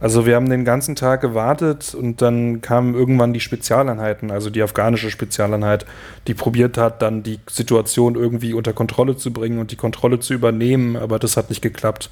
Also 0.00 0.26
wir 0.26 0.36
haben 0.36 0.48
den 0.48 0.64
ganzen 0.64 0.94
Tag 0.94 1.22
gewartet 1.22 1.94
und 1.94 2.22
dann 2.22 2.60
kamen 2.60 2.94
irgendwann 2.94 3.32
die 3.32 3.40
Spezialeinheiten, 3.40 4.30
also 4.30 4.48
die 4.48 4.62
afghanische 4.62 5.10
Spezialeinheit, 5.10 5.86
die 6.28 6.34
probiert 6.34 6.78
hat, 6.78 7.02
dann 7.02 7.24
die 7.24 7.40
Situation 7.50 8.14
irgendwie 8.14 8.54
unter 8.54 8.72
Kontrolle 8.72 9.16
zu 9.16 9.32
bringen 9.32 9.58
und 9.58 9.72
die 9.72 9.76
Kontrolle 9.76 10.20
zu 10.20 10.34
übernehmen, 10.34 10.96
aber 10.96 11.18
das 11.18 11.36
hat 11.36 11.48
nicht 11.48 11.62
geklappt. 11.62 12.10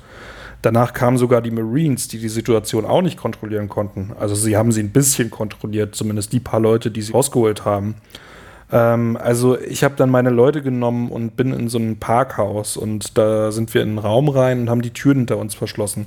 Danach 0.62 0.92
kamen 0.92 1.18
sogar 1.18 1.42
die 1.42 1.50
Marines, 1.50 2.08
die 2.08 2.18
die 2.18 2.28
Situation 2.28 2.84
auch 2.84 3.02
nicht 3.02 3.16
kontrollieren 3.16 3.68
konnten. 3.68 4.12
Also 4.18 4.34
sie 4.34 4.56
haben 4.56 4.72
sie 4.72 4.82
ein 4.82 4.90
bisschen 4.90 5.30
kontrolliert, 5.30 5.94
zumindest 5.94 6.32
die 6.32 6.40
paar 6.40 6.60
Leute, 6.60 6.90
die 6.90 7.02
sie 7.02 7.12
rausgeholt 7.12 7.64
haben. 7.64 7.96
Ähm, 8.72 9.16
also 9.20 9.58
ich 9.58 9.84
habe 9.84 9.94
dann 9.96 10.10
meine 10.10 10.30
Leute 10.30 10.62
genommen 10.62 11.10
und 11.10 11.36
bin 11.36 11.52
in 11.52 11.68
so 11.68 11.78
ein 11.78 11.98
Parkhaus 11.98 12.76
und 12.76 13.16
da 13.16 13.52
sind 13.52 13.74
wir 13.74 13.82
in 13.82 13.90
einen 13.90 13.98
Raum 13.98 14.28
rein 14.28 14.60
und 14.60 14.70
haben 14.70 14.82
die 14.82 14.92
Türen 14.92 15.18
hinter 15.18 15.38
uns 15.38 15.54
verschlossen. 15.54 16.06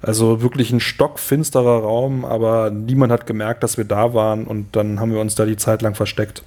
Also 0.00 0.42
wirklich 0.42 0.70
ein 0.70 0.80
stockfinsterer 0.80 1.80
Raum, 1.80 2.24
aber 2.24 2.70
niemand 2.70 3.10
hat 3.12 3.26
gemerkt, 3.26 3.62
dass 3.62 3.78
wir 3.78 3.84
da 3.84 4.14
waren 4.14 4.44
und 4.44 4.76
dann 4.76 5.00
haben 5.00 5.12
wir 5.12 5.20
uns 5.20 5.34
da 5.34 5.44
die 5.44 5.56
Zeit 5.56 5.82
lang 5.82 5.94
versteckt. 5.94 6.42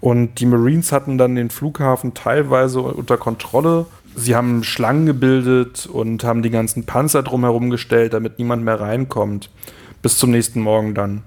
Und 0.00 0.40
die 0.40 0.46
Marines 0.46 0.92
hatten 0.92 1.16
dann 1.16 1.34
den 1.34 1.48
Flughafen 1.48 2.12
teilweise 2.12 2.80
unter 2.80 3.16
Kontrolle 3.16 3.86
sie 4.16 4.34
haben 4.34 4.64
Schlangen 4.64 5.06
gebildet 5.06 5.86
und 5.86 6.24
haben 6.24 6.42
die 6.42 6.50
ganzen 6.50 6.84
Panzer 6.84 7.22
drumherum 7.22 7.70
gestellt, 7.70 8.14
damit 8.14 8.38
niemand 8.38 8.64
mehr 8.64 8.80
reinkommt. 8.80 9.50
Bis 10.02 10.18
zum 10.18 10.30
nächsten 10.30 10.60
Morgen 10.60 10.94
dann. 10.94 11.22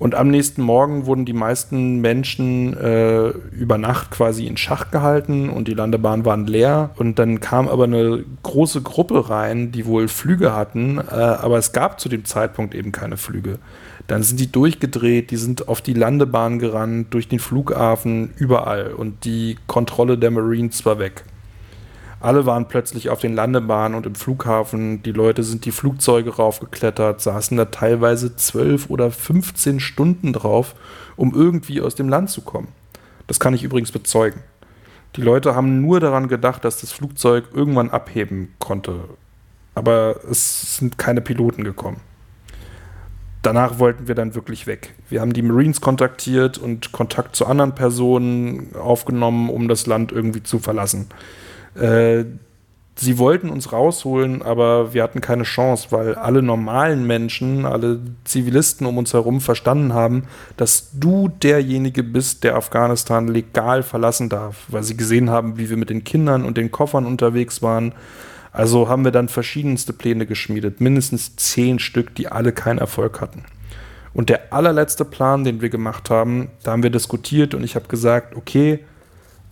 Und 0.00 0.14
am 0.14 0.28
nächsten 0.28 0.62
Morgen 0.62 1.04
wurden 1.04 1.26
die 1.26 1.34
meisten 1.34 2.00
Menschen 2.00 2.74
äh, 2.74 3.28
über 3.28 3.76
Nacht 3.76 4.10
quasi 4.10 4.46
in 4.46 4.56
Schach 4.56 4.90
gehalten 4.90 5.50
und 5.50 5.68
die 5.68 5.74
Landebahnen 5.74 6.24
waren 6.24 6.46
leer. 6.46 6.90
Und 6.96 7.18
dann 7.18 7.40
kam 7.40 7.68
aber 7.68 7.84
eine 7.84 8.24
große 8.42 8.80
Gruppe 8.80 9.28
rein, 9.28 9.72
die 9.72 9.84
wohl 9.84 10.08
Flüge 10.08 10.54
hatten, 10.54 10.96
äh, 10.96 11.12
aber 11.12 11.58
es 11.58 11.72
gab 11.72 12.00
zu 12.00 12.08
dem 12.08 12.24
Zeitpunkt 12.24 12.74
eben 12.74 12.92
keine 12.92 13.18
Flüge. 13.18 13.58
Dann 14.06 14.22
sind 14.22 14.40
die 14.40 14.50
durchgedreht, 14.50 15.30
die 15.30 15.36
sind 15.36 15.68
auf 15.68 15.82
die 15.82 15.92
Landebahn 15.92 16.58
gerannt, 16.58 17.12
durch 17.12 17.28
den 17.28 17.38
Flughafen, 17.38 18.30
überall. 18.38 18.94
Und 18.94 19.26
die 19.26 19.56
Kontrolle 19.66 20.16
der 20.16 20.30
Marines 20.30 20.86
war 20.86 20.98
weg. 20.98 21.24
Alle 22.20 22.44
waren 22.44 22.68
plötzlich 22.68 23.08
auf 23.08 23.20
den 23.20 23.34
Landebahnen 23.34 23.96
und 23.96 24.04
im 24.04 24.14
Flughafen. 24.14 25.02
Die 25.02 25.12
Leute 25.12 25.42
sind 25.42 25.64
die 25.64 25.72
Flugzeuge 25.72 26.36
raufgeklettert, 26.36 27.22
saßen 27.22 27.56
da 27.56 27.64
teilweise 27.64 28.36
zwölf 28.36 28.90
oder 28.90 29.10
15 29.10 29.80
Stunden 29.80 30.34
drauf, 30.34 30.74
um 31.16 31.34
irgendwie 31.34 31.80
aus 31.80 31.94
dem 31.94 32.10
Land 32.10 32.28
zu 32.28 32.42
kommen. 32.42 32.68
Das 33.26 33.40
kann 33.40 33.54
ich 33.54 33.62
übrigens 33.62 33.90
bezeugen. 33.90 34.40
Die 35.16 35.22
Leute 35.22 35.54
haben 35.54 35.80
nur 35.80 35.98
daran 35.98 36.28
gedacht, 36.28 36.64
dass 36.64 36.82
das 36.82 36.92
Flugzeug 36.92 37.46
irgendwann 37.54 37.90
abheben 37.90 38.54
konnte. 38.58 39.00
Aber 39.74 40.16
es 40.30 40.76
sind 40.76 40.98
keine 40.98 41.22
Piloten 41.22 41.64
gekommen. 41.64 42.00
Danach 43.42 43.78
wollten 43.78 44.06
wir 44.06 44.14
dann 44.14 44.34
wirklich 44.34 44.66
weg. 44.66 44.94
Wir 45.08 45.22
haben 45.22 45.32
die 45.32 45.40
Marines 45.40 45.80
kontaktiert 45.80 46.58
und 46.58 46.92
Kontakt 46.92 47.34
zu 47.34 47.46
anderen 47.46 47.74
Personen 47.74 48.76
aufgenommen, 48.76 49.48
um 49.48 49.66
das 49.66 49.86
Land 49.86 50.12
irgendwie 50.12 50.42
zu 50.42 50.58
verlassen. 50.58 51.06
Äh, 51.74 52.24
sie 52.96 53.18
wollten 53.18 53.48
uns 53.48 53.72
rausholen, 53.72 54.42
aber 54.42 54.92
wir 54.92 55.02
hatten 55.02 55.20
keine 55.20 55.44
Chance, 55.44 55.88
weil 55.90 56.14
alle 56.14 56.42
normalen 56.42 57.06
Menschen, 57.06 57.64
alle 57.64 58.00
Zivilisten 58.24 58.86
um 58.86 58.98
uns 58.98 59.12
herum 59.12 59.40
verstanden 59.40 59.94
haben, 59.94 60.24
dass 60.56 60.90
du 60.92 61.28
derjenige 61.28 62.02
bist, 62.02 62.44
der 62.44 62.56
Afghanistan 62.56 63.28
legal 63.28 63.82
verlassen 63.82 64.28
darf, 64.28 64.66
weil 64.68 64.82
sie 64.82 64.96
gesehen 64.96 65.30
haben, 65.30 65.56
wie 65.56 65.70
wir 65.70 65.76
mit 65.76 65.90
den 65.90 66.04
Kindern 66.04 66.44
und 66.44 66.56
den 66.56 66.70
Koffern 66.70 67.06
unterwegs 67.06 67.62
waren. 67.62 67.92
Also 68.52 68.88
haben 68.88 69.04
wir 69.04 69.12
dann 69.12 69.28
verschiedenste 69.28 69.92
Pläne 69.92 70.26
geschmiedet, 70.26 70.80
mindestens 70.80 71.36
zehn 71.36 71.78
Stück, 71.78 72.14
die 72.16 72.28
alle 72.28 72.52
keinen 72.52 72.78
Erfolg 72.78 73.20
hatten. 73.20 73.44
Und 74.12 74.28
der 74.28 74.52
allerletzte 74.52 75.04
Plan, 75.04 75.44
den 75.44 75.60
wir 75.60 75.70
gemacht 75.70 76.10
haben, 76.10 76.48
da 76.64 76.72
haben 76.72 76.82
wir 76.82 76.90
diskutiert 76.90 77.54
und 77.54 77.62
ich 77.62 77.76
habe 77.76 77.86
gesagt, 77.86 78.36
okay, 78.36 78.80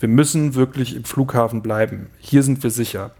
wir 0.01 0.09
müssen 0.09 0.55
wirklich 0.55 0.95
im 0.95 1.05
Flughafen 1.05 1.63
bleiben. 1.63 2.09
Hier 2.19 2.43
sind 2.43 2.63
wir 2.63 2.71
sicher. 2.71 3.11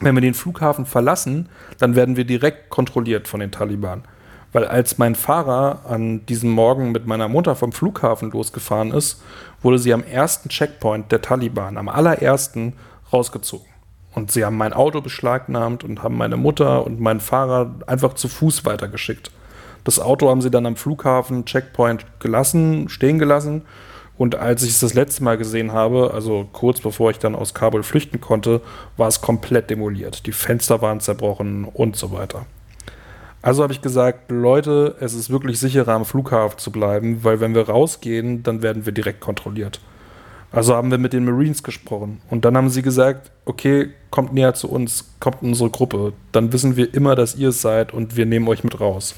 Wenn 0.00 0.14
wir 0.14 0.20
den 0.20 0.34
Flughafen 0.34 0.86
verlassen, 0.86 1.48
dann 1.78 1.94
werden 1.94 2.16
wir 2.16 2.24
direkt 2.24 2.68
kontrolliert 2.68 3.28
von 3.28 3.40
den 3.40 3.52
Taliban. 3.52 4.02
Weil 4.52 4.66
als 4.66 4.98
mein 4.98 5.14
Fahrer 5.14 5.80
an 5.88 6.26
diesem 6.26 6.50
Morgen 6.50 6.92
mit 6.92 7.06
meiner 7.06 7.28
Mutter 7.28 7.56
vom 7.56 7.72
Flughafen 7.72 8.30
losgefahren 8.30 8.92
ist, 8.92 9.22
wurde 9.62 9.78
sie 9.78 9.92
am 9.92 10.04
ersten 10.04 10.48
Checkpoint 10.48 11.10
der 11.10 11.22
Taliban, 11.22 11.76
am 11.76 11.88
allerersten, 11.88 12.74
rausgezogen. 13.12 13.66
Und 14.14 14.30
sie 14.30 14.44
haben 14.44 14.56
mein 14.56 14.72
Auto 14.72 15.00
beschlagnahmt 15.00 15.82
und 15.82 16.02
haben 16.02 16.16
meine 16.16 16.36
Mutter 16.36 16.86
und 16.86 17.00
meinen 17.00 17.20
Fahrer 17.20 17.74
einfach 17.86 18.14
zu 18.14 18.28
Fuß 18.28 18.64
weitergeschickt. 18.64 19.30
Das 19.82 19.98
Auto 19.98 20.28
haben 20.28 20.40
sie 20.40 20.50
dann 20.50 20.66
am 20.66 20.76
Flughafen 20.76 21.44
Checkpoint 21.46 22.06
gelassen, 22.20 22.88
stehen 22.88 23.18
gelassen 23.18 23.62
und 24.16 24.36
als 24.36 24.62
ich 24.62 24.70
es 24.70 24.80
das 24.80 24.94
letzte 24.94 25.24
Mal 25.24 25.36
gesehen 25.36 25.72
habe, 25.72 26.12
also 26.14 26.48
kurz 26.52 26.80
bevor 26.80 27.10
ich 27.10 27.18
dann 27.18 27.34
aus 27.34 27.52
Kabul 27.52 27.82
flüchten 27.82 28.20
konnte, 28.20 28.60
war 28.96 29.08
es 29.08 29.20
komplett 29.20 29.70
demoliert. 29.70 30.26
Die 30.26 30.32
Fenster 30.32 30.80
waren 30.82 31.00
zerbrochen 31.00 31.64
und 31.64 31.96
so 31.96 32.12
weiter. 32.12 32.46
Also 33.42 33.62
habe 33.62 33.72
ich 33.72 33.82
gesagt, 33.82 34.30
Leute, 34.30 34.96
es 35.00 35.14
ist 35.14 35.30
wirklich 35.30 35.58
sicherer 35.58 35.92
am 35.92 36.04
Flughafen 36.04 36.58
zu 36.58 36.70
bleiben, 36.70 37.24
weil 37.24 37.40
wenn 37.40 37.54
wir 37.54 37.68
rausgehen, 37.68 38.42
dann 38.42 38.62
werden 38.62 38.86
wir 38.86 38.92
direkt 38.92 39.20
kontrolliert. 39.20 39.80
Also 40.50 40.76
haben 40.76 40.92
wir 40.92 40.98
mit 40.98 41.12
den 41.12 41.24
Marines 41.24 41.64
gesprochen 41.64 42.20
und 42.30 42.44
dann 42.44 42.56
haben 42.56 42.70
sie 42.70 42.82
gesagt, 42.82 43.32
okay, 43.44 43.90
kommt 44.10 44.32
näher 44.32 44.54
zu 44.54 44.70
uns, 44.70 45.12
kommt 45.18 45.42
in 45.42 45.48
unsere 45.48 45.68
Gruppe, 45.68 46.12
dann 46.30 46.52
wissen 46.52 46.76
wir 46.76 46.94
immer, 46.94 47.16
dass 47.16 47.34
ihr 47.34 47.48
es 47.48 47.60
seid 47.60 47.92
und 47.92 48.16
wir 48.16 48.24
nehmen 48.24 48.46
euch 48.46 48.62
mit 48.62 48.80
raus. 48.80 49.16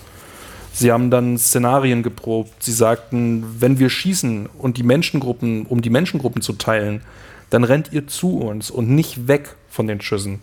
Sie 0.78 0.92
haben 0.92 1.10
dann 1.10 1.38
Szenarien 1.38 2.02
geprobt. 2.02 2.62
Sie 2.62 2.72
sagten, 2.72 3.46
wenn 3.60 3.78
wir 3.78 3.88
schießen 3.88 4.46
und 4.58 4.76
die 4.76 4.82
Menschengruppen, 4.82 5.64
um 5.64 5.80
die 5.80 5.88
Menschengruppen 5.88 6.42
zu 6.42 6.52
teilen, 6.52 7.00
dann 7.48 7.64
rennt 7.64 7.94
ihr 7.94 8.08
zu 8.08 8.40
uns 8.40 8.70
und 8.70 8.90
nicht 8.90 9.26
weg 9.26 9.56
von 9.70 9.86
den 9.86 10.02
Schüssen. 10.02 10.40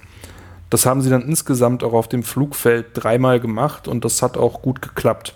Das 0.72 0.88
haben 0.88 1.04
sie 1.04 1.12
dann 1.12 1.22
insgesamt 1.22 1.84
auch 1.84 1.94
auf 1.94 2.10
dem 2.10 2.24
Flugfeld 2.24 2.88
dreimal 2.96 3.40
gemacht 3.40 3.88
und 3.88 4.04
das 4.06 4.24
hat 4.24 4.36
auch 4.36 4.64
gut 4.64 4.82
geklappt. 4.82 5.36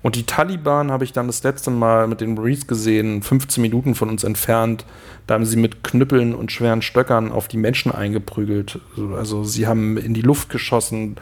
Und 0.00 0.16
die 0.16 0.24
Taliban 0.24 0.90
habe 0.90 1.04
ich 1.04 1.12
dann 1.12 1.26
das 1.26 1.42
letzte 1.42 1.70
Mal 1.70 2.06
mit 2.06 2.22
den 2.22 2.32
Marines 2.32 2.66
gesehen, 2.66 3.22
15 3.22 3.60
Minuten 3.60 3.94
von 3.94 4.08
uns 4.08 4.24
entfernt. 4.24 4.86
Da 5.26 5.34
haben 5.34 5.44
sie 5.44 5.58
mit 5.58 5.84
Knüppeln 5.84 6.34
und 6.34 6.50
schweren 6.50 6.80
Stöckern 6.80 7.30
auf 7.30 7.46
die 7.46 7.58
Menschen 7.58 7.92
eingeprügelt. 7.92 8.80
Also 9.14 9.44
sie 9.44 9.66
haben 9.66 9.98
in 9.98 10.14
die 10.14 10.22
Luft 10.22 10.48
geschossen, 10.48 11.16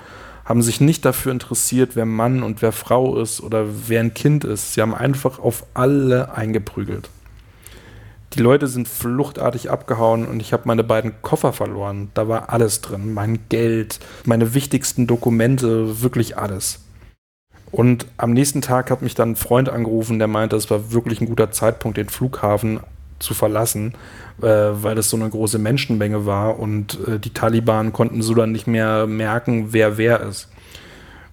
haben 0.46 0.62
sich 0.62 0.80
nicht 0.80 1.04
dafür 1.04 1.32
interessiert, 1.32 1.96
wer 1.96 2.06
Mann 2.06 2.42
und 2.42 2.62
wer 2.62 2.72
Frau 2.72 3.20
ist 3.20 3.42
oder 3.42 3.66
wer 3.88 4.00
ein 4.00 4.14
Kind 4.14 4.44
ist. 4.44 4.72
Sie 4.72 4.80
haben 4.80 4.94
einfach 4.94 5.40
auf 5.40 5.66
alle 5.74 6.34
eingeprügelt. 6.34 7.10
Die 8.34 8.40
Leute 8.40 8.68
sind 8.68 8.86
fluchtartig 8.86 9.70
abgehauen 9.70 10.26
und 10.26 10.40
ich 10.40 10.52
habe 10.52 10.62
meine 10.66 10.84
beiden 10.84 11.14
Koffer 11.22 11.52
verloren. 11.52 12.10
Da 12.14 12.28
war 12.28 12.50
alles 12.50 12.80
drin. 12.80 13.12
Mein 13.12 13.40
Geld, 13.48 13.98
meine 14.24 14.54
wichtigsten 14.54 15.06
Dokumente, 15.06 16.02
wirklich 16.02 16.38
alles. 16.38 16.80
Und 17.72 18.06
am 18.16 18.32
nächsten 18.32 18.62
Tag 18.62 18.90
hat 18.90 19.02
mich 19.02 19.14
dann 19.14 19.32
ein 19.32 19.36
Freund 19.36 19.68
angerufen, 19.68 20.18
der 20.18 20.28
meinte, 20.28 20.54
es 20.54 20.70
war 20.70 20.92
wirklich 20.92 21.20
ein 21.20 21.26
guter 21.26 21.50
Zeitpunkt, 21.50 21.96
den 21.98 22.08
Flughafen 22.08 22.80
zu 23.18 23.34
verlassen, 23.34 23.94
äh, 24.42 24.46
weil 24.46 24.94
das 24.94 25.10
so 25.10 25.16
eine 25.16 25.28
große 25.28 25.58
Menschenmenge 25.58 26.26
war 26.26 26.58
und 26.58 26.98
äh, 27.06 27.18
die 27.18 27.30
Taliban 27.30 27.92
konnten 27.92 28.22
so 28.22 28.34
dann 28.34 28.52
nicht 28.52 28.66
mehr 28.66 29.06
merken, 29.06 29.72
wer 29.72 29.98
wer 29.98 30.20
ist. 30.20 30.48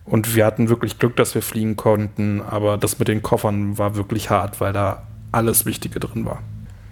Und 0.05 0.35
wir 0.35 0.45
hatten 0.45 0.69
wirklich 0.69 0.99
Glück, 0.99 1.15
dass 1.15 1.33
wir 1.33 1.41
fliegen 1.41 1.77
konnten, 1.77 2.41
aber 2.41 2.77
das 2.77 2.99
mit 2.99 3.07
den 3.07 3.21
Koffern 3.21 3.77
war 3.77 3.95
wirklich 3.95 4.29
hart, 4.29 4.59
weil 4.59 4.73
da 4.73 5.03
alles 5.31 5.65
Wichtige 5.65 5.99
drin 5.99 6.25
war. 6.25 6.41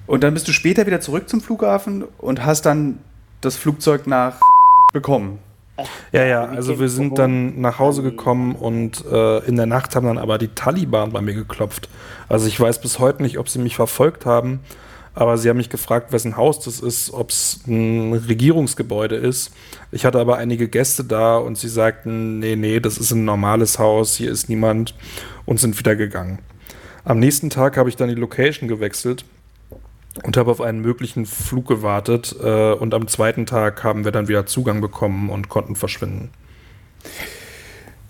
Und 0.07 0.23
dann 0.23 0.33
bist 0.33 0.47
du 0.47 0.53
später 0.53 0.87
wieder 0.87 1.01
zurück 1.01 1.29
zum 1.29 1.41
Flughafen 1.41 2.03
und 2.17 2.45
hast 2.45 2.65
dann 2.65 2.99
das 3.41 3.55
Flugzeug 3.55 4.07
nach 4.07 4.39
bekommen. 4.93 5.39
Ja, 6.11 6.25
ja, 6.25 6.45
also 6.45 6.79
wir 6.79 6.89
sind 6.89 7.17
dann 7.17 7.59
nach 7.61 7.79
Hause 7.79 8.03
gekommen 8.03 8.55
und 8.55 9.05
äh, 9.05 9.39
in 9.45 9.55
der 9.55 9.65
Nacht 9.65 9.95
haben 9.95 10.05
dann 10.05 10.17
aber 10.17 10.37
die 10.37 10.49
Taliban 10.49 11.11
bei 11.11 11.21
mir 11.21 11.33
geklopft. 11.33 11.89
Also 12.29 12.47
ich 12.47 12.59
weiß 12.59 12.81
bis 12.81 12.99
heute 12.99 13.23
nicht, 13.23 13.37
ob 13.37 13.49
sie 13.49 13.59
mich 13.59 13.75
verfolgt 13.75 14.25
haben, 14.25 14.59
aber 15.13 15.37
sie 15.37 15.49
haben 15.49 15.57
mich 15.57 15.69
gefragt, 15.69 16.11
wessen 16.11 16.37
Haus 16.37 16.59
das 16.59 16.79
ist, 16.79 17.11
ob 17.11 17.29
es 17.29 17.61
ein 17.67 18.13
Regierungsgebäude 18.13 19.15
ist. 19.15 19.53
Ich 19.91 20.05
hatte 20.05 20.19
aber 20.19 20.37
einige 20.37 20.69
Gäste 20.69 21.03
da 21.03 21.37
und 21.37 21.57
sie 21.57 21.69
sagten, 21.69 22.39
nee, 22.39 22.55
nee, 22.55 22.79
das 22.79 22.97
ist 22.97 23.11
ein 23.11 23.25
normales 23.25 23.79
Haus, 23.79 24.15
hier 24.15 24.31
ist 24.31 24.49
niemand 24.49 24.95
und 25.45 25.59
sind 25.59 25.77
wieder 25.77 25.95
gegangen. 25.95 26.39
Am 27.03 27.19
nächsten 27.19 27.49
Tag 27.49 27.77
habe 27.77 27.89
ich 27.89 27.95
dann 27.95 28.09
die 28.09 28.15
Location 28.15 28.69
gewechselt 28.69 29.25
und 30.23 30.37
habe 30.37 30.51
auf 30.51 30.61
einen 30.61 30.81
möglichen 30.81 31.25
Flug 31.25 31.67
gewartet. 31.67 32.35
Äh, 32.41 32.73
und 32.73 32.93
am 32.93 33.07
zweiten 33.07 33.45
Tag 33.45 33.83
haben 33.83 34.05
wir 34.05 34.11
dann 34.11 34.27
wieder 34.27 34.45
Zugang 34.45 34.81
bekommen 34.81 35.29
und 35.29 35.49
konnten 35.49 35.75
verschwinden. 35.75 36.29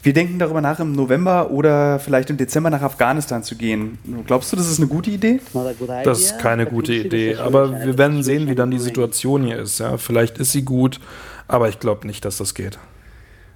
Wir 0.04 0.14
denken 0.14 0.40
darüber 0.40 0.62
nach, 0.62 0.80
im 0.80 0.94
November 0.94 1.52
oder 1.52 2.00
vielleicht 2.00 2.32
im 2.32 2.38
Dezember 2.38 2.72
nach 2.72 2.82
Afghanistan 2.82 3.44
zu 3.44 3.56
gehen. 3.56 4.00
Glaubst 4.26 4.52
du, 4.52 4.56
das 4.56 4.68
ist 4.68 4.80
eine 4.80 4.88
gute 4.88 5.12
Idee? 5.12 5.40
Das 6.04 6.20
ist 6.22 6.40
keine 6.40 6.66
gute 6.66 6.94
Idee, 6.94 7.36
aber 7.36 7.86
wir 7.86 7.98
werden 8.00 8.24
sehen, 8.24 8.50
wie 8.50 8.56
dann 8.56 8.72
die 8.72 8.80
Situation 8.80 9.44
hier 9.44 9.60
ist. 9.60 9.80
Ja, 9.80 9.98
vielleicht 9.98 10.40
ist 10.40 10.54
sie 10.54 10.64
gut, 10.64 11.00
aber 11.48 11.70
ich 11.70 11.80
glaube 11.80 12.08
nicht, 12.08 12.26
dass 12.26 12.38
das 12.38 12.56
geht. 12.56 12.80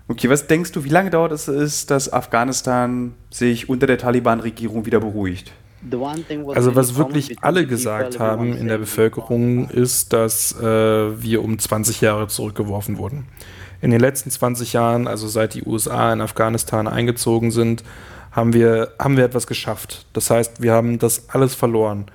Okay, 0.07 0.29
was 0.29 0.45
denkst 0.45 0.71
du, 0.71 0.83
wie 0.83 0.89
lange 0.89 1.09
dauert 1.09 1.31
es, 1.31 1.87
dass 1.87 2.13
Afghanistan 2.13 3.15
sich 3.31 3.67
unter 3.67 3.87
der 3.87 3.97
Taliban-Regierung 3.97 4.85
wieder 4.85 4.99
beruhigt? 4.99 5.51
Also 6.55 6.75
was 6.75 6.95
wirklich 6.95 7.37
alle 7.41 7.65
gesagt 7.65 8.19
haben 8.19 8.55
in 8.55 8.67
der 8.67 8.77
Bevölkerung 8.77 9.69
ist, 9.69 10.13
dass 10.13 10.59
äh, 10.59 10.63
wir 10.63 11.43
um 11.43 11.59
20 11.59 12.01
Jahre 12.01 12.27
zurückgeworfen 12.27 12.97
wurden. 12.97 13.27
In 13.81 13.91
den 13.91 13.99
letzten 13.99 14.31
20 14.31 14.73
Jahren, 14.73 15.07
also 15.07 15.27
seit 15.27 15.53
die 15.53 15.63
USA 15.63 16.11
in 16.11 16.21
Afghanistan 16.21 16.87
eingezogen 16.87 17.51
sind, 17.51 17.83
haben 18.31 18.53
wir, 18.53 18.93
haben 18.99 19.17
wir 19.17 19.25
etwas 19.25 19.47
geschafft. 19.47 20.05
Das 20.13 20.29
heißt, 20.29 20.61
wir 20.61 20.73
haben 20.73 20.99
das 20.99 21.29
alles 21.29 21.55
verloren. 21.55 22.05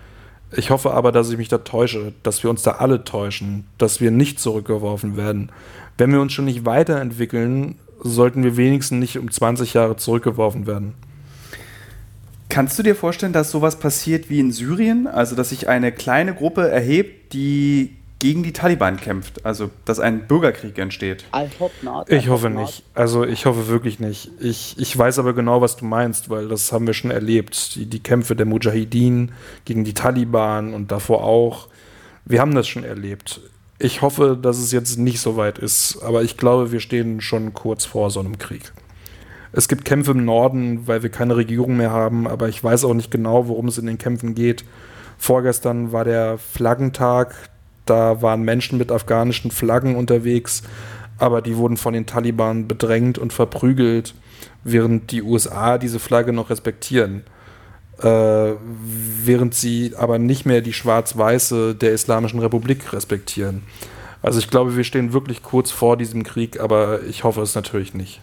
Ich 0.53 0.71
hoffe 0.71 0.93
aber, 0.93 1.13
dass 1.13 1.31
ich 1.31 1.39
mich 1.39 1.49
da 1.49 1.59
täusche, 1.59 2.13
dass 2.23 2.43
wir 2.43 2.51
uns 2.51 2.63
da 2.63 2.73
alle 2.73 3.05
täuschen, 3.05 3.67
dass 3.79 4.01
wir 4.01 4.11
nicht 4.11 4.41
zurückgeworfen 4.41 5.17
werden. 5.17 5.53
Wenn 5.97 6.13
wir 6.13 6.21
uns 6.21 6.33
schon 6.33 6.45
nicht 6.45 6.65
weiterentwickeln, 6.65 7.77
sollten 8.03 8.43
wir 8.43 8.57
wenigstens 8.57 8.99
nicht 8.99 9.19
um 9.19 9.31
20 9.31 9.75
Jahre 9.75 9.97
zurückgeworfen 9.97 10.67
werden. 10.67 10.95
Kannst 12.51 12.79
du 12.79 12.83
dir 12.83 12.97
vorstellen, 12.97 13.33
dass 13.33 13.51
sowas 13.51 13.79
passiert 13.79 14.29
wie 14.29 14.41
in 14.41 14.53
Syrien? 14.53 15.07
Also, 15.07 15.35
dass 15.37 15.49
sich 15.49 15.69
eine 15.69 15.93
kleine 15.93 16.35
Gruppe 16.35 16.69
erhebt, 16.69 17.33
die 17.33 17.97
gegen 18.21 18.43
die 18.43 18.53
Taliban 18.53 18.99
kämpft, 18.99 19.47
also 19.47 19.71
dass 19.87 19.99
ein 19.99 20.27
Bürgerkrieg 20.27 20.77
entsteht. 20.77 21.25
Ich 22.13 22.29
hoffe 22.29 22.51
nicht. 22.51 22.83
Also 22.95 23.25
ich 23.25 23.47
hoffe 23.47 23.67
wirklich 23.69 23.99
nicht. 23.99 24.31
Ich, 24.39 24.77
ich 24.79 24.97
weiß 24.97 25.19
aber 25.19 25.33
genau, 25.33 25.63
was 25.63 25.77
du 25.77 25.87
meinst, 25.87 26.29
weil 26.29 26.49
das 26.49 26.71
haben 26.71 26.87
wir 26.87 26.93
schon 26.93 27.11
erlebt. 27.11 27.77
Die, 27.77 27.87
die 27.87 28.01
Kämpfe 28.01 28.37
der 28.37 28.45
Mujahideen 28.45 29.33
gegen 29.65 29.85
die 29.85 29.95
Taliban 29.95 30.75
und 30.75 30.93
davor 30.93 31.25
auch. 31.25 31.69
Wir 32.27 32.41
haben 32.41 32.55
das 32.55 32.69
schon 32.69 32.85
erlebt. 32.85 33.41
Ich 33.79 34.03
hoffe, 34.03 34.39
dass 34.41 34.59
es 34.59 34.71
jetzt 34.71 34.99
nicht 34.99 35.21
so 35.21 35.39
weit 35.39 35.59
ist, 35.59 36.03
aber 36.03 36.23
ich 36.23 36.37
glaube, 36.37 36.73
wir 36.73 36.81
stehen 36.81 37.23
schon 37.23 37.55
kurz 37.55 37.87
vor 37.87 38.11
so 38.11 38.21
einem 38.21 38.37
Krieg. 38.37 38.73
Es 39.53 39.69
gibt 39.69 39.85
Kämpfe 39.85 40.13
im 40.13 40.25
Norden, 40.25 40.87
weil 40.87 41.03
wir 41.03 41.11
keine 41.11 41.37
Regierung 41.37 41.77
mehr 41.77 41.91
haben, 41.91 42.29
aber 42.29 42.49
ich 42.49 42.63
weiß 42.63 42.85
auch 42.85 42.95
nicht 42.95 43.11
genau, 43.11 43.49
worum 43.49 43.69
es 43.69 43.79
in 43.79 43.87
den 43.87 43.99
Kämpfen 43.99 44.35
geht. 44.35 44.65
Vorgestern 45.19 45.93
war 45.93 46.05
der 46.05 46.39
Flaggentag, 46.39 47.35
da 47.85 48.23
waren 48.23 48.43
Menschen 48.43 48.79
mit 48.79 48.93
afghanischen 48.93 49.51
Flaggen 49.51 49.97
unterwegs, 49.97 50.63
aber 51.19 51.43
die 51.43 51.57
wurden 51.57 51.77
von 51.77 51.93
den 51.93 52.07
Taliban 52.07 52.69
bedrängt 52.69 53.19
und 53.19 53.33
verprügelt, 53.33 54.15
während 54.63 55.11
die 55.11 55.23
USA 55.23 55.79
diese 55.79 55.99
Flagge 55.99 56.33
noch 56.33 56.51
respektieren. 56.51 57.25
Äh, 58.03 58.55
während 59.25 59.55
sie 59.55 59.95
aber 59.95 60.19
nicht 60.19 60.47
mehr 60.47 60.63
die 60.63 60.73
schwarz-weiße 60.73 61.75
der 61.75 61.93
Islamischen 61.93 62.41
Republik 62.41 62.95
respektieren. 62.95 63.63
Also 64.23 64.39
ich 64.39 64.49
glaube, 64.49 64.75
wir 64.77 64.85
stehen 64.85 65.13
wirklich 65.13 65.43
kurz 65.43 65.71
vor 65.71 65.99
diesem 65.99 66.23
Krieg, 66.23 66.61
aber 66.61 67.03
ich 67.03 67.25
hoffe 67.25 67.43
es 67.43 67.55
natürlich 67.55 67.93
nicht. 67.93 68.23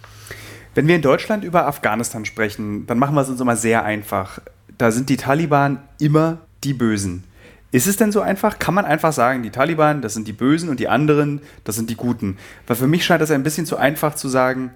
Wenn 0.77 0.87
wir 0.87 0.95
in 0.95 1.01
Deutschland 1.01 1.43
über 1.43 1.65
Afghanistan 1.65 2.23
sprechen, 2.23 2.85
dann 2.85 2.99
machen 2.99 3.15
wir 3.15 3.21
es 3.21 3.29
uns 3.29 3.41
immer 3.41 3.55
sehr 3.55 3.83
einfach. 3.83 4.37
Da 4.77 4.91
sind 4.91 5.09
die 5.09 5.17
Taliban 5.17 5.79
immer 5.99 6.37
die 6.63 6.75
Bösen. 6.75 7.23
Ist 7.71 7.87
es 7.87 7.97
denn 7.97 8.11
so 8.11 8.21
einfach? 8.21 8.59
Kann 8.59 8.75
man 8.75 8.85
einfach 8.85 9.11
sagen, 9.11 9.41
die 9.41 9.49
Taliban, 9.49 10.03
das 10.03 10.13
sind 10.13 10.27
die 10.27 10.33
Bösen 10.33 10.69
und 10.69 10.79
die 10.79 10.87
anderen, 10.87 11.41
das 11.63 11.77
sind 11.77 11.89
die 11.89 11.95
Guten? 11.95 12.37
Weil 12.67 12.75
für 12.75 12.85
mich 12.85 13.03
scheint 13.03 13.23
das 13.23 13.31
ein 13.31 13.41
bisschen 13.41 13.65
zu 13.65 13.77
einfach 13.77 14.13
zu 14.13 14.29
sagen, 14.29 14.69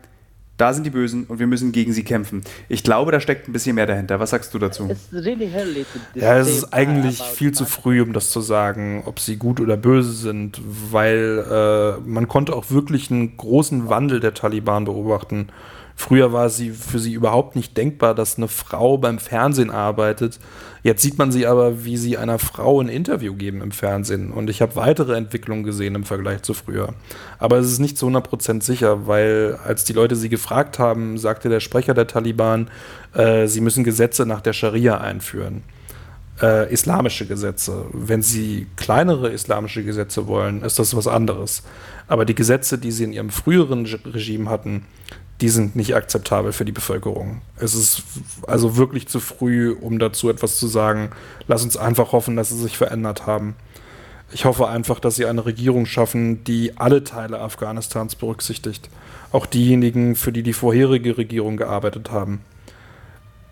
da 0.58 0.74
sind 0.74 0.86
die 0.86 0.90
Bösen 0.90 1.26
und 1.26 1.38
wir 1.38 1.46
müssen 1.46 1.72
gegen 1.72 1.94
sie 1.94 2.04
kämpfen. 2.04 2.42
Ich 2.68 2.84
glaube, 2.84 3.12
da 3.12 3.20
steckt 3.20 3.48
ein 3.48 3.54
bisschen 3.54 3.76
mehr 3.76 3.86
dahinter. 3.86 4.20
Was 4.20 4.32
sagst 4.32 4.56
du 4.56 4.58
dazu? 4.58 4.90
Ja, 6.16 6.40
es 6.40 6.50
ist 6.50 6.74
eigentlich 6.74 7.22
viel 7.22 7.52
zu 7.52 7.66
früh, 7.66 8.02
um 8.02 8.12
das 8.12 8.32
zu 8.32 8.42
sagen, 8.42 9.04
ob 9.06 9.20
sie 9.20 9.38
gut 9.38 9.60
oder 9.60 9.78
böse 9.78 10.14
sind, 10.14 10.60
weil 10.92 11.46
äh, 11.48 12.10
man 12.10 12.28
konnte 12.28 12.56
auch 12.56 12.72
wirklich 12.72 13.12
einen 13.12 13.38
großen 13.38 13.88
Wandel 13.88 14.20
der 14.20 14.34
Taliban 14.34 14.86
beobachten. 14.86 15.50
Früher 16.02 16.34
war 16.34 16.50
sie 16.50 16.72
für 16.72 16.98
sie 16.98 17.14
überhaupt 17.14 17.56
nicht 17.56 17.78
denkbar, 17.78 18.16
dass 18.16 18.38
eine 18.38 18.48
Frau 18.48 18.98
beim 18.98 19.20
Fernsehen 19.20 19.70
arbeitet. 19.70 20.40
Jetzt 20.82 21.04
sieht 21.04 21.20
man 21.20 21.32
sie 21.32 21.46
aber, 21.46 21.86
wie 21.86 21.96
sie 21.96 22.18
einer 22.18 22.40
Frau 22.40 22.82
ein 22.82 22.90
Interview 22.90 23.36
geben 23.36 23.62
im 23.62 23.72
Fernsehen. 23.72 24.32
Und 24.32 24.50
ich 24.50 24.64
habe 24.64 24.76
weitere 24.76 25.16
Entwicklungen 25.16 25.64
gesehen 25.64 25.94
im 25.94 26.04
Vergleich 26.04 26.42
zu 26.42 26.56
früher. 26.56 26.96
Aber 27.38 27.60
es 27.60 27.72
ist 27.72 27.78
nicht 27.78 28.00
zu 28.00 28.08
100% 28.08 28.64
sicher, 28.64 29.06
weil 29.06 29.60
als 29.64 29.84
die 29.84 29.94
Leute 29.94 30.16
sie 30.16 30.30
gefragt 30.30 30.80
haben, 30.80 31.20
sagte 31.20 31.50
der 31.50 31.60
Sprecher 31.60 31.94
der 31.94 32.08
Taliban, 32.08 32.72
äh, 33.14 33.46
sie 33.46 33.62
müssen 33.62 33.84
Gesetze 33.84 34.26
nach 34.26 34.42
der 34.42 34.54
Scharia 34.54 35.00
einführen. 35.00 35.62
Äh, 36.42 36.74
islamische 36.74 37.28
Gesetze. 37.28 37.86
Wenn 37.94 38.24
sie 38.24 38.66
kleinere 38.76 39.30
islamische 39.30 39.84
Gesetze 39.84 40.26
wollen, 40.26 40.64
ist 40.64 40.80
das 40.80 40.96
was 40.96 41.06
anderes. 41.06 41.62
Aber 42.08 42.26
die 42.26 42.34
Gesetze, 42.34 42.80
die 42.80 42.92
sie 42.92 43.04
in 43.04 43.14
ihrem 43.14 43.30
früheren 43.30 43.86
Regime 43.86 44.50
hatten, 44.50 44.88
die 45.42 45.50
sind 45.50 45.76
nicht 45.76 45.96
akzeptabel 45.96 46.54
für 46.54 46.66
die 46.66 46.72
Bevölkerung. 46.72 47.42
Es 47.58 47.74
ist 47.74 48.04
also 48.48 48.78
wirklich 48.78 49.08
zu 49.08 49.20
früh, 49.20 49.72
um 49.72 49.98
dazu 49.98 50.30
etwas 50.30 50.58
zu 50.58 50.68
sagen. 50.68 51.10
Lass 51.48 51.64
uns 51.64 51.78
einfach 51.78 52.12
hoffen, 52.12 52.36
dass 52.36 52.50
sie 52.50 52.60
sich 52.60 52.78
verändert 52.78 53.26
haben. 53.26 53.56
Ich 54.32 54.46
hoffe 54.46 54.68
einfach, 54.68 55.00
dass 55.00 55.16
sie 55.16 55.26
eine 55.26 55.46
Regierung 55.46 55.86
schaffen, 55.86 56.44
die 56.44 56.78
alle 56.78 57.04
Teile 57.04 57.40
Afghanistans 57.40 58.16
berücksichtigt. 58.16 58.90
Auch 59.32 59.46
diejenigen, 59.46 60.16
für 60.16 60.32
die 60.32 60.44
die 60.44 60.54
vorherige 60.54 61.18
Regierung 61.18 61.58
gearbeitet 61.58 62.12
haben. 62.12 62.42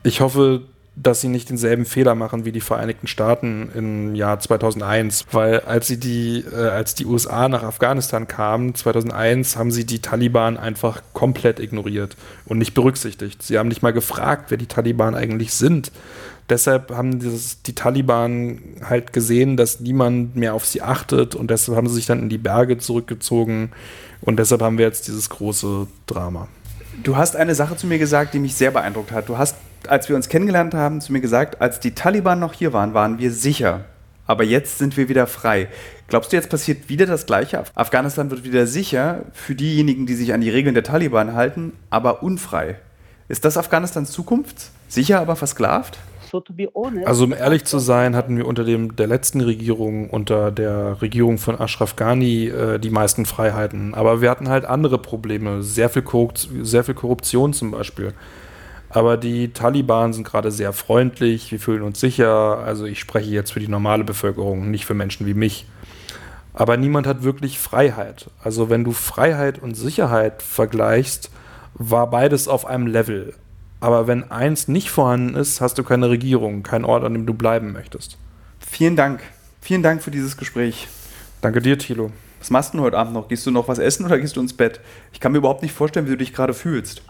Ich 0.04 0.22
hoffe, 0.22 0.62
dass 1.02 1.22
sie 1.22 1.30
nicht 1.30 1.50
denselben 1.50 1.86
Fehler 1.86 2.14
machen 2.14 2.44
wie 2.44 2.52
die 2.52 2.62
Vereinigten 2.62 3.08
Staaten 3.08 3.70
im 3.74 4.16
Jahr 4.16 4.40
2001, 4.40 5.28
weil 5.32 5.62
als 5.62 5.88
sie 5.88 5.98
die, 5.98 6.44
äh, 6.52 6.56
als 6.56 6.94
die 6.94 7.06
USA 7.06 7.48
nach 7.48 7.64
Afghanistan 7.64 8.28
kamen, 8.28 8.76
2001, 8.76 9.56
haben 9.56 9.72
sie 9.72 9.86
die 9.86 10.00
Taliban 10.00 10.58
einfach 10.58 11.02
komplett 11.14 11.60
ignoriert 11.60 12.18
und 12.46 12.58
nicht 12.58 12.74
berücksichtigt. 12.74 13.42
Sie 13.42 13.58
haben 13.58 13.70
nicht 13.70 13.82
mal 13.82 13.94
gefragt, 13.94 14.46
wer 14.50 14.58
die 14.58 14.66
Taliban 14.66 15.16
eigentlich 15.16 15.54
sind. 15.54 15.92
Deshalb 16.50 16.92
haben 16.92 17.20
dieses, 17.20 17.62
die 17.62 17.76
Taliban 17.76 18.60
halt 18.84 19.14
gesehen, 19.14 19.56
dass 19.56 19.80
niemand 19.80 20.36
mehr 20.36 20.54
auf 20.54 20.66
sie 20.66 20.82
achtet 20.82 21.36
und 21.36 21.50
deshalb 21.50 21.78
haben 21.78 21.88
sie 21.88 21.96
sich 21.96 22.08
dann 22.08 22.20
in 22.20 22.30
die 22.30 22.40
Berge 22.40 22.78
zurückgezogen 22.78 23.72
und 24.22 24.38
deshalb 24.38 24.62
haben 24.62 24.78
wir 24.78 24.86
jetzt 24.86 25.08
dieses 25.08 25.30
große 25.30 25.88
Drama. 26.08 26.48
Du 27.04 27.16
hast 27.16 27.38
eine 27.38 27.56
Sache 27.56 27.78
zu 27.78 27.88
mir 27.88 28.00
gesagt, 28.00 28.34
die 28.34 28.40
mich 28.40 28.56
sehr 28.56 28.72
beeindruckt 28.72 29.12
hat. 29.12 29.30
Du 29.30 29.38
hast 29.38 29.56
als 29.88 30.10
wir 30.10 30.16
uns 30.16 30.30
kennengelernt 30.30 30.74
haben, 30.74 31.02
zu 31.02 31.14
mir 31.14 31.22
gesagt, 31.22 31.62
als 31.62 31.80
die 31.80 31.96
Taliban 31.96 32.40
noch 32.40 32.54
hier 32.54 32.74
waren, 32.74 32.94
waren 32.94 33.20
wir 33.20 33.32
sicher. 33.32 33.86
Aber 34.26 34.44
jetzt 34.44 34.78
sind 34.78 34.96
wir 34.96 35.10
wieder 35.10 35.26
frei. 35.26 35.70
Glaubst 36.08 36.32
du, 36.32 36.36
jetzt 36.36 36.50
passiert 36.50 36.90
wieder 36.90 37.06
das 37.06 37.26
Gleiche? 37.26 37.64
Afghanistan 37.74 38.30
wird 38.30 38.44
wieder 38.44 38.68
sicher 38.68 39.24
für 39.34 39.56
diejenigen, 39.56 40.06
die 40.06 40.14
sich 40.14 40.34
an 40.34 40.42
die 40.42 40.50
Regeln 40.50 40.76
der 40.76 40.84
Taliban 40.84 41.34
halten, 41.34 41.74
aber 41.90 42.22
unfrei. 42.22 42.76
Ist 43.28 43.46
das 43.46 43.58
Afghanistans 43.58 44.12
Zukunft? 44.12 44.72
Sicher, 44.88 45.20
aber 45.20 45.36
versklavt? 45.36 46.00
Also 47.08 47.24
um 47.24 47.34
ehrlich 47.34 47.66
zu 47.66 47.80
sein, 47.80 48.16
hatten 48.16 48.38
wir 48.38 48.46
unter 48.46 48.64
dem, 48.64 48.96
der 48.96 49.08
letzten 49.08 49.42
Regierung, 49.42 50.12
unter 50.12 50.52
der 50.52 51.02
Regierung 51.02 51.40
von 51.40 51.60
Ashraf 51.60 51.96
Ghani, 51.96 52.50
äh, 52.50 52.80
die 52.80 52.92
meisten 52.92 53.26
Freiheiten. 53.26 53.96
Aber 53.96 54.22
wir 54.22 54.30
hatten 54.30 54.48
halt 54.48 54.66
andere 54.66 55.00
Probleme, 55.00 55.64
sehr 55.64 55.90
viel, 55.90 56.04
sehr 56.62 56.84
viel 56.84 56.94
Korruption 56.94 57.54
zum 57.54 57.72
Beispiel. 57.72 58.14
Aber 58.90 59.18
die 59.18 59.54
Taliban 59.54 60.14
sind 60.14 60.26
gerade 60.26 60.52
sehr 60.52 60.74
freundlich, 60.74 61.52
wir 61.52 61.60
fühlen 61.60 61.84
uns 61.84 62.00
sicher. 62.00 62.58
Also 62.58 62.86
ich 62.86 63.00
spreche 63.00 63.30
jetzt 63.30 63.52
für 63.52 63.60
die 63.60 63.68
normale 63.68 64.04
Bevölkerung, 64.04 64.72
nicht 64.72 64.86
für 64.86 64.96
Menschen 64.96 65.28
wie 65.28 65.36
mich. 65.36 65.68
Aber 66.54 66.76
niemand 66.76 67.06
hat 67.06 67.24
wirklich 67.24 67.60
Freiheit. 67.60 68.30
Also 68.44 68.70
wenn 68.70 68.84
du 68.84 68.92
Freiheit 68.92 69.60
und 69.60 69.76
Sicherheit 69.76 70.42
vergleichst, 70.42 71.30
war 71.76 72.10
beides 72.10 72.48
auf 72.48 72.66
einem 72.66 72.88
Level. 72.88 73.34
Aber 73.80 74.08
wenn 74.08 74.30
eins 74.32 74.68
nicht 74.68 74.90
vorhanden 74.90 75.36
ist, 75.36 75.62
hast 75.62 75.78
du 75.78 75.84
keine 75.84 76.10
Regierung, 76.10 76.64
keinen 76.64 76.84
Ort, 76.84 77.04
an 77.04 77.14
dem 77.14 77.26
du 77.26 77.34
bleiben 77.34 77.72
möchtest. 77.72 78.18
Vielen 78.60 78.96
Dank. 78.96 79.22
Vielen 79.62 79.84
Dank 79.84 80.02
für 80.02 80.12
dieses 80.12 80.36
Gespräch. 80.36 80.88
Danke 81.42 81.62
dir, 81.62 81.78
Thilo. 81.78 82.12
Was 82.40 82.50
machst 82.50 82.74
du 82.74 82.78
denn 82.78 82.86
heute 82.86 82.98
Abend 82.98 83.14
noch? 83.14 83.28
Gehst 83.28 83.46
du 83.46 83.52
noch 83.52 83.68
was 83.68 83.80
essen 83.80 84.06
oder 84.06 84.18
gehst 84.18 84.36
du 84.36 84.42
ins 84.42 84.54
Bett? 84.54 84.80
Ich 85.14 85.20
kann 85.20 85.34
mir 85.34 85.40
überhaupt 85.40 85.62
nicht 85.62 85.74
vorstellen, 85.74 86.06
wie 86.06 86.12
du 86.12 86.18
dich 86.18 86.34
gerade 86.34 86.54
fühlst. 86.54 87.02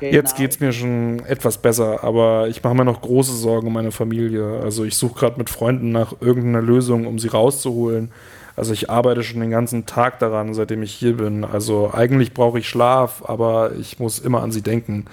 Jetzt 0.00 0.36
geht 0.36 0.50
es 0.50 0.60
mir 0.60 0.72
schon 0.72 1.20
etwas 1.26 1.58
besser, 1.58 2.02
aber 2.02 2.48
ich 2.48 2.62
mache 2.62 2.74
mir 2.74 2.84
noch 2.84 3.02
große 3.02 3.34
Sorgen 3.34 3.66
um 3.66 3.72
meine 3.74 3.92
Familie. 3.92 4.60
Also 4.62 4.84
ich 4.84 4.96
suche 4.96 5.20
gerade 5.20 5.38
mit 5.38 5.50
Freunden 5.50 5.92
nach 5.92 6.14
irgendeiner 6.20 6.62
Lösung, 6.62 7.06
um 7.06 7.18
sie 7.18 7.28
rauszuholen. 7.28 8.10
Also 8.56 8.72
ich 8.72 8.88
arbeite 8.88 9.22
schon 9.22 9.40
den 9.40 9.50
ganzen 9.50 9.84
Tag 9.84 10.18
daran, 10.18 10.54
seitdem 10.54 10.82
ich 10.82 10.92
hier 10.94 11.18
bin. 11.18 11.44
Also 11.44 11.92
eigentlich 11.92 12.32
brauche 12.32 12.58
ich 12.58 12.68
Schlaf, 12.68 13.22
aber 13.26 13.72
ich 13.78 13.98
muss 13.98 14.18
immer 14.18 14.42
an 14.42 14.50
sie 14.50 14.62
denken. 14.62 15.04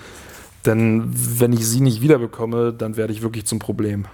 Denn 0.65 1.11
wenn 1.13 1.51
ich 1.51 1.67
sie 1.67 1.81
nicht 1.81 2.01
wiederbekomme, 2.01 2.71
dann 2.71 2.95
werde 2.95 3.11
ich 3.11 3.21
wirklich 3.21 3.45
zum 3.45 3.59
Problem. 3.59 4.05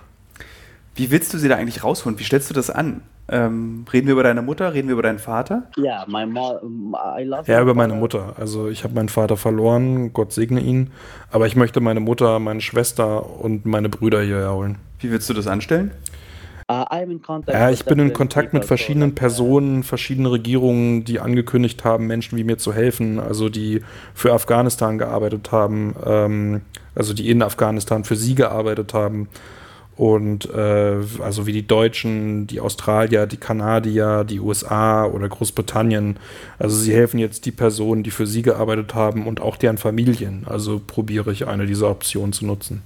Wie 0.99 1.11
willst 1.11 1.33
du 1.33 1.37
sie 1.37 1.47
da 1.47 1.55
eigentlich 1.55 1.81
rausholen? 1.81 2.19
Wie 2.19 2.25
stellst 2.25 2.49
du 2.49 2.53
das 2.53 2.69
an? 2.69 2.99
Ähm, 3.29 3.85
reden 3.93 4.07
wir 4.07 4.11
über 4.11 4.23
deine 4.23 4.41
Mutter? 4.41 4.73
Reden 4.73 4.89
wir 4.89 4.93
über 4.93 5.01
deinen 5.01 5.17
Vater? 5.17 5.63
Ja, 5.77 6.03
my 6.09 6.25
mom, 6.25 6.93
I 7.17 7.23
love 7.23 7.49
ja 7.49 7.61
über 7.61 7.73
meine 7.73 7.93
Mutter. 7.93 8.33
Also 8.37 8.67
ich 8.67 8.83
habe 8.83 8.95
meinen 8.95 9.07
Vater 9.07 9.37
verloren, 9.37 10.11
Gott 10.11 10.33
segne 10.33 10.59
ihn. 10.59 10.91
Aber 11.31 11.47
ich 11.47 11.55
möchte 11.55 11.79
meine 11.79 12.01
Mutter, 12.01 12.39
meine 12.39 12.59
Schwester 12.59 13.39
und 13.39 13.65
meine 13.65 13.87
Brüder 13.87 14.21
hierher 14.21 14.51
holen. 14.51 14.77
Wie 14.99 15.09
willst 15.09 15.29
du 15.29 15.33
das 15.33 15.47
anstellen? 15.47 15.91
Uh, 16.69 16.83
ja, 17.47 17.71
ich 17.71 17.85
bin 17.85 17.97
in 17.97 18.11
Kontakt 18.11 18.53
mit 18.53 18.65
verschiedenen 18.65 19.15
Personen, 19.15 19.83
verschiedenen 19.83 20.27
Regierungen, 20.29 21.05
die 21.05 21.21
angekündigt 21.21 21.85
haben, 21.85 22.07
Menschen 22.07 22.37
wie 22.37 22.43
mir 22.43 22.57
zu 22.57 22.73
helfen, 22.73 23.21
also 23.21 23.47
die 23.47 23.81
für 24.13 24.33
Afghanistan 24.33 24.97
gearbeitet 24.97 25.51
haben, 25.53 25.95
ähm, 26.05 26.61
also 26.93 27.13
die 27.13 27.31
in 27.31 27.41
Afghanistan 27.41 28.03
für 28.03 28.17
sie 28.17 28.35
gearbeitet 28.35 28.93
haben 28.93 29.29
und 29.99 30.49
äh, 30.49 30.95
also 31.19 31.45
wie 31.45 31.51
die 31.51 31.67
Deutschen, 31.67 32.47
die 32.47 32.61
Australier, 32.61 33.27
die 33.27 33.35
Kanadier, 33.35 34.23
die 34.23 34.39
USA 34.39 35.03
oder 35.03 35.27
Großbritannien. 35.27 36.15
Also 36.57 36.77
sie 36.77 36.93
helfen 36.93 37.19
jetzt 37.19 37.45
die 37.45 37.51
Personen, 37.51 38.03
die 38.03 38.11
für 38.11 38.25
sie 38.25 38.41
gearbeitet 38.41 38.95
haben 38.95 39.27
und 39.27 39.41
auch 39.41 39.57
deren 39.57 39.77
Familien. 39.77 40.45
Also 40.45 40.79
probiere 40.79 41.33
ich 41.33 41.47
eine 41.47 41.65
dieser 41.65 41.89
Optionen 41.89 42.31
zu 42.31 42.45
nutzen. 42.45 42.81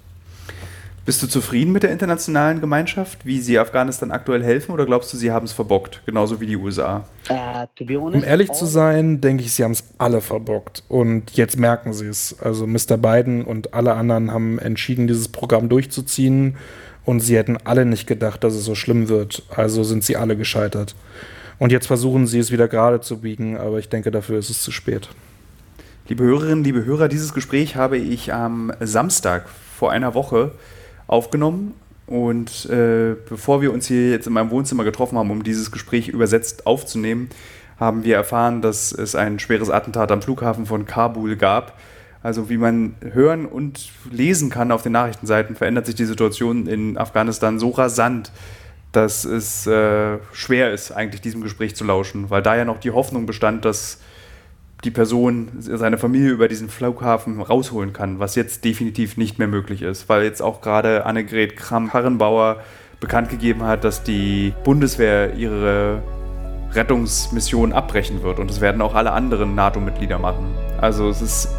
Bist 1.05 1.22
du 1.22 1.28
zufrieden 1.28 1.72
mit 1.72 1.84
der 1.84 1.91
internationalen 1.91 2.61
Gemeinschaft, 2.61 3.28
wie 3.28 3.39
sie 3.41 3.59
Afghanistan 3.59 4.09
aktuell 4.09 4.41
helfen, 4.41 4.72
oder 4.72 4.88
glaubst 4.88 5.14
du, 5.14 5.18
sie 5.18 5.32
haben 5.32 5.45
es 5.45 5.51
verbockt, 5.51 6.01
genauso 6.07 6.41
wie 6.41 6.47
die 6.47 6.55
USA? 6.55 7.05
Uh, 7.30 7.93
um 7.95 8.24
ehrlich 8.24 8.51
zu 8.53 8.66
sein, 8.66 9.22
denke 9.22 9.43
ich, 9.43 9.51
sie 9.53 9.64
haben 9.64 9.74
es 9.74 9.84
alle 9.99 10.22
verbockt. 10.22 10.84
Und 10.88 11.32
jetzt 11.32 11.59
merken 11.59 11.93
sie 11.93 12.07
es. 12.07 12.39
Also 12.41 12.66
Mr. 12.66 12.97
Biden 12.97 13.43
und 13.43 13.76
alle 13.76 13.93
anderen 13.93 14.32
haben 14.32 14.57
entschieden, 14.57 15.05
dieses 15.05 15.28
Programm 15.28 15.70
durchzuziehen 15.70 16.55
und 17.06 17.20
sie 17.20 17.38
hätten 17.38 17.58
alle 17.64 17.86
nicht 17.86 18.08
gedacht, 18.08 18.43
dass 18.43 18.54
es 18.54 18.66
so 18.66 18.76
schlimm 18.76 19.10
wird. 19.10 19.43
Also 19.56 19.84
sind 19.84 20.04
sie 20.04 20.16
alle 20.16 20.38
gescheitert. 20.38 20.95
Und 21.60 21.72
jetzt 21.72 21.88
versuchen 21.88 22.28
sie 22.28 22.39
es 22.39 22.51
wieder 22.51 22.68
gerade 22.68 23.01
zu 23.01 23.20
biegen, 23.20 23.58
aber 23.58 23.80
ich 23.80 23.89
denke, 23.89 24.12
dafür 24.12 24.39
ist 24.39 24.49
es 24.49 24.62
zu 24.62 24.72
spät. 24.72 25.10
Liebe 26.08 26.24
Hörerinnen, 26.24 26.64
liebe 26.64 26.84
Hörer, 26.84 27.08
dieses 27.08 27.34
Gespräch 27.34 27.76
habe 27.76 27.97
ich 27.97 28.34
am 28.34 28.74
Samstag 28.80 29.47
vor 29.47 29.91
einer 29.91 30.14
Woche 30.14 30.51
aufgenommen. 31.08 31.74
Und 32.08 32.66
äh, 32.66 33.16
bevor 33.30 33.62
wir 33.62 33.72
uns 33.72 33.88
hier 33.88 34.10
jetzt 34.10 34.28
in 34.28 34.34
meinem 34.34 34.51
Wohnzimmer 34.51 34.84
getroffen 34.84 35.18
haben, 35.18 35.32
um 35.32 35.43
dieses 35.43 35.72
Gespräch 35.72 36.10
übersetzt 36.10 36.68
aufzunehmen, 36.68 37.30
haben 37.80 38.04
wir 38.04 38.16
erfahren, 38.16 38.62
dass 38.62 38.91
es 38.91 39.16
ein 39.16 39.39
schweres 39.39 39.70
Attentat 39.70 40.12
am 40.12 40.22
Flughafen 40.22 40.66
von 40.66 40.86
Kabul 40.86 41.38
gab 41.38 41.74
also 42.24 42.49
wie 42.49 42.57
man 42.57 42.95
hören 43.01 43.45
und 43.45 43.91
lesen 44.09 44.49
kann 44.49 44.71
auf 44.71 44.82
den 44.82 44.93
Nachrichtenseiten, 44.93 45.57
verändert 45.57 45.86
sich 45.86 45.95
die 45.95 46.05
Situation 46.05 46.67
in 46.67 46.97
Afghanistan 46.97 47.59
so 47.59 47.69
rasant, 47.71 48.32
dass 48.93 49.26
es 49.26 49.67
äh, 49.67 50.19
schwer 50.32 50.71
ist, 50.71 50.91
eigentlich 50.91 51.19
diesem 51.19 51.41
Gespräch 51.41 51.76
zu 51.76 51.84
lauschen, 51.84 52.30
weil 52.30 52.41
da 52.41 52.55
ja 52.55 52.63
noch 52.63 52.80
die 52.80 52.91
Hoffnung 52.91 53.26
bestand, 53.26 53.65
dass 53.65 53.99
die 54.86 54.91
Person 54.91 55.49
seine 55.59 55.97
Familie 55.97 56.32
über 56.32 56.47
diesen 56.47 56.69
Flughafen 56.69 57.41
rausholen 57.41 57.91
kann, 57.91 58.19
was 58.19 58.36
jetzt 58.36 58.63
definitiv 58.63 59.17
nicht 59.17 59.39
mehr 59.39 59.47
möglich 59.47 59.82
ist, 59.82 60.07
weil 60.09 60.24
jetzt 60.24 60.41
auch 60.41 60.61
gerade 60.61 61.05
Annegret 61.05 61.57
Kramp-Karrenbauer 61.57 62.61
bekannt 62.99 63.30
gegeben 63.30 63.63
hat, 63.63 63.84
dass 63.84 64.03
die 64.03 64.53
Bundeswehr 64.63 65.34
ihre 65.36 66.01
Rettungsmission 66.71 67.74
abbrechen 67.74 68.24
wird 68.24 68.39
und 68.39 68.49
das 68.49 68.61
werden 68.61 68.82
auch 68.82 68.95
alle 68.95 69.11
anderen 69.11 69.55
NATO-Mitglieder 69.55 70.19
machen. 70.19 70.53
Also 70.80 71.09
es 71.09 71.21
ist 71.21 71.49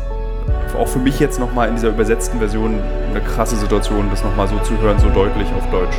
auch 0.78 0.88
für 0.88 0.99
mich 0.99 1.20
jetzt 1.20 1.38
nochmal 1.38 1.68
in 1.68 1.74
dieser 1.74 1.88
übersetzten 1.88 2.38
Version 2.38 2.80
eine 3.11 3.20
krasse 3.20 3.57
Situation, 3.57 4.09
das 4.11 4.24
nochmal 4.24 4.49
so 4.49 4.59
zu 4.59 4.78
hören, 4.80 4.99
so 4.99 5.09
deutlich 5.11 5.49
auf 5.55 5.70
Deutsch. 5.70 5.97